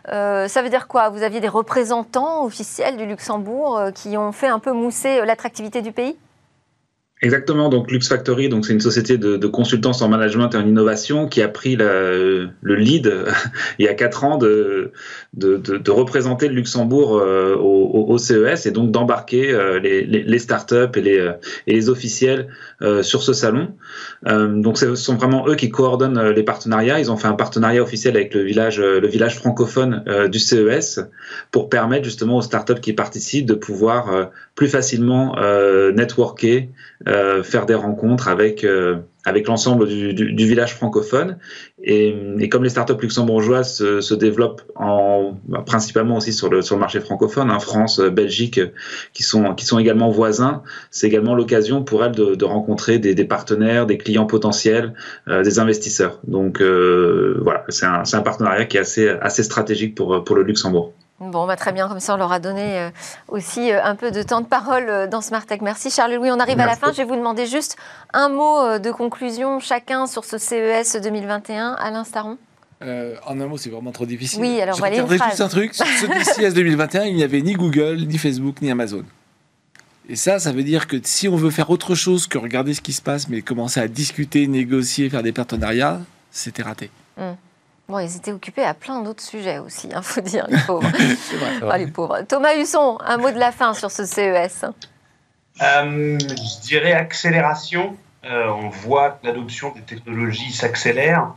Euh, 0.08 0.48
ça 0.48 0.62
veut 0.62 0.70
dire 0.70 0.88
quoi? 0.88 1.10
Vous 1.10 1.24
aviez 1.24 1.42
des 1.42 1.50
représentants 1.50 2.46
officiels 2.46 2.96
du 2.96 3.06
Luxembourg 3.06 3.82
qui 3.94 4.18
ont 4.18 4.32
fait 4.32 4.48
un 4.48 4.60
peu 4.60 4.72
mousser 4.72 5.26
l'attractivité 5.26 5.82
du 5.82 5.92
pays? 5.92 6.18
Exactement, 7.22 7.68
donc 7.68 7.92
Lux 7.92 8.08
Factory, 8.08 8.48
donc 8.48 8.66
c'est 8.66 8.72
une 8.72 8.80
société 8.80 9.18
de, 9.18 9.36
de, 9.36 9.48
consultance 9.48 10.02
en 10.02 10.08
management 10.08 10.54
et 10.54 10.58
en 10.58 10.66
innovation 10.66 11.28
qui 11.28 11.42
a 11.42 11.50
pris 11.50 11.76
le 11.76 12.50
lead 12.62 13.14
il 13.80 13.86
y 13.86 13.90
a 13.90 13.94
quatre 13.94 14.24
ans 14.24 14.38
de, 14.38 14.94
de, 15.34 15.58
de 15.58 15.92
représenter 15.92 16.48
le 16.48 16.56
Luxembourg 16.56 17.18
euh, 17.18 17.56
au, 17.58 18.06
au, 18.08 18.18
CES 18.18 18.66
et 18.66 18.72
donc 18.72 18.92
d'embarquer 18.92 19.52
euh, 19.52 19.80
les, 19.80 20.06
les, 20.06 20.24
les, 20.24 20.40
startups 20.40 20.96
et 20.96 21.02
les, 21.02 21.20
euh, 21.20 21.34
et 21.68 21.74
les 21.74 21.90
officiels 21.90 22.48
sur 23.02 23.22
ce 23.22 23.34
salon. 23.34 23.74
donc 24.26 24.78
ce 24.78 24.96
sont 24.96 25.16
vraiment 25.16 25.46
eux 25.50 25.56
qui 25.56 25.70
coordonnent 25.70 26.30
les 26.30 26.44
partenariats. 26.44 26.98
Ils 26.98 27.12
ont 27.12 27.18
fait 27.18 27.28
un 27.28 27.34
partenariat 27.34 27.84
officiel 27.84 28.16
avec 28.16 28.34
le 28.34 28.42
village, 28.44 28.80
le 28.80 29.06
village 29.06 29.36
francophone 29.36 30.06
du 30.32 30.40
CES 30.40 31.02
pour 31.52 31.68
permettre 31.68 32.06
justement 32.06 32.38
aux 32.38 32.42
startups 32.42 32.80
qui 32.80 32.94
participent 32.94 33.46
de 33.46 33.54
pouvoir 33.54 34.30
plus 34.60 34.68
facilement 34.68 35.38
networker 35.94 36.68
euh, 37.08 37.44
faire 37.44 37.66
des 37.66 37.76
rencontres 37.76 38.28
avec 38.28 38.66
euh, 38.66 38.98
avec 39.24 39.48
l'ensemble 39.48 39.88
du, 39.88 40.14
du, 40.14 40.46
village 40.46 40.76
francophone. 40.76 41.38
Et, 41.82 42.14
et, 42.40 42.50
comme 42.50 42.64
les 42.64 42.70
startups 42.70 43.02
luxembourgeoises 43.02 43.74
se, 43.74 44.02
se 44.02 44.14
développent 44.14 44.64
en, 44.76 45.38
bah, 45.48 45.64
principalement 45.66 46.18
aussi 46.18 46.34
sur 46.34 46.50
le, 46.50 46.62
sur 46.62 46.76
le 46.76 46.82
marché 46.82 47.00
francophone, 47.00 47.50
hein, 47.50 47.60
France, 47.60 48.02
Belgique, 48.02 48.60
qui 49.14 49.24
sont, 49.24 49.56
qui 49.56 49.66
sont 49.66 49.80
également 49.80 50.10
voisins, 50.10 50.62
c'est 50.92 51.08
également 51.08 51.36
l'occasion 51.36 51.84
pour 51.84 52.04
elles 52.04 52.12
de, 52.12 52.36
de 52.36 52.46
rencontrer 52.46 53.00
des, 53.00 53.16
des, 53.16 53.26
partenaires, 53.26 53.86
des 53.86 53.98
clients 53.98 54.26
potentiels, 54.26 54.94
euh, 55.30 55.42
des 55.42 55.60
investisseurs. 55.60 56.20
Donc 56.28 56.62
voilà, 56.62 57.64
c'est 57.70 57.86
un, 57.86 58.04
un, 58.12 58.22
partenariat 58.22 58.66
qui 58.66 58.76
est 58.76 58.82
assez, 58.82 59.08
assez 59.08 59.44
stratégique 59.44 59.96
pour, 59.96 60.22
pour 60.26 60.36
le 60.36 60.44
Luxembourg. 60.44 60.94
Bon, 61.20 61.46
bah, 61.46 61.58
très 61.58 61.74
bien, 61.74 61.88
comme 61.90 62.00
ça 62.00 62.14
on 62.14 62.18
leur 62.18 62.32
a 62.32 62.40
donné 62.40 62.80
euh, 62.80 62.90
aussi 63.28 63.72
euh, 63.72 63.84
un 63.84 63.96
peu 63.96 64.10
de 64.10 64.24
temps 64.24 64.40
de 64.40 64.46
parole 64.46 64.86
euh, 64.88 65.08
dans 65.08 65.20
Tech. 65.22 65.60
Merci 65.62 65.92
Charles-Louis, 65.92 66.32
on 66.32 66.40
arrive 66.40 66.60
à 66.60 66.66
la 66.66 66.78
fin. 66.78 66.92
Je 66.92 66.98
vais 66.98 67.04
vous 67.04 67.18
demander 67.18 67.46
juste 67.46 67.76
un 68.14 68.30
mot 68.30 68.80
de 68.80 68.92
conclusion 68.92 69.60
chacun 69.60 70.08
sur 70.08 70.24
ce 70.24 70.38
CES 70.38 71.02
2021. 71.02 71.74
Alain 71.74 72.04
Staron 72.04 72.38
en 72.82 73.42
un 73.42 73.46
mot, 73.46 73.58
c'est 73.58 73.70
vraiment 73.70 73.92
trop 73.92 74.06
difficile. 74.06 74.40
Oui, 74.40 74.62
alors 74.62 74.78
voilà. 74.78 75.06
Je 75.06 75.12
juste 75.12 75.42
un 75.42 75.50
truc. 75.50 75.76
Sur 75.76 75.86
ce 75.86 76.06
CES 76.34 76.54
2021, 76.54 77.04
il 77.04 77.16
n'y 77.16 77.24
avait 77.24 77.42
ni 77.42 77.52
Google, 77.52 78.06
ni 78.08 78.18
Facebook, 78.18 78.62
ni 78.62 78.72
Amazon. 78.72 79.04
Et 80.08 80.16
ça, 80.16 80.40
ça 80.40 80.54
veut 80.54 80.64
dire 80.64 80.88
que 80.88 80.96
si 81.04 81.28
on 81.28 81.36
veut 81.36 81.50
faire 81.50 81.70
autre 81.72 81.94
chose 81.94 82.26
que 82.26 82.38
regarder 82.38 82.74
ce 82.74 82.80
qui 82.80 82.94
se 82.94 83.02
passe, 83.02 83.28
mais 83.28 83.42
commencer 83.42 83.82
à 83.82 83.90
discuter, 83.90 84.48
négocier, 84.48 85.10
faire 85.10 85.24
des 85.24 85.34
partenariats, 85.34 86.00
c'était 86.32 86.64
raté. 86.64 86.90
Hum. 87.18 87.36
Bon, 87.90 87.98
ils 87.98 88.16
étaient 88.16 88.32
occupés 88.32 88.64
à 88.64 88.76
plein 88.76 89.02
d'autres 89.02 89.24
sujets 89.24 89.58
aussi, 89.58 89.88
il 89.88 89.96
hein, 89.96 90.04
faut 90.04 90.22
dire, 90.22 90.46
les 90.48 90.60
pauvres. 90.68 90.88
Ah, 91.70 91.78
les 91.78 91.88
pauvres. 91.88 92.22
Thomas 92.28 92.56
Husson, 92.56 93.00
un 93.04 93.18
mot 93.18 93.32
de 93.32 93.40
la 93.40 93.52
fin 93.52 93.74
sur 93.74 93.90
ce 93.90 94.06
CES. 94.06 94.64
Euh, 95.62 96.18
je 96.20 96.62
dirais 96.62 96.94
accélération. 96.94 97.98
Euh, 98.26 98.48
on 98.48 98.70
voit 98.70 99.12
que 99.12 99.26
l'adoption 99.26 99.74
des 99.74 99.82
technologies 99.82 100.52
s'accélère. 100.52 101.34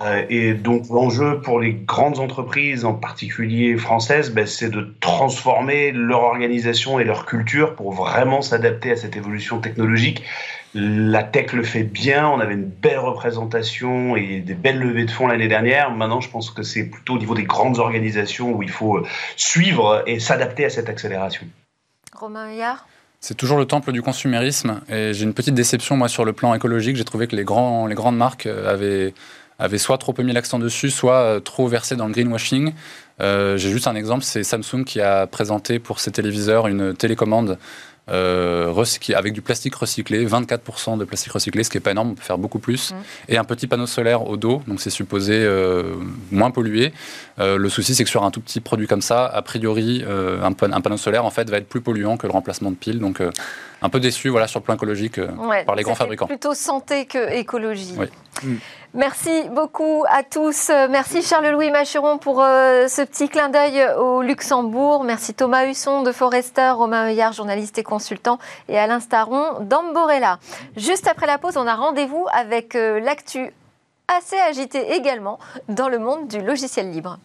Euh, 0.00 0.24
et 0.28 0.54
donc 0.54 0.88
l'enjeu 0.88 1.40
pour 1.40 1.60
les 1.60 1.72
grandes 1.72 2.18
entreprises, 2.18 2.84
en 2.84 2.94
particulier 2.94 3.76
françaises, 3.76 4.32
ben, 4.32 4.46
c'est 4.46 4.70
de 4.70 4.94
transformer 5.00 5.92
leur 5.92 6.24
organisation 6.24 6.98
et 6.98 7.04
leur 7.04 7.24
culture 7.24 7.76
pour 7.76 7.92
vraiment 7.92 8.42
s'adapter 8.42 8.90
à 8.90 8.96
cette 8.96 9.14
évolution 9.14 9.60
technologique. 9.60 10.24
La 10.76 11.22
tech 11.22 11.52
le 11.52 11.62
fait 11.62 11.84
bien, 11.84 12.28
on 12.28 12.40
avait 12.40 12.54
une 12.54 12.68
belle 12.68 12.98
représentation 12.98 14.16
et 14.16 14.40
des 14.40 14.54
belles 14.54 14.80
levées 14.80 15.04
de 15.04 15.10
fonds 15.10 15.28
l'année 15.28 15.46
dernière. 15.46 15.92
Maintenant, 15.92 16.20
je 16.20 16.28
pense 16.28 16.50
que 16.50 16.64
c'est 16.64 16.84
plutôt 16.84 17.14
au 17.14 17.18
niveau 17.18 17.36
des 17.36 17.44
grandes 17.44 17.78
organisations 17.78 18.52
où 18.52 18.60
il 18.60 18.70
faut 18.70 18.96
euh, 18.96 19.06
suivre 19.36 20.02
et 20.08 20.18
s'adapter 20.18 20.64
à 20.64 20.70
cette 20.70 20.88
accélération. 20.88 21.46
Romain 22.12 22.50
Huyard 22.50 22.86
c'est 23.20 23.34
toujours 23.34 23.56
le 23.56 23.64
temple 23.64 23.92
du 23.92 24.02
consumérisme 24.02 24.82
et 24.90 25.14
j'ai 25.14 25.24
une 25.24 25.32
petite 25.32 25.54
déception 25.54 25.96
moi 25.96 26.08
sur 26.08 26.26
le 26.26 26.34
plan 26.34 26.52
écologique. 26.52 26.96
J'ai 26.96 27.06
trouvé 27.06 27.26
que 27.26 27.34
les, 27.34 27.44
grands, 27.44 27.86
les 27.86 27.94
grandes 27.94 28.18
marques 28.18 28.44
euh, 28.44 28.70
avaient, 28.70 29.14
avaient 29.58 29.78
soit 29.78 29.96
trop 29.96 30.12
mis 30.18 30.34
l'accent 30.34 30.58
dessus, 30.58 30.90
soit 30.90 31.20
euh, 31.20 31.40
trop 31.40 31.66
versé 31.66 31.96
dans 31.96 32.06
le 32.06 32.12
greenwashing. 32.12 32.74
j'ai 33.20 33.56
juste 33.70 33.86
un 33.86 33.94
exemple, 33.94 34.24
c'est 34.24 34.42
Samsung 34.42 34.84
qui 34.84 35.00
a 35.00 35.26
présenté 35.26 35.78
pour 35.78 36.00
ses 36.00 36.10
téléviseurs 36.10 36.66
une 36.66 36.92
télécommande 36.92 37.56
euh, 38.10 38.84
avec 39.14 39.32
du 39.32 39.40
plastique 39.40 39.74
recyclé, 39.74 40.26
24% 40.26 40.98
de 40.98 41.04
plastique 41.04 41.32
recyclé, 41.32 41.64
ce 41.64 41.70
qui 41.70 41.78
n'est 41.78 41.82
pas 41.82 41.92
énorme, 41.92 42.10
on 42.10 42.14
peut 42.14 42.22
faire 42.22 42.38
beaucoup 42.38 42.58
plus, 42.58 42.92
mmh. 42.92 42.94
et 43.30 43.36
un 43.38 43.44
petit 43.44 43.66
panneau 43.66 43.86
solaire 43.86 44.26
au 44.26 44.36
dos, 44.36 44.62
donc 44.66 44.80
c'est 44.80 44.90
supposé 44.90 45.32
euh, 45.34 45.94
moins 46.30 46.50
polluer. 46.50 46.92
Euh, 47.38 47.56
le 47.56 47.68
souci, 47.68 47.94
c'est 47.94 48.04
que 48.04 48.10
sur 48.10 48.24
un 48.24 48.30
tout 48.30 48.40
petit 48.40 48.60
produit 48.60 48.86
comme 48.86 49.02
ça, 49.02 49.26
a 49.26 49.42
priori, 49.42 50.04
un, 50.06 50.52
un, 50.72 50.80
panneau 50.80 50.96
solaire 50.96 51.24
en 51.24 51.30
fait 51.30 51.48
va 51.48 51.58
être 51.58 51.68
plus 51.68 51.80
polluant 51.80 52.16
que 52.16 52.26
le 52.26 52.32
remplacement 52.32 52.70
de 52.70 52.76
piles, 52.76 52.98
donc 52.98 53.22
un 53.84 53.90
peu 53.90 54.00
déçu 54.00 54.30
voilà, 54.30 54.48
sur 54.48 54.60
le 54.60 54.64
plan 54.64 54.74
écologique 54.74 55.20
par 55.66 55.74
les 55.76 55.82
grands 55.82 55.94
fabricants. 55.94 56.26
Plutôt 56.26 56.54
santé 56.54 57.04
que 57.04 57.32
écologie. 57.32 57.94
Mmh. 58.42 58.54
Merci 58.94 59.48
beaucoup 59.50 60.04
à 60.08 60.22
tous. 60.22 60.70
Merci 60.88 61.20
Charles-Louis 61.22 61.70
Macheron 61.70 62.16
pour 62.16 62.40
euh, 62.40 62.88
ce 62.88 63.02
petit 63.02 63.28
clin 63.28 63.48
d'œil 63.48 63.84
au 63.98 64.22
Luxembourg. 64.22 65.04
Merci 65.04 65.34
Thomas 65.34 65.66
Husson 65.66 66.02
de 66.02 66.12
Forester, 66.12 66.70
Romain 66.70 67.08
Heuillard, 67.08 67.32
journaliste 67.32 67.76
et 67.76 67.82
consultant, 67.82 68.38
et 68.68 68.78
Alain 68.78 69.00
Staron 69.00 69.60
d'Amborella. 69.60 70.38
Juste 70.76 71.06
après 71.06 71.26
la 71.26 71.38
pause, 71.38 71.56
on 71.56 71.66
a 71.66 71.74
rendez-vous 71.74 72.26
avec 72.32 72.76
euh, 72.76 73.00
l'actu 73.00 73.52
assez 74.08 74.38
agité 74.38 74.94
également 74.94 75.38
dans 75.68 75.88
le 75.88 75.98
monde 75.98 76.28
du 76.28 76.40
logiciel 76.40 76.90
libre. 76.90 77.18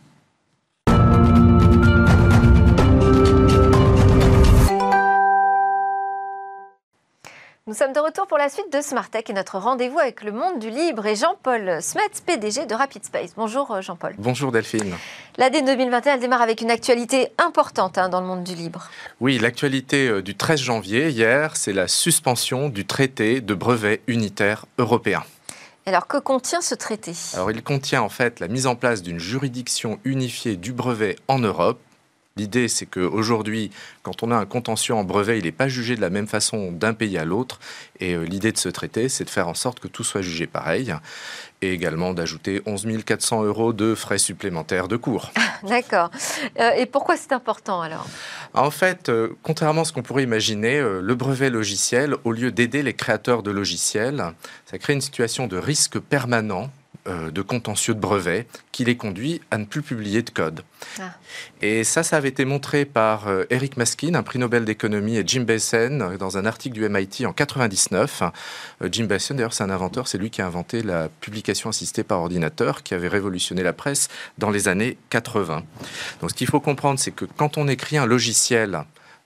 Nous 7.70 7.76
sommes 7.76 7.94
de 7.94 8.00
retour 8.00 8.26
pour 8.26 8.40
la 8.40 8.50
suite 8.50 8.74
de 8.74 8.82
Smart 8.82 9.08
Tech 9.08 9.26
et 9.30 9.34
notre 9.34 9.60
rendez-vous 9.60 10.00
avec 10.00 10.24
le 10.24 10.32
monde 10.32 10.58
du 10.58 10.72
libre 10.72 11.06
et 11.06 11.16
Jean-Paul 11.16 11.84
Smets, 11.84 12.02
PDG 12.26 12.66
de 12.66 12.74
Rapid 12.74 13.06
Space. 13.06 13.34
Bonjour 13.38 13.70
euh, 13.70 13.82
Jean-Paul. 13.82 14.16
Bonjour 14.18 14.52
Delphine. 14.52 14.96
L'année 15.38 15.62
2021 15.62 16.16
elle 16.16 16.20
démarre 16.20 16.42
avec 16.42 16.62
une 16.62 16.72
actualité 16.72 17.28
importante 17.38 18.00
hein, 18.00 18.10
dans 18.10 18.22
le 18.22 18.26
monde 18.26 18.44
du 18.44 18.56
libre. 18.56 18.90
Oui, 19.20 19.38
l'actualité 19.38 20.08
euh, 20.08 20.24
du 20.24 20.34
13 20.34 20.60
janvier, 20.60 21.10
hier, 21.10 21.56
c'est 21.56 21.72
la 21.72 21.88
suspension 21.88 22.70
du 22.70 22.88
traité 22.88 23.40
de 23.40 23.54
brevet 23.54 24.02
unitaire 24.08 24.66
européen. 24.80 25.22
Alors, 25.86 26.08
que 26.08 26.18
contient 26.18 26.62
ce 26.62 26.74
traité? 26.74 27.14
Alors, 27.36 27.52
il 27.52 27.62
contient 27.62 28.02
en 28.02 28.10
fait 28.10 28.40
la 28.40 28.48
mise 28.48 28.66
en 28.66 28.76
place 28.76 29.04
d'une 29.04 29.20
juridiction 29.20 30.00
unifiée 30.06 30.56
du 30.56 30.74
brevet 30.74 31.18
en 31.28 31.38
Europe 31.38 31.80
L'idée, 32.40 32.70
c'est 32.70 32.86
qu'aujourd'hui, 32.86 33.70
quand 34.02 34.24
on 34.24 34.32
a 34.32 34.36
un 34.38 34.46
contentieux 34.46 34.94
en 34.94 35.04
brevet, 35.04 35.40
il 35.40 35.44
n'est 35.44 35.52
pas 35.52 35.68
jugé 35.68 35.98
de 35.98 36.02
la 36.02 36.10
même 36.10 36.26
façon 36.26 36.72
d'un 36.72 36.94
pays 36.94 37.18
à 37.18 37.26
l'autre. 37.26 37.60
Et 38.00 38.14
euh, 38.14 38.24
l'idée 38.24 38.54
de 38.54 38.58
ce 38.58 38.70
traité, 38.70 39.10
c'est 39.10 39.26
de 39.26 39.30
faire 39.30 39.50
en 39.50 39.54
sorte 39.54 39.82
que 39.82 39.90
tout 39.90 40.06
soit 40.06 40.22
jugé 40.22 40.48
pareil. 40.48 40.96
Et 41.62 41.74
également 41.74 42.14
d'ajouter 42.14 42.62
11 42.66 42.88
400 43.06 43.44
euros 43.44 43.74
de 43.74 43.94
frais 43.94 44.20
supplémentaires 44.20 44.88
de 44.88 44.96
cours. 44.96 45.32
D'accord. 45.68 46.12
Euh, 46.58 46.72
et 46.78 46.86
pourquoi 46.86 47.18
c'est 47.18 47.34
important 47.34 47.82
alors? 47.82 48.08
En 48.54 48.72
fait, 48.72 49.10
euh, 49.10 49.36
contrairement 49.44 49.82
à 49.82 49.86
ce 49.86 49.92
qu'on 49.92 50.02
pourrait 50.02 50.24
imaginer, 50.24 50.80
le 50.80 51.16
brevet 51.16 51.50
logiciel, 51.50 52.16
au 52.24 52.32
lieu 52.32 52.54
d'aider 52.54 52.84
les 52.84 52.94
créateurs 52.94 53.44
de 53.44 53.52
logiciels, 53.52 54.24
ça 54.66 54.78
crée 54.78 54.94
une 54.94 55.02
situation 55.02 55.48
de 55.48 55.58
risque 55.58 56.00
permanent 56.00 56.72
de 57.06 57.42
contentieux 57.42 57.94
de 57.94 58.00
brevets 58.00 58.46
qui 58.72 58.86
les 58.86 58.98
conduit 58.98 59.42
à 59.52 59.58
ne 59.58 59.66
plus 59.66 59.82
publier 59.82 60.22
de 60.22 60.30
code. 60.30 60.62
Ah. 61.00 61.12
Et 61.62 61.84
ça, 61.84 62.04
ça 62.04 62.18
avait 62.18 62.30
été 62.30 62.46
montré 62.46 62.86
par 62.86 63.28
euh, 63.28 63.44
Eric 63.50 63.78
Maskin, 63.78 64.16
un 64.16 64.24
prix 64.24 64.40
Nobel 64.40 64.66
d'économie, 64.66 65.18
et 65.18 65.24
Jim 65.26 65.42
Bassen 65.42 66.02
euh, 66.02 66.18
dans 66.18 66.38
un 66.38 66.46
article 66.46 66.76
du 66.76 66.88
MIT 66.88 67.26
en 67.26 67.34
99. 67.34 68.24
Jim 68.92 69.06
Bassen, 69.06 69.38
d'ailleurs, 69.38 69.54
c'est 69.54 69.64
un 69.64 69.70
inventeur, 69.70 70.08
c'est 70.08 70.18
lui 70.18 70.30
qui 70.30 70.42
a 70.42 70.46
inventé 70.46 70.82
la 70.82 71.10
publication 71.20 71.70
assistée 71.70 72.04
par 72.04 72.20
ordinateur 72.20 72.84
qui 72.84 72.94
avait 72.94 73.08
révolutionné 73.08 73.64
la 73.64 73.74
presse 73.74 74.08
dans 74.38 74.50
les 74.50 74.68
années 74.68 74.98
80. 75.10 75.64
Donc 76.22 76.30
ce 76.30 76.36
qu'il 76.36 76.48
faut 76.48 76.60
comprendre, 76.60 77.00
c'est 77.00 77.12
que 77.12 77.26
quand 77.26 77.58
on 77.58 77.68
écrit 77.68 77.98
un 77.98 78.06
logiciel 78.06 78.76
euh, 78.76 78.82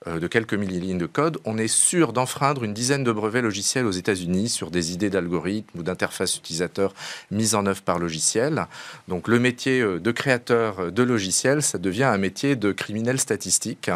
de 0.05 0.27
quelques 0.27 0.53
milliers 0.53 0.73
de 0.93 1.05
code, 1.05 1.39
on 1.45 1.57
est 1.57 1.67
sûr 1.67 2.11
d'enfreindre 2.11 2.63
une 2.63 2.73
dizaine 2.73 3.03
de 3.03 3.11
brevets 3.11 3.41
logiciels 3.41 3.85
aux 3.85 3.91
États-Unis 3.91 4.49
sur 4.49 4.69
des 4.69 4.91
idées 4.91 5.09
d'algorithmes 5.09 5.79
ou 5.79 5.83
d'interfaces 5.83 6.35
utilisateurs 6.35 6.93
mises 7.31 7.55
en 7.55 7.65
œuvre 7.65 7.81
par 7.81 7.99
logiciel. 7.99 8.67
Donc 9.07 9.27
le 9.27 9.39
métier 9.39 9.79
euh, 9.81 9.99
de 9.99 10.11
créateur 10.11 10.91
de 10.91 11.03
logiciels, 11.03 11.61
ça 11.61 11.77
devient 11.77 12.03
un 12.03 12.17
métier 12.17 12.55
de 12.55 12.71
criminel 12.71 13.19
statistique. 13.19 13.89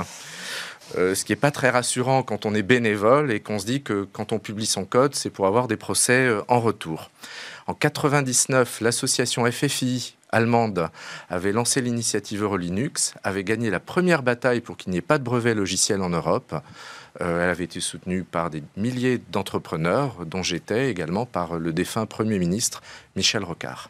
Euh, 0.97 1.16
ce 1.16 1.26
qui 1.26 1.34
n'est 1.34 1.38
pas 1.38 1.51
très 1.51 1.70
rassurant 1.70 2.24
quand 2.24 2.45
on 2.45 2.55
est 2.55 2.64
bénévole 2.64 3.32
et 3.32 3.41
qu'on 3.41 3.60
se 3.60 3.66
dit 3.66 3.82
que 3.82 4.08
quand 4.14 4.32
on 4.32 4.39
publie 4.39 4.66
son 4.66 4.86
code, 4.86 5.16
c'est 5.16 5.30
pour 5.30 5.47
avoir 5.47 5.68
des 5.68 5.78
procès 5.78 6.30
en 6.47 6.62
retour. 6.62 7.12
En 7.68 7.74
99, 7.74 8.80
l'association 8.80 9.49
FFI 9.51 10.16
allemande 10.32 10.89
avait 11.30 11.51
lancé 11.51 11.82
l'initiative 11.82 12.43
Eurolinux, 12.43 13.13
avait 13.23 13.43
gagné 13.43 13.69
la 13.69 13.80
première 13.80 14.23
bataille 14.23 14.61
pour 14.61 14.78
qu'il 14.78 14.91
n'y 14.91 14.97
ait 14.97 15.01
pas 15.01 15.17
de 15.17 15.23
brevet 15.23 15.53
logiciel 15.53 16.01
en 16.01 16.09
Europe. 16.09 16.55
Euh, 17.21 17.43
elle 17.43 17.49
avait 17.49 17.63
été 17.63 17.80
soutenue 17.80 18.23
par 18.23 18.49
des 18.49 18.63
milliers 18.75 19.21
d'entrepreneurs, 19.32 20.25
dont 20.25 20.43
j'étais 20.43 20.89
également 20.89 21.25
par 21.25 21.57
le 21.57 21.73
défunt 21.73 22.05
Premier 22.05 22.39
ministre 22.39 22.82
Michel 23.15 23.43
Rocard. 23.43 23.89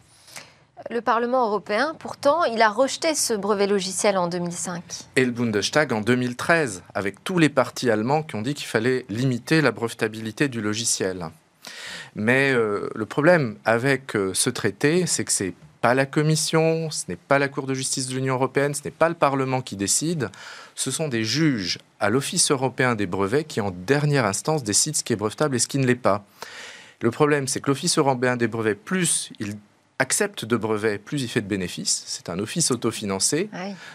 Le 0.90 1.00
Parlement 1.00 1.46
européen, 1.46 1.94
pourtant, 1.98 2.44
il 2.44 2.62
a 2.62 2.70
rejeté 2.70 3.14
ce 3.14 3.34
brevet 3.34 3.66
logiciel 3.66 4.16
en 4.16 4.28
2005. 4.28 4.82
Et 5.16 5.24
le 5.24 5.32
Bundestag 5.32 5.92
en 5.92 6.00
2013, 6.00 6.82
avec 6.94 7.22
tous 7.24 7.38
les 7.38 7.48
partis 7.48 7.90
allemands 7.90 8.22
qui 8.22 8.36
ont 8.36 8.42
dit 8.42 8.54
qu'il 8.54 8.68
fallait 8.68 9.04
limiter 9.08 9.60
la 9.60 9.72
brevetabilité 9.72 10.48
du 10.48 10.60
logiciel. 10.60 11.26
Mais 12.14 12.52
euh, 12.52 12.88
le 12.94 13.06
problème 13.06 13.56
avec 13.64 14.16
euh, 14.16 14.32
ce 14.34 14.50
traité, 14.50 15.04
c'est 15.06 15.24
que 15.24 15.32
c'est 15.32 15.52
pas 15.80 15.94
la 15.94 16.06
Commission, 16.06 16.90
ce 16.90 17.04
n'est 17.08 17.16
pas 17.16 17.38
la 17.38 17.48
Cour 17.48 17.66
de 17.66 17.74
justice 17.74 18.06
de 18.08 18.14
l'Union 18.14 18.34
européenne, 18.34 18.74
ce 18.74 18.82
n'est 18.84 18.90
pas 18.90 19.08
le 19.08 19.14
Parlement 19.14 19.62
qui 19.62 19.76
décide, 19.76 20.30
ce 20.74 20.90
sont 20.90 21.08
des 21.08 21.24
juges 21.24 21.78
à 22.00 22.10
l'Office 22.10 22.50
européen 22.50 22.94
des 22.94 23.06
brevets 23.06 23.46
qui, 23.46 23.60
en 23.60 23.70
dernière 23.70 24.24
instance, 24.24 24.62
décident 24.62 24.96
ce 24.96 25.04
qui 25.04 25.12
est 25.12 25.16
brevetable 25.16 25.56
et 25.56 25.58
ce 25.58 25.68
qui 25.68 25.78
ne 25.78 25.86
l'est 25.86 25.94
pas. 25.94 26.24
Le 27.00 27.10
problème, 27.10 27.46
c'est 27.46 27.60
que 27.60 27.68
l'Office 27.68 27.98
européen 27.98 28.36
des 28.36 28.48
brevets, 28.48 28.74
plus 28.74 29.30
il 29.38 29.56
accepte 29.98 30.44
de 30.44 30.56
brevets, 30.56 30.98
plus 31.02 31.22
il 31.22 31.28
fait 31.28 31.40
de 31.40 31.48
bénéfices. 31.48 32.02
C'est 32.06 32.28
un 32.28 32.38
office 32.38 32.70
autofinancé. 32.70 33.50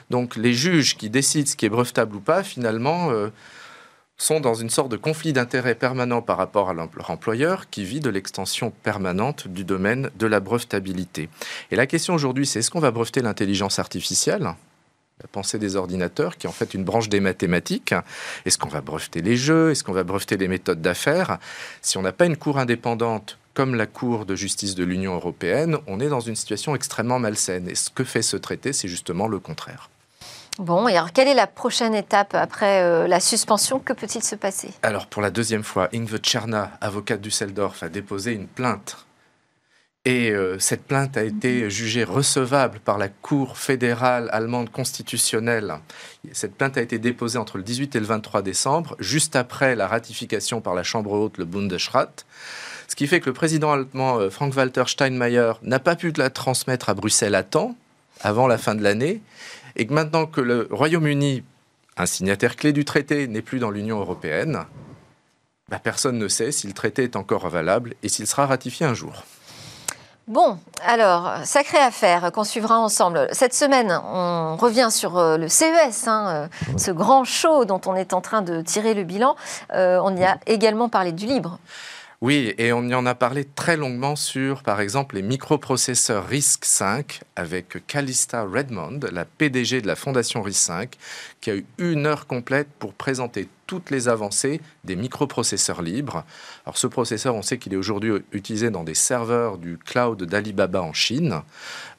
Donc 0.10 0.36
les 0.36 0.54
juges 0.54 0.98
qui 0.98 1.10
décident 1.10 1.50
ce 1.50 1.56
qui 1.56 1.66
est 1.66 1.70
brevetable 1.70 2.16
ou 2.16 2.20
pas, 2.20 2.44
finalement, 2.44 3.12
euh, 3.12 3.30
sont 4.18 4.40
dans 4.40 4.54
une 4.54 4.70
sorte 4.70 4.92
de 4.92 4.98
conflit 4.98 5.34
d'intérêts 5.34 5.76
permanent 5.76 6.22
par 6.22 6.38
rapport 6.38 6.70
à 6.70 6.74
leur 6.74 7.10
employeur 7.10 7.70
qui 7.70 7.84
vit 7.84 8.00
de 8.00 8.10
l'extension 8.10 8.72
permanente 8.72 9.48
du 9.48 9.64
domaine 9.64 10.10
de 10.18 10.28
la 10.28 10.40
brevetabilité. 10.40 11.30
Et 11.72 11.76
la 11.76 11.88
question 11.88 12.14
aujourd'hui, 12.14 12.46
c'est 12.46 12.60
est-ce 12.60 12.72
qu'on 12.72 12.80
va 12.80 12.92
breveter 12.92 13.22
l'intelligence 13.22 13.80
artificielle? 13.80 14.54
La 15.22 15.28
pensée 15.32 15.60
des 15.60 15.76
ordinateurs, 15.76 16.38
qui 16.38 16.48
est 16.48 16.50
en 16.50 16.54
fait 16.54 16.74
une 16.74 16.84
branche 16.84 17.08
des 17.10 17.20
mathématiques. 17.20 17.94
Est-ce 18.46 18.58
qu'on 18.58 18.70
va 18.70 18.82
breveter 18.82 19.22
les 19.22 19.38
jeux? 19.38 19.72
Est-ce 19.72 19.84
qu'on 19.84 19.94
va 19.94 20.04
breveter 20.04 20.38
les 20.38 20.48
méthodes 20.48 20.82
d'affaires? 20.82 21.38
Si 21.82 21.98
on 21.98 22.02
n'a 22.02 22.12
pas 22.12 22.26
une 22.26 22.38
cour 22.38 22.58
indépendante 22.58 23.38
comme 23.54 23.76
la 23.76 23.86
Cour 23.86 24.26
de 24.26 24.36
justice 24.36 24.74
de 24.74 24.84
l'Union 24.84 25.14
européenne, 25.14 25.78
on 25.86 26.00
est 26.00 26.10
dans 26.10 26.20
une 26.20 26.36
situation 26.36 26.76
extrêmement 26.76 27.20
malsaine. 27.20 27.70
Et 27.70 27.76
ce 27.76 27.90
que 27.90 28.04
fait 28.04 28.24
ce 28.24 28.38
traité, 28.38 28.74
c'est 28.74 28.88
justement 28.88 29.28
le 29.28 29.40
contraire. 29.40 29.90
Bon, 30.60 30.88
et 30.88 30.96
alors 30.96 31.12
quelle 31.12 31.28
est 31.28 31.34
la 31.34 31.48
prochaine 31.48 31.96
étape 31.96 32.36
après 32.36 32.84
euh, 32.84 33.08
la 33.08 33.20
suspension? 33.20 33.80
Que 33.80 33.94
peut-il 33.94 34.24
se 34.24 34.36
passer? 34.36 34.70
Alors 34.84 35.08
pour 35.08 35.22
la 35.22 35.32
deuxième 35.32 35.64
fois, 35.64 35.90
Ingve 35.94 36.18
Tcherna, 36.20 36.72
avocate 36.80 37.22
Düsseldorf, 37.22 37.82
a 37.82 37.90
déposé 37.90 38.34
une 38.34 38.48
plainte. 38.48 39.06
Et 40.06 40.32
euh, 40.32 40.60
cette 40.60 40.84
plainte 40.84 41.16
a 41.16 41.24
été 41.24 41.70
jugée 41.70 42.04
recevable 42.04 42.80
par 42.80 42.98
la 42.98 43.08
Cour 43.08 43.58
fédérale 43.58 44.30
allemande 44.34 44.70
constitutionnelle. 44.70 45.76
Cette 46.34 46.56
plainte 46.56 46.78
a 46.78 46.82
été 46.82 47.00
déposée 47.00 47.40
entre 47.40 47.58
le 47.58 47.64
18 47.64 47.96
et 47.96 48.00
le 48.00 48.06
23 48.06 48.42
décembre, 48.42 48.96
juste 49.00 49.36
après 49.38 49.76
la 49.76 49.88
ratification 49.88 50.60
par 50.60 50.76
la 50.76 50.84
Chambre 50.84 51.14
haute, 51.14 51.38
le 51.38 51.46
Bundesrat. 51.46 52.12
Ce 52.90 52.96
qui 52.96 53.08
fait 53.08 53.22
que 53.22 53.28
le 53.28 53.34
président 53.34 53.72
allemand 53.72 54.20
euh, 54.20 54.30
Frank-Walter 54.30 54.84
Steinmeier 54.86 55.54
n'a 55.64 55.80
pas 55.80 55.96
pu 55.96 56.12
la 56.12 56.30
transmettre 56.30 56.90
à 56.90 56.94
Bruxelles 56.94 57.34
à 57.34 57.44
temps, 57.44 57.76
avant 58.22 58.46
la 58.46 58.58
fin 58.58 58.76
de 58.76 58.84
l'année 58.84 59.22
et 59.76 59.88
que 59.88 59.94
maintenant 59.94 60.26
que 60.26 60.42
le 60.42 60.68
Royaume-Uni, 60.72 61.44
un 61.98 62.06
signataire 62.06 62.56
clé 62.56 62.74
du 62.74 62.86
traité, 62.86 63.28
n'est 63.28 63.42
plus 63.42 63.60
dans 63.60 63.70
l'Union 63.70 64.00
européenne, 64.00 64.66
bah, 65.70 65.80
personne 65.80 66.18
ne 66.18 66.28
sait 66.28 66.52
si 66.52 66.68
le 66.68 66.74
traité 66.74 67.04
est 67.04 67.16
encore 67.16 67.48
valable 67.50 67.96
et 68.04 68.10
s'il 68.10 68.28
sera 68.28 68.46
ratifié 68.46 68.86
un 68.86 68.94
jour. 68.94 69.24
Bon, 70.28 70.58
alors, 70.86 71.34
sacrée 71.44 71.80
affaire 71.80 72.32
qu'on 72.32 72.46
suivra 72.46 72.80
ensemble. 72.80 73.28
Cette 73.34 73.54
semaine, 73.54 73.92
on 73.92 74.56
revient 74.56 74.88
sur 74.90 75.18
euh, 75.18 75.36
le 75.38 75.50
CES, 75.50 76.08
hein, 76.08 76.28
euh, 76.30 76.78
ce 76.78 76.92
grand 76.92 77.26
show 77.26 77.66
dont 77.66 77.82
on 77.88 77.96
est 77.96 78.14
en 78.14 78.22
train 78.22 78.42
de 78.42 78.62
tirer 78.62 78.94
le 78.94 79.04
bilan. 79.04 79.36
Euh, 79.74 80.00
on 80.02 80.16
y 80.16 80.24
a 80.24 80.38
également 80.46 80.88
parlé 80.88 81.12
du 81.12 81.26
libre. 81.26 81.60
Oui, 82.24 82.54
et 82.58 82.72
on 82.72 82.88
y 82.88 82.96
en 82.96 83.06
a 83.06 83.16
parlé 83.16 83.44
très 83.44 83.76
longuement 83.76 84.16
sur, 84.16 84.64
par 84.64 84.80
exemple, 84.80 85.16
les 85.16 85.22
microprocesseurs 85.22 86.26
RISC-V 86.26 87.20
avec 87.36 87.86
Calista 87.86 88.46
Redmond, 88.46 89.02
la 89.12 89.26
PDG 89.26 89.82
de 89.82 89.88
la 89.88 89.98
fondation 89.98 90.42
RISC-V, 90.42 90.88
qui 91.42 91.52
a 91.52 91.56
eu 91.56 91.66
une 91.80 92.06
heure 92.06 92.26
complète 92.26 92.70
pour 92.80 92.94
présenter 92.94 93.50
toutes 93.68 93.90
les 93.90 94.08
avancées 94.08 94.62
des 94.86 94.96
microprocesseurs 94.96 95.82
libres. 95.82 96.24
Alors 96.66 96.78
ce 96.78 96.88
processeur, 96.88 97.36
on 97.36 97.42
sait 97.42 97.58
qu'il 97.58 97.74
est 97.74 97.78
aujourd'hui 97.78 98.14
utilisé 98.32 98.70
dans 98.70 98.86
des 98.86 98.96
serveurs 98.96 99.58
du 99.58 99.78
cloud 99.78 100.24
d'Alibaba 100.24 100.82
en 100.82 100.94
Chine. 100.94 101.42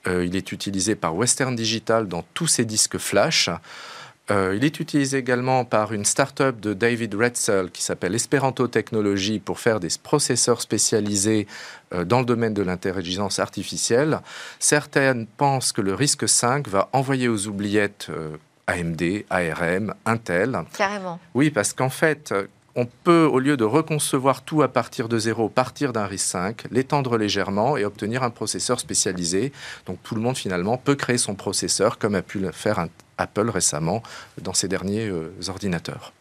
Euh, 0.06 0.24
il 0.24 0.36
est 0.36 0.52
utilisé 0.52 0.94
par 0.94 1.14
Western 1.14 1.54
Digital 1.54 2.08
dans 2.08 2.24
tous 2.32 2.46
ses 2.46 2.64
disques 2.64 2.96
flash. 2.96 3.50
Euh, 4.30 4.54
il 4.56 4.64
est 4.64 4.80
utilisé 4.80 5.18
également 5.18 5.66
par 5.66 5.92
une 5.92 6.06
start-up 6.06 6.58
de 6.58 6.72
David 6.72 7.14
Retzel 7.14 7.70
qui 7.70 7.82
s'appelle 7.82 8.14
Esperanto 8.14 8.66
Technologies 8.68 9.38
pour 9.38 9.58
faire 9.58 9.80
des 9.80 9.88
processeurs 10.02 10.62
spécialisés 10.62 11.46
euh, 11.92 12.04
dans 12.04 12.20
le 12.20 12.24
domaine 12.24 12.54
de 12.54 12.62
l'intelligence 12.62 13.38
artificielle. 13.38 14.20
Certaines 14.58 15.26
pensent 15.26 15.72
que 15.72 15.82
le 15.82 15.94
risque 15.94 16.26
5 16.26 16.68
va 16.68 16.88
envoyer 16.92 17.28
aux 17.28 17.48
oubliettes 17.48 18.06
euh, 18.08 18.36
AMD, 18.66 19.24
ARM, 19.28 19.94
Intel. 20.06 20.58
Carrément. 20.74 21.20
Oui, 21.34 21.50
parce 21.50 21.74
qu'en 21.74 21.90
fait, 21.90 22.32
on 22.76 22.86
peut, 22.86 23.28
au 23.30 23.38
lieu 23.38 23.58
de 23.58 23.64
reconcevoir 23.64 24.42
tout 24.42 24.62
à 24.62 24.68
partir 24.68 25.08
de 25.08 25.18
zéro, 25.18 25.50
partir 25.50 25.92
d'un 25.92 26.06
RISC-V, 26.06 26.68
l'étendre 26.70 27.18
légèrement 27.18 27.76
et 27.76 27.84
obtenir 27.84 28.22
un 28.22 28.30
processeur 28.30 28.80
spécialisé. 28.80 29.52
Donc 29.84 29.98
tout 30.02 30.14
le 30.14 30.22
monde 30.22 30.38
finalement 30.38 30.78
peut 30.78 30.94
créer 30.94 31.18
son 31.18 31.34
processeur 31.34 31.98
comme 31.98 32.14
a 32.14 32.22
pu 32.22 32.38
le 32.38 32.52
faire 32.52 32.78
Apple 33.18 33.50
récemment 33.50 34.02
dans 34.40 34.54
ses 34.54 34.68
derniers 34.68 35.08
euh, 35.08 35.32
ordinateurs. 35.48 36.12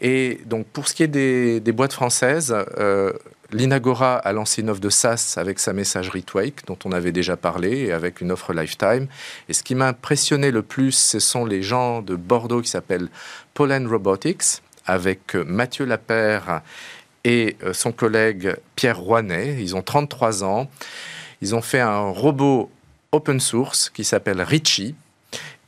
Et 0.00 0.40
donc 0.46 0.66
pour 0.66 0.88
ce 0.88 0.94
qui 0.94 1.02
est 1.02 1.08
des, 1.08 1.72
boîtes 1.72 1.92
françaises, 1.92 2.54
euh, 2.78 3.12
l'Inagora 3.52 4.16
a 4.16 4.32
lancé 4.32 4.62
une 4.62 4.70
offre 4.70 4.80
de 4.80 4.90
SaaS 4.90 5.34
avec 5.36 5.60
sa 5.60 5.72
messagerie 5.72 6.24
Twake, 6.24 6.66
dont 6.66 6.78
on 6.84 6.92
avait 6.92 7.12
déjà 7.12 7.36
parlé, 7.36 7.86
et 7.86 7.92
avec 7.92 8.20
une 8.20 8.32
offre 8.32 8.52
lifetime. 8.52 9.06
Et 9.48 9.52
ce 9.52 9.62
qui 9.62 9.74
m'a 9.74 9.88
impressionné 9.88 10.50
le 10.50 10.62
plus, 10.62 10.92
ce 10.92 11.20
sont 11.20 11.44
les 11.44 11.62
gens 11.62 12.02
de 12.02 12.16
Bordeaux 12.16 12.60
qui 12.60 12.70
s'appellent 12.70 13.08
Pollen 13.54 13.86
Robotics, 13.86 14.62
avec 14.86 15.36
euh, 15.36 15.44
Mathieu 15.44 15.84
Lapère 15.84 16.62
et 17.26 17.56
son 17.72 17.90
collègue 17.90 18.54
Pierre 18.76 18.98
Rouanet. 18.98 19.56
Ils 19.58 19.74
ont 19.74 19.80
33 19.80 20.44
ans. 20.44 20.68
Ils 21.40 21.54
ont 21.54 21.62
fait 21.62 21.80
un 21.80 22.00
robot 22.00 22.70
open 23.12 23.40
source 23.40 23.88
qui 23.88 24.04
s'appelle 24.04 24.42
Richie 24.42 24.94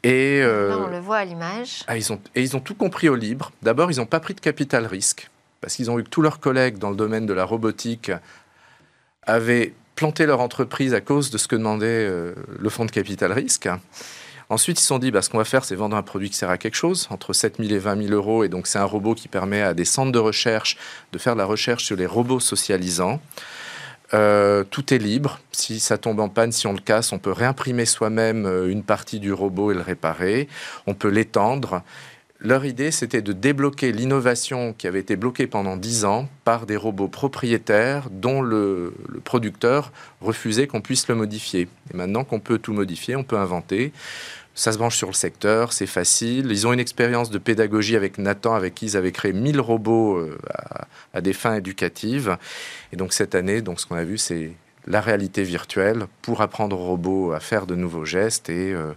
et, 0.03 0.41
euh, 0.43 0.77
on 0.77 0.89
le 0.89 1.01
voit 1.01 1.19
à 1.19 1.25
l'image. 1.25 1.85
Ah, 1.87 1.97
ils 1.97 2.13
ont, 2.13 2.21
et 2.35 2.43
ils 2.43 2.57
ont 2.57 2.61
tout 2.61 2.75
compris 2.75 3.09
au 3.09 3.15
libre. 3.15 3.53
D'abord, 3.63 3.91
ils 3.91 3.99
n'ont 3.99 4.07
pas 4.07 4.21
pris 4.21 4.35
de 4.35 4.41
capital 4.41 4.87
risque, 4.87 5.31
parce 5.61 5.75
qu'ils 5.75 5.91
ont 5.91 5.97
vu 5.97 6.05
que 6.05 6.09
tous 6.09 6.23
leurs 6.23 6.41
collègues 6.41 6.79
dans 6.79 6.91
le 6.91 6.97
domaine 6.97 7.27
de 7.27 7.33
la 7.33 7.45
robotique 7.45 8.11
avaient 9.23 9.73
planté 9.97 10.27
leur 10.27 10.41
entreprise 10.41 10.95
à 10.95 11.01
cause 11.01 11.31
de 11.31 11.39
ce 11.39 11.49
que 11.49 11.57
demandait 11.57 11.87
euh, 11.87 12.35
le 12.59 12.69
fonds 12.69 12.85
de 12.85 12.91
capital 12.91 13.33
risque. 13.33 13.69
Ensuite, 14.49 14.79
ils 14.79 14.83
se 14.83 14.87
sont 14.87 15.01
dit, 15.01 15.11
bah, 15.11 15.23
ce 15.23 15.31
qu'on 15.31 15.39
va 15.39 15.45
faire, 15.45 15.65
c'est 15.65 15.75
vendre 15.75 15.97
un 15.97 16.03
produit 16.03 16.31
qui 16.31 16.37
sert 16.37 16.51
à 16.51 16.59
quelque 16.59 16.77
chose, 16.77 17.09
entre 17.11 17.33
7 17.33 17.57
000 17.59 17.71
et 17.71 17.79
20 17.79 18.05
000 18.05 18.15
euros. 18.15 18.45
Et 18.45 18.49
donc, 18.49 18.69
c'est 18.69 18.79
un 18.79 18.85
robot 18.85 19.17
qui 19.17 19.27
permet 19.27 19.61
à 19.61 19.75
des 19.75 19.85
centres 19.85 20.13
de 20.13 20.21
recherche 20.21 20.77
de 21.13 21.19
faire 21.19 21.33
de 21.33 21.39
la 21.39 21.47
recherche 21.47 21.85
sur 21.85 21.97
les 21.97 22.07
robots 22.07 22.39
socialisants. 22.39 23.21
Euh, 24.15 24.65
tout 24.65 24.95
est 24.95 24.99
libre. 24.99 25.41
Si 25.53 25.81
ça 25.81 25.99
tombe 25.99 26.21
en 26.21 26.29
panne, 26.29 26.53
si 26.53 26.67
on 26.67 26.73
le 26.73 26.81
casse, 26.81 27.13
on 27.13 27.19
peut 27.19 27.33
réimprimer 27.33 27.87
soi-même 27.87 28.47
euh, 28.47 28.71
une 28.71 28.83
partie 28.83 29.19
du 29.19 29.33
robot 29.33 29.73
et 29.73 29.75
le 29.75 29.81
réparer. 29.81 30.49
On 30.87 30.95
peut 30.95 31.09
l'étendre. 31.09 31.83
Leur 32.39 32.67
idée, 32.67 32.91
c'était 32.91 33.23
de 33.23 33.33
débloquer 33.33 33.93
l'innovation 33.93 34.75
qui 34.75 34.87
avait 34.87 35.01
été 35.01 35.17
bloquée 35.17 35.47
pendant 35.47 35.77
10 35.77 36.05
ans 36.05 36.29
par 36.45 36.67
des 36.67 36.77
robots 36.77 37.09
propriétaires 37.09 38.09
dont 38.11 38.43
le, 38.43 38.95
le 39.09 39.21
producteur 39.21 39.91
refusait 40.21 40.67
qu'on 40.67 40.83
puisse 40.83 41.09
le 41.09 41.15
modifier. 41.15 41.67
Et 41.93 41.97
maintenant 41.97 42.25
qu'on 42.25 42.41
peut 42.41 42.59
tout 42.59 42.75
modifier, 42.75 43.17
on 43.17 43.25
peut 43.25 43.39
inventer. 43.39 43.93
Ça 44.57 44.73
se 44.73 44.79
branche 44.79 44.97
sur 44.97 45.09
le 45.09 45.15
secteur, 45.15 45.75
c'est 45.75 45.87
facile. 45.87 46.47
Ils 46.51 46.67
ont 46.67 46.73
une 46.73 46.81
expérience 46.81 47.29
de 47.29 47.37
pédagogie 47.37 47.95
avec 47.95 48.17
Nathan, 48.17 48.55
avec 48.55 48.75
qui 48.75 48.87
ils 48.87 48.97
avaient 48.97 49.13
créé 49.13 49.35
1000 49.35 49.61
robots 49.61 50.17
euh, 50.17 50.39
à, 51.13 51.21
des 51.21 51.35
fins 51.35 51.57
éducatives. 51.57 52.39
Et 52.91 52.97
donc 52.97 53.13
cette 53.13 53.35
année, 53.35 53.61
donc 53.61 53.81
ce 53.81 53.87
qu'on 53.87 53.97
a 53.97 54.05
vu, 54.05 54.17
c'est 54.17 54.53
la 54.87 55.03
réalité 55.03 55.43
virtuelle 55.43 56.07
pour 56.23 56.41
apprendre 56.41 56.81
aux 56.81 56.85
robots 56.85 57.33
à 57.33 57.41
faire 57.41 57.67
de 57.67 57.75
nouveaux 57.75 58.07
gestes 58.07 58.49
et 58.49 58.73
euh, 58.73 58.95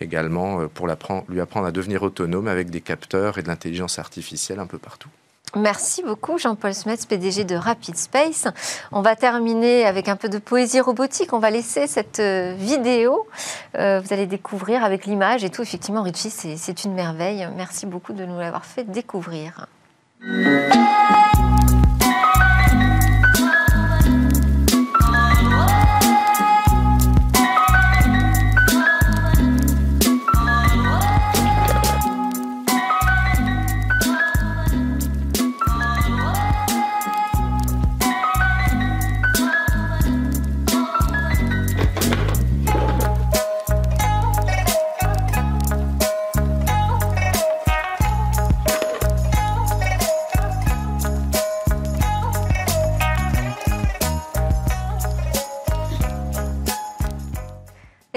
également 0.00 0.60
euh, 0.60 0.68
pour 0.68 0.86
lui 0.86 1.40
apprendre 1.40 1.66
à 1.66 1.72
devenir 1.72 2.04
autonome 2.04 2.46
avec 2.46 2.70
des 2.70 2.80
capteurs 2.80 3.38
et 3.38 3.42
de 3.42 3.48
l'intelligence 3.48 3.98
artificielle 3.98 4.60
un 4.60 4.66
peu 4.66 4.78
partout. 4.78 5.10
Merci 5.54 6.02
beaucoup 6.02 6.38
Jean-Paul 6.38 6.72
Smets, 6.72 7.06
PDG 7.06 7.44
de 7.44 7.56
Rapid 7.56 7.96
Space. 7.96 8.48
On 8.90 9.02
va 9.02 9.16
terminer 9.16 9.84
avec 9.84 10.08
un 10.08 10.16
peu 10.16 10.30
de 10.30 10.38
poésie 10.38 10.80
robotique. 10.80 11.34
On 11.34 11.38
va 11.38 11.50
laisser 11.50 11.86
cette 11.86 12.20
euh, 12.20 12.54
vidéo. 12.56 13.26
Euh, 13.76 14.00
vous 14.00 14.14
allez 14.14 14.26
découvrir 14.26 14.82
avec 14.82 15.04
l'image 15.04 15.44
et 15.44 15.50
tout. 15.50 15.60
Effectivement, 15.60 16.02
Richie, 16.02 16.30
c'est 16.30 16.84
une 16.84 16.94
merveille. 16.94 17.46
Merci 17.54 17.84
beaucoup 17.84 18.14
de 18.14 18.24
nous 18.24 18.38
l'avoir 18.38 18.64
fait 18.64 18.84
découvrir. 18.84 19.66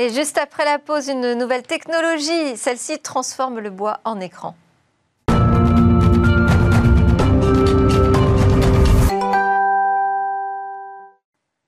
Et 0.05 0.13
juste 0.13 0.37
après 0.37 0.65
la 0.65 0.77
pause, 0.77 1.07
une 1.07 1.33
nouvelle 1.33 1.63
technologie. 1.63 2.57
Celle-ci 2.57 2.99
transforme 2.99 3.59
le 3.59 3.71
bois 3.71 4.01
en 4.03 4.19
écran. 4.19 4.53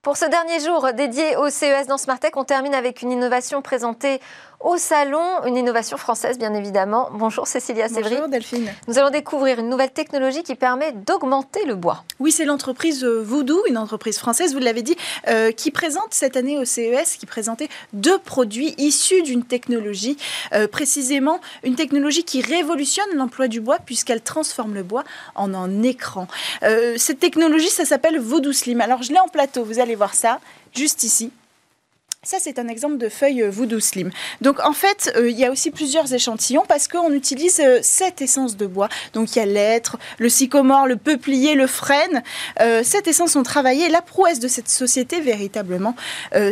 Pour 0.02 0.16
ce 0.16 0.24
dernier 0.24 0.60
jour 0.60 0.86
dédié 0.94 1.36
au 1.36 1.50
CES 1.50 1.88
dans 1.88 1.98
Smartech, 1.98 2.36
on 2.36 2.44
termine 2.44 2.74
avec 2.74 3.02
une 3.02 3.10
innovation 3.10 3.60
présentée 3.60 4.20
au 4.60 4.76
salon, 4.76 5.44
une 5.46 5.56
innovation 5.56 5.96
française 5.96 6.36
bien 6.36 6.52
évidemment. 6.52 7.10
Bonjour 7.12 7.46
Cécilia 7.46 7.88
Sévry. 7.88 8.14
Bonjour 8.14 8.28
Delphine. 8.28 8.68
Nous 8.88 8.98
allons 8.98 9.10
découvrir 9.10 9.60
une 9.60 9.68
nouvelle 9.68 9.92
technologie 9.92 10.42
qui 10.42 10.56
permet 10.56 10.92
d'augmenter 10.92 11.64
le 11.64 11.76
bois. 11.76 12.04
Oui, 12.18 12.32
c'est 12.32 12.44
l'entreprise 12.44 13.04
euh, 13.04 13.22
Voodoo, 13.22 13.62
une 13.68 13.78
entreprise 13.78 14.18
française, 14.18 14.54
vous 14.54 14.58
l'avez 14.58 14.82
dit, 14.82 14.96
euh, 15.28 15.52
qui 15.52 15.70
présente 15.70 16.08
cette 16.10 16.36
année 16.36 16.58
au 16.58 16.64
CES, 16.64 17.16
qui 17.18 17.26
présentait 17.26 17.68
deux 17.92 18.18
produits 18.18 18.74
issus 18.78 19.22
d'une 19.22 19.44
technologie, 19.44 20.16
euh, 20.52 20.66
précisément 20.66 21.40
une 21.62 21.76
technologie 21.76 22.24
qui 22.24 22.40
révolutionne 22.40 23.14
l'emploi 23.14 23.46
du 23.46 23.60
bois 23.60 23.78
puisqu'elle 23.78 24.22
transforme 24.22 24.74
le 24.74 24.82
bois 24.82 25.04
en 25.36 25.54
un 25.54 25.82
écran. 25.82 26.26
cette 26.96 27.20
technologie, 27.20 27.68
ça 27.68 27.84
s'appelle 27.84 28.18
Voodoo 28.18 28.52
Slim. 28.52 28.80
Alors 28.80 29.02
je 29.02 29.12
l'ai 29.12 29.20
en 29.20 29.28
plateau, 29.28 29.64
vous 29.64 29.78
allez 29.78 29.94
voir 29.94 30.14
ça, 30.14 30.40
juste 30.74 31.04
ici. 31.04 31.30
Ça, 32.24 32.38
c'est 32.40 32.58
un 32.58 32.66
exemple 32.66 32.98
de 32.98 33.08
feuille 33.08 33.44
euh, 33.44 33.48
Voodoo 33.48 33.78
Slim. 33.78 34.10
Donc, 34.40 34.58
en 34.64 34.72
fait, 34.72 35.12
euh, 35.14 35.30
il 35.30 35.38
y 35.38 35.44
a 35.44 35.52
aussi 35.52 35.70
plusieurs 35.70 36.12
échantillons 36.12 36.64
parce 36.66 36.88
qu'on 36.88 37.12
utilise 37.12 37.60
euh, 37.60 37.78
sept 37.80 38.20
essences 38.20 38.56
de 38.56 38.66
bois. 38.66 38.88
Donc, 39.12 39.36
il 39.36 39.38
y 39.38 39.42
a 39.42 39.46
l'être, 39.46 39.98
le 40.18 40.28
sycomore, 40.28 40.88
le 40.88 40.96
peuplier, 40.96 41.54
le 41.54 41.68
frêne. 41.68 42.24
cette 42.82 43.06
essence 43.06 43.32
sont 43.32 43.44
travaillées. 43.44 43.88
La 43.88 44.02
prouesse 44.02 44.40
de 44.40 44.48
cette 44.48 44.68
société, 44.68 45.20
véritablement, 45.20 45.94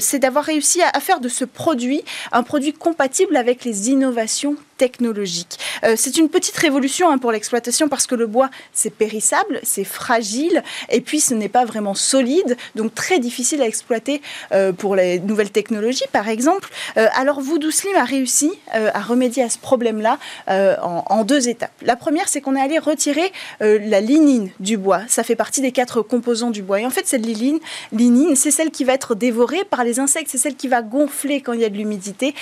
c'est 0.00 0.20
d'avoir 0.20 0.44
réussi 0.44 0.80
à, 0.82 1.00
faire 1.00 1.20
de 1.20 1.28
ce 1.28 1.44
produit 1.44 2.04
un 2.30 2.42
produit 2.42 2.72
compatible 2.72 3.36
avec 3.36 3.64
les 3.64 3.90
innovations 3.90 4.56
technologique. 4.76 5.58
Euh, 5.84 5.94
c'est 5.96 6.16
une 6.16 6.28
petite 6.28 6.56
révolution 6.56 7.10
hein, 7.10 7.18
pour 7.18 7.32
l'exploitation 7.32 7.88
parce 7.88 8.06
que 8.06 8.14
le 8.14 8.26
bois, 8.26 8.50
c'est 8.72 8.90
périssable, 8.90 9.60
c'est 9.62 9.84
fragile, 9.84 10.62
et 10.90 11.00
puis 11.00 11.20
ce 11.20 11.34
n'est 11.34 11.48
pas 11.48 11.64
vraiment 11.64 11.94
solide, 11.94 12.56
donc 12.74 12.94
très 12.94 13.18
difficile 13.18 13.62
à 13.62 13.66
exploiter 13.66 14.22
euh, 14.52 14.72
pour 14.72 14.96
les 14.96 15.18
nouvelles 15.20 15.50
technologies, 15.50 16.04
par 16.12 16.28
exemple. 16.28 16.70
Euh, 16.96 17.08
alors 17.14 17.40
Voodoo 17.40 17.70
Slim 17.70 17.96
a 17.96 18.04
réussi 18.04 18.52
à 18.72 19.00
remédier 19.00 19.42
à 19.42 19.48
ce 19.48 19.58
problème-là 19.58 20.18
en, 20.48 21.24
deux 21.24 21.48
étapes. 21.48 21.72
La 21.82 21.96
première, 21.96 22.28
c'est 22.28 22.40
qu'on 22.40 22.56
est 22.56 22.60
allé 22.60 22.78
retirer 22.78 23.32
la 23.60 24.00
lignine 24.00 24.50
du 24.60 24.76
bois. 24.76 25.00
Ça 25.08 25.22
fait 25.22 25.36
partie 25.36 25.60
des 25.60 25.72
quatre 25.72 26.02
composants 26.02 26.50
du 26.50 26.62
bois. 26.62 26.80
Et 26.80 26.86
en 26.86 26.90
fait, 26.90 27.06
cette 27.06 27.24
lignine, 27.24 27.58
lignine 27.92 28.36
c'est 28.36 28.50
celle 28.50 28.70
qui 28.70 28.84
va 28.84 28.94
être 28.94 29.14
dévorée 29.14 29.64
par 29.64 29.84
les 29.84 29.98
insectes, 29.98 30.28
c'est 30.30 30.38
celle 30.38 30.56
qui 30.56 30.68
va 30.68 30.82
gonfler 30.82 31.40
quand 31.40 31.52
il 31.52 31.60
y 31.60 31.64
a 31.64 31.68
de 31.68 31.76
l'humidité. 31.76 32.34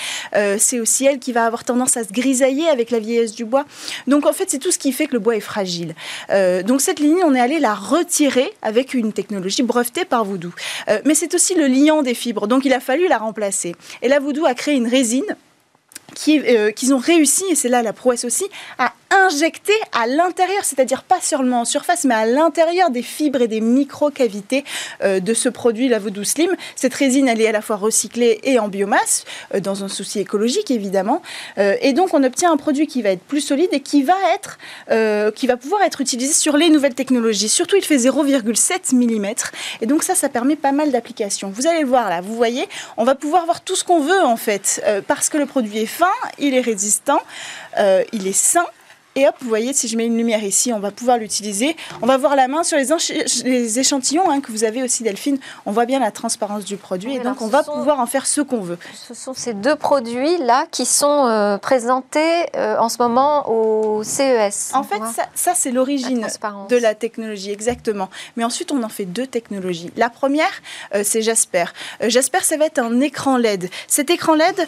c'est 0.59 0.81
aussi 0.81 1.07
elle 1.07 1.19
qui 1.19 1.33
va 1.33 1.47
avoir 1.47 1.65
tendance 1.65 1.97
à 1.97 2.05
se 2.05 2.13
grisailler 2.25 2.69
avec 2.69 2.91
la 2.91 2.99
vieillesse 2.99 3.35
du 3.35 3.45
bois. 3.45 3.65
Donc 4.07 4.27
en 4.27 4.33
fait, 4.33 4.49
c'est 4.49 4.59
tout 4.59 4.73
ce 4.73 4.79
qui 4.79 4.93
fait 4.93 5.07
que 5.07 5.13
le 5.13 5.19
bois 5.19 5.37
est 5.37 5.49
fragile. 5.55 5.95
Euh, 6.31 6.63
donc 6.63 6.81
cette 6.81 7.01
ligne, 7.01 7.23
on 7.25 7.35
est 7.35 7.41
allé 7.41 7.59
la 7.61 7.75
retirer 7.75 8.51
avec 8.63 8.95
une 8.95 9.13
technologie 9.13 9.63
brevetée 9.63 10.07
par 10.07 10.25
Voodoo. 10.25 10.53
Euh, 10.89 11.01
mais 11.05 11.15
c'est 11.15 11.35
aussi 11.35 11.55
le 11.55 11.67
liant 11.67 12.03
des 12.03 12.15
fibres, 12.15 12.47
donc 12.47 12.65
il 12.65 12.73
a 12.73 12.81
fallu 12.81 13.09
la 13.09 13.19
remplacer. 13.19 13.75
Et 14.03 14.09
là, 14.09 14.21
Voodoo 14.21 14.47
a 14.47 14.55
créé 14.55 14.75
une 14.75 14.89
résine 14.89 15.37
euh, 16.29 16.71
qu'ils 16.71 16.95
ont 16.95 16.99
réussi, 16.99 17.45
et 17.51 17.55
c'est 17.55 17.69
là 17.69 17.83
la 17.83 17.93
prouesse 17.93 18.25
aussi, 18.25 18.45
à 18.79 18.93
injecter 19.11 19.73
à 19.93 20.07
l'intérieur, 20.07 20.65
c'est-à-dire 20.65 21.03
pas 21.03 21.21
seulement 21.21 21.61
en 21.61 21.65
surface, 21.65 22.05
mais 22.05 22.15
à 22.15 22.27
l'intérieur 22.27 22.91
des 22.91 23.03
fibres 23.03 23.43
et 23.43 23.49
des 23.49 23.61
micro-cavités 23.61 24.65
euh, 25.03 25.21
de 25.21 25.35
ce 25.35 25.49
produit, 25.49 25.89
la 25.89 25.99
Voodoo 25.99 26.25
Slim. 26.25 26.55
Cette 26.77 26.95
résine, 26.95 27.29
elle 27.29 27.41
est 27.41 27.49
à 27.49 27.53
la 27.53 27.63
fois 27.63 27.77
recyclée 27.77 28.41
et 28.43 28.59
en 28.59 28.69
biomasse, 28.69 29.25
euh, 29.55 29.61
dans 29.61 29.85
un 29.85 29.89
souci 29.89 30.21
écologique 30.21 30.71
évidemment. 30.71 31.23
et 31.57 31.93
donc 31.93 32.15
on 32.15 32.23
obtient 32.23 32.53
un 32.53 32.57
produit 32.57 32.87
qui 32.87 33.03
va 33.03 33.11
être 33.11 33.23
plus 33.23 33.41
solide 33.41 33.69
et 33.73 33.81
qui 33.81 34.03
va, 34.03 34.15
être, 34.35 34.59
qui 35.33 35.47
va 35.47 35.57
pouvoir 35.57 35.83
être 35.83 36.01
utilisé 36.01 36.33
sur 36.33 36.57
les 36.57 36.71
nouvelles 36.71 36.95
technologies. 36.95 37.49
Surtout, 37.49 37.77
il 37.77 37.85
fait 37.85 37.97
0,7 37.97 38.95
mm. 38.95 39.35
Et 39.81 39.87
donc 39.87 40.03
ça, 40.03 40.15
ça 40.15 40.29
permet 40.29 40.57
pas 40.57 40.73
mal 40.73 40.91
d'applications. 40.91 41.51
Vous 41.51 41.67
allez 41.67 41.81
le 41.81 41.87
voir 41.87 42.09
là, 42.09 42.21
vous 42.21 42.35
voyez, 42.35 42.69
on 42.97 43.05
va 43.05 43.15
pouvoir 43.15 43.45
voir 43.45 43.61
tout 43.63 43.77
ce 43.77 43.85
qu'on 43.85 44.01
veut 44.01 44.23
en 44.23 44.37
fait, 44.37 44.83
parce 45.07 45.29
que 45.29 45.39
le 45.39 45.47
produit 45.47 45.79
est 45.79 45.87
fin, 45.87 46.07
il 46.39 46.55
est 46.55 46.61
résistant, 46.61 47.21
euh, 47.79 48.03
il 48.13 48.27
est 48.27 48.33
sain 48.33 48.67
et 49.17 49.29
hop, 49.29 49.37
vous 49.41 49.49
voyez, 49.49 49.73
si 49.73 49.87
je 49.87 49.97
mets 49.97 50.07
une 50.07 50.17
lumière 50.17 50.43
ici, 50.43 50.73
on 50.73 50.81
va 50.81 50.91
pouvoir 50.91 51.19
l'utiliser. 51.19 51.77
On 52.03 52.07
va 52.07 52.17
voir 52.17 52.35
la 52.35 52.49
main 52.49 52.65
sur 52.65 52.77
les, 52.77 53.79
échantillons 53.79 54.29
hein, 54.29 54.41
que 54.41 54.51
vous 54.51 54.65
avez 54.65 54.83
aussi, 54.83 55.05
Delphine. 55.05 55.39
On 55.67 55.73
voit 55.73 55.87
bien 55.87 56.01
la 56.01 56.11
transparence 56.11 56.65
du 56.65 56.77
produit 56.77 57.15
et 57.15 57.21
donc 57.21 57.41
on 57.41 57.47
va 57.47 57.63
pouvoir 57.63 58.01
en 58.01 58.07
faire 58.07 58.27
ce 58.27 58.41
qu'on 58.41 58.61
veut. 58.61 58.79
Ce 58.93 59.15
sont 59.15 59.33
ces 59.33 59.55
deux 59.55 59.77
produits-là 59.77 60.67
qui 60.73 60.85
sont 60.85 61.27
euh, 61.27 61.59
présentés 61.59 62.47
euh, 62.57 62.77
en 62.79 62.89
ce 62.89 62.99
moment 62.99 63.49
au 63.49 64.03
CES. 64.03 64.73
En 64.75 64.83
fait, 64.83 65.01
ça, 65.35 65.53
c'est 65.55 65.71
l'origine 65.71 66.27
de 66.69 66.77
la 66.77 66.97
technologie, 66.97 67.53
exactement. 67.53 68.11
Mais 68.37 68.43
ensuite, 68.43 68.73
on 68.73 68.83
en 68.83 68.89
fait 68.89 69.05
deux 69.05 69.29
technologies. 69.29 69.93
La 69.97 70.11
première, 70.11 70.51
euh, 70.95 71.03
c'est 71.05 71.23
Jasper. 71.23 71.67
Jasper, 72.01 72.41
ça 72.43 72.57
va 72.57 72.67
être 72.67 72.81
un 72.81 73.01
écran 73.01 73.37
LED. 73.37 73.71
Cet 73.87 74.11
écran 74.11 74.35
LED, 74.35 74.67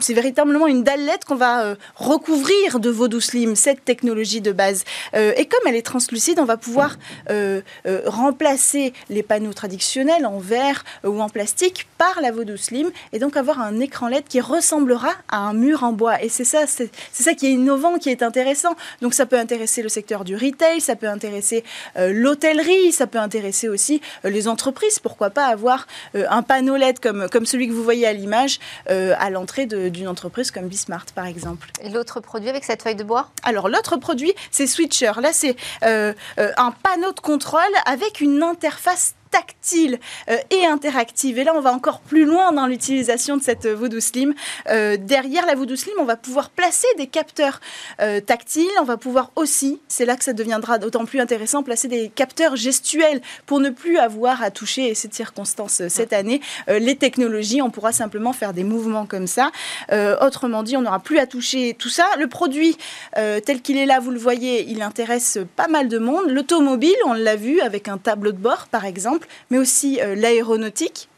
c'est 0.00 0.14
véritablement 0.14 0.66
une 0.66 0.82
dalle 0.82 1.04
LED 1.04 1.26
qu'on 1.26 1.34
va 1.34 1.74
recouvrir 1.96 2.69
de 2.78 2.90
Vodou 2.90 3.20
Slim, 3.20 3.56
cette 3.56 3.84
technologie 3.84 4.40
de 4.40 4.52
base. 4.52 4.84
et 5.14 5.46
comme 5.46 5.60
elle 5.66 5.76
est 5.76 5.86
translucide, 5.86 6.38
on 6.38 6.44
va 6.44 6.56
pouvoir 6.56 6.96
remplacer 8.06 8.92
les 9.08 9.22
panneaux 9.22 9.52
traditionnels 9.52 10.26
en 10.26 10.38
verre 10.38 10.84
ou 11.04 11.20
en 11.20 11.28
plastique 11.28 11.86
par 11.98 12.20
la 12.20 12.30
Vodou 12.30 12.56
Slim 12.56 12.90
et 13.12 13.18
donc 13.18 13.36
avoir 13.36 13.60
un 13.60 13.80
écran 13.80 14.08
LED 14.08 14.24
qui 14.28 14.40
ressemblera 14.40 15.10
à 15.28 15.38
un 15.38 15.52
mur 15.52 15.82
en 15.82 15.92
bois. 15.92 16.22
Et 16.22 16.28
c'est 16.28 16.44
ça, 16.44 16.66
c'est 16.66 16.90
ça 17.12 17.34
qui 17.34 17.46
est 17.46 17.52
innovant, 17.52 17.98
qui 17.98 18.10
est 18.10 18.22
intéressant. 18.22 18.76
Donc 19.02 19.14
ça 19.14 19.26
peut 19.26 19.38
intéresser 19.38 19.82
le 19.82 19.88
secteur 19.88 20.24
du 20.24 20.36
retail, 20.36 20.80
ça 20.80 20.96
peut 20.96 21.08
intéresser 21.08 21.64
l'hôtellerie, 21.96 22.92
ça 22.92 23.06
peut 23.06 23.18
intéresser 23.18 23.68
aussi 23.68 24.00
les 24.24 24.48
entreprises. 24.48 24.98
Pourquoi 24.98 25.30
pas 25.30 25.46
avoir 25.46 25.86
un 26.14 26.42
panneau 26.42 26.76
LED 26.76 27.00
comme, 27.00 27.28
comme 27.30 27.46
celui 27.46 27.68
que 27.68 27.72
vous 27.72 27.84
voyez 27.84 28.06
à 28.06 28.12
l'image 28.12 28.58
à 28.86 29.30
l'entrée 29.30 29.66
d'une 29.66 30.08
entreprise 30.08 30.50
comme 30.50 30.68
Bismart, 30.68 31.06
par 31.14 31.26
exemple. 31.26 31.68
L'autre 31.92 32.20
produit 32.20 32.48
cette 32.64 32.82
feuille 32.82 32.94
de 32.96 33.04
bois? 33.04 33.30
Alors, 33.42 33.68
l'autre 33.68 33.96
produit, 33.96 34.32
c'est 34.50 34.66
Switcher. 34.66 35.12
Là, 35.20 35.32
c'est 35.32 35.56
euh, 35.84 36.12
euh, 36.38 36.52
un 36.56 36.70
panneau 36.70 37.12
de 37.12 37.20
contrôle 37.20 37.60
avec 37.86 38.20
une 38.20 38.42
interface 38.42 39.14
tactile 39.30 39.98
euh, 40.28 40.36
et 40.50 40.66
interactive. 40.66 41.38
Et 41.38 41.44
là, 41.44 41.52
on 41.54 41.60
va 41.60 41.72
encore 41.72 42.00
plus 42.00 42.24
loin 42.24 42.52
dans 42.52 42.66
l'utilisation 42.66 43.36
de 43.36 43.42
cette 43.42 43.66
Voodoo 43.66 44.00
Slim. 44.00 44.34
Euh, 44.68 44.96
derrière 44.96 45.46
la 45.46 45.54
Voodoo 45.54 45.76
Slim, 45.76 45.94
on 46.00 46.04
va 46.04 46.16
pouvoir 46.16 46.50
placer 46.50 46.86
des 46.98 47.06
capteurs 47.06 47.60
euh, 48.00 48.20
tactiles. 48.20 48.68
On 48.80 48.84
va 48.84 48.96
pouvoir 48.96 49.30
aussi, 49.36 49.80
c'est 49.88 50.04
là 50.04 50.16
que 50.16 50.24
ça 50.24 50.32
deviendra 50.32 50.78
d'autant 50.78 51.04
plus 51.04 51.20
intéressant, 51.20 51.62
placer 51.62 51.88
des 51.88 52.08
capteurs 52.08 52.56
gestuels 52.56 53.20
pour 53.46 53.60
ne 53.60 53.70
plus 53.70 53.98
avoir 53.98 54.42
à 54.42 54.50
toucher, 54.50 54.94
cette 54.94 55.14
circonstance 55.14 55.82
cette 55.88 56.12
année, 56.12 56.40
les 56.68 56.96
technologies. 56.96 57.62
On 57.62 57.70
pourra 57.70 57.92
simplement 57.92 58.32
faire 58.32 58.52
des 58.52 58.64
mouvements 58.64 59.06
comme 59.06 59.26
ça. 59.26 59.50
autrement 60.20 60.62
dit, 60.62 60.76
on 60.76 60.82
n'aura 60.82 61.00
plus 61.00 61.18
à 61.18 61.26
toucher 61.26 61.74
tout 61.78 61.88
ça. 61.88 62.06
Le 62.18 62.26
produit, 62.26 62.76
tel 63.14 63.62
qu'il 63.62 63.76
est 63.76 63.86
là, 63.86 64.00
vous 64.00 64.10
le 64.10 64.18
voyez, 64.18 64.64
il 64.68 64.82
intéresse 64.82 65.38
pas 65.56 65.68
mal 65.68 65.88
de 65.88 65.98
monde. 65.98 66.28
L'automobile, 66.28 66.96
on 67.06 67.12
l'a 67.12 67.36
vu 67.36 67.60
avec 67.60 67.88
un 67.88 67.98
tableau 67.98 68.32
de 68.32 68.38
bord, 68.38 68.68
par 68.68 68.84
exemple 68.84 69.19
mais 69.50 69.58
aussi 69.58 70.00
euh, 70.00 70.14
l'aéronautique 70.14 71.08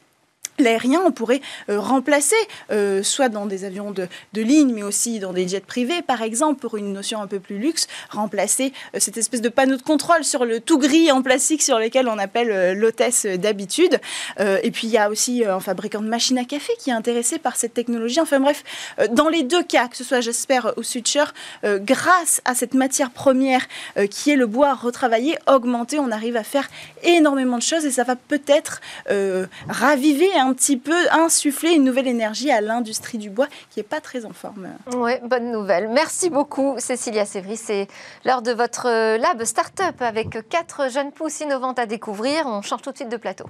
L'aérien, 0.58 1.00
on 1.04 1.12
pourrait 1.12 1.40
euh, 1.70 1.80
remplacer, 1.80 2.36
euh, 2.70 3.02
soit 3.02 3.30
dans 3.30 3.46
des 3.46 3.64
avions 3.64 3.90
de, 3.90 4.08
ligne, 4.34 4.72
mais 4.74 4.82
aussi 4.82 5.18
dans 5.18 5.32
des 5.32 5.48
jets 5.48 5.60
privés, 5.60 6.02
par 6.02 6.20
exemple, 6.20 6.60
pour 6.60 6.76
une 6.76 6.92
notion 6.92 7.22
un 7.22 7.26
peu 7.26 7.40
plus 7.40 7.58
luxe, 7.58 7.86
remplacer 8.10 8.72
euh, 8.94 8.98
cette 9.00 9.16
espèce 9.16 9.40
de 9.40 9.48
panneau 9.48 9.76
de 9.76 9.82
contrôle 9.82 10.24
sur 10.24 10.44
le 10.44 10.60
tout 10.60 10.78
gris 10.78 11.10
en 11.10 11.22
plastique 11.22 11.62
sur 11.62 11.78
lequel 11.78 12.06
on 12.06 12.18
appelle 12.18 12.78
l'hôtesse 12.78 13.24
d'habitude. 13.24 13.98
et 14.38 14.70
puis 14.70 14.86
il 14.86 14.90
y 14.90 14.98
a 14.98 15.08
aussi 15.08 15.44
un 15.44 15.60
fabricant 15.60 16.00
de 16.00 16.08
machines 16.08 16.38
à 16.38 16.44
café 16.44 16.72
qui 16.78 16.90
est 16.90 16.92
intéressé 16.92 17.38
par 17.38 17.56
cette 17.56 17.74
technologie. 17.74 18.20
Enfin 18.20 18.40
bref, 18.40 18.62
dans 19.10 19.28
les 19.28 19.42
deux 19.42 19.62
cas, 19.62 19.88
que 19.88 19.96
ce 19.96 20.04
soit 20.04 20.20
j'espère 20.20 20.72
au 20.76 20.82
Suture, 20.82 21.32
grâce 21.64 22.42
à 22.44 22.54
cette 22.54 22.74
matière 22.74 23.10
première 23.10 23.66
qui 24.10 24.30
est 24.30 24.36
le 24.36 24.46
bois 24.46 24.74
retravaillé, 24.74 25.38
augmenté, 25.46 25.98
on 25.98 26.10
arrive 26.10 26.36
à 26.36 26.44
faire 26.44 26.68
énormément 27.02 27.58
de 27.58 27.62
choses 27.62 27.84
et 27.84 27.90
ça 27.90 28.04
va 28.04 28.16
peut-être 28.16 28.80
raviver 29.68 30.28
un 30.42 30.52
petit 30.54 30.76
peu 30.76 30.96
insuffler 31.10 31.70
une 31.72 31.84
nouvelle 31.84 32.08
énergie 32.08 32.50
à 32.50 32.60
l'industrie 32.60 33.18
du 33.18 33.30
bois 33.30 33.46
qui 33.70 33.78
n'est 33.78 33.84
pas 33.84 34.00
très 34.00 34.24
en 34.24 34.32
forme. 34.32 34.68
Oui, 34.94 35.12
bonne 35.24 35.52
nouvelle. 35.52 35.88
Merci 35.88 36.30
beaucoup, 36.30 36.74
Cécilia 36.78 37.24
Sévry. 37.24 37.56
C'est 37.56 37.88
l'heure 38.24 38.42
de 38.42 38.52
votre 38.52 38.88
euh, 38.88 39.18
lab 39.18 39.44
start-up 39.44 40.00
avec 40.00 40.48
quatre 40.48 40.90
jeunes 40.90 41.12
pousses 41.12 41.40
innovantes 41.40 41.78
à 41.78 41.86
découvrir. 41.86 42.46
On 42.46 42.62
change 42.62 42.82
tout 42.82 42.90
de 42.90 42.96
suite 42.96 43.08
de 43.08 43.16
plateau. 43.16 43.46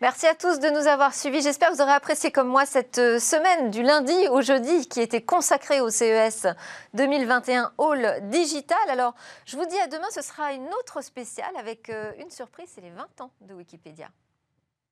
Merci 0.00 0.28
à 0.28 0.34
tous 0.36 0.60
de 0.60 0.70
nous 0.70 0.86
avoir 0.86 1.12
suivis. 1.12 1.42
J'espère 1.42 1.70
que 1.70 1.74
vous 1.74 1.82
aurez 1.82 1.90
apprécié 1.92 2.30
comme 2.30 2.46
moi 2.46 2.64
cette 2.66 2.98
euh, 2.98 3.18
semaine 3.18 3.72
du 3.72 3.82
lundi 3.82 4.14
au 4.30 4.40
jeudi 4.42 4.86
qui 4.86 5.00
était 5.00 5.22
consacrée 5.22 5.80
au 5.80 5.90
CES 5.90 6.46
2021 6.94 7.72
Hall 7.78 8.20
Digital. 8.30 8.78
Alors, 8.90 9.16
je 9.44 9.56
vous 9.56 9.66
dis 9.66 9.78
à 9.80 9.88
demain, 9.88 10.06
ce 10.12 10.22
sera 10.22 10.52
une 10.52 10.68
autre 10.80 11.02
spéciale 11.02 11.50
avec 11.58 11.90
euh, 11.90 12.12
une 12.20 12.30
surprise, 12.30 12.70
c'est 12.72 12.80
les 12.80 12.90
20 12.90 13.22
ans 13.22 13.32
de 13.40 13.54
Wikipédia. 13.54 14.08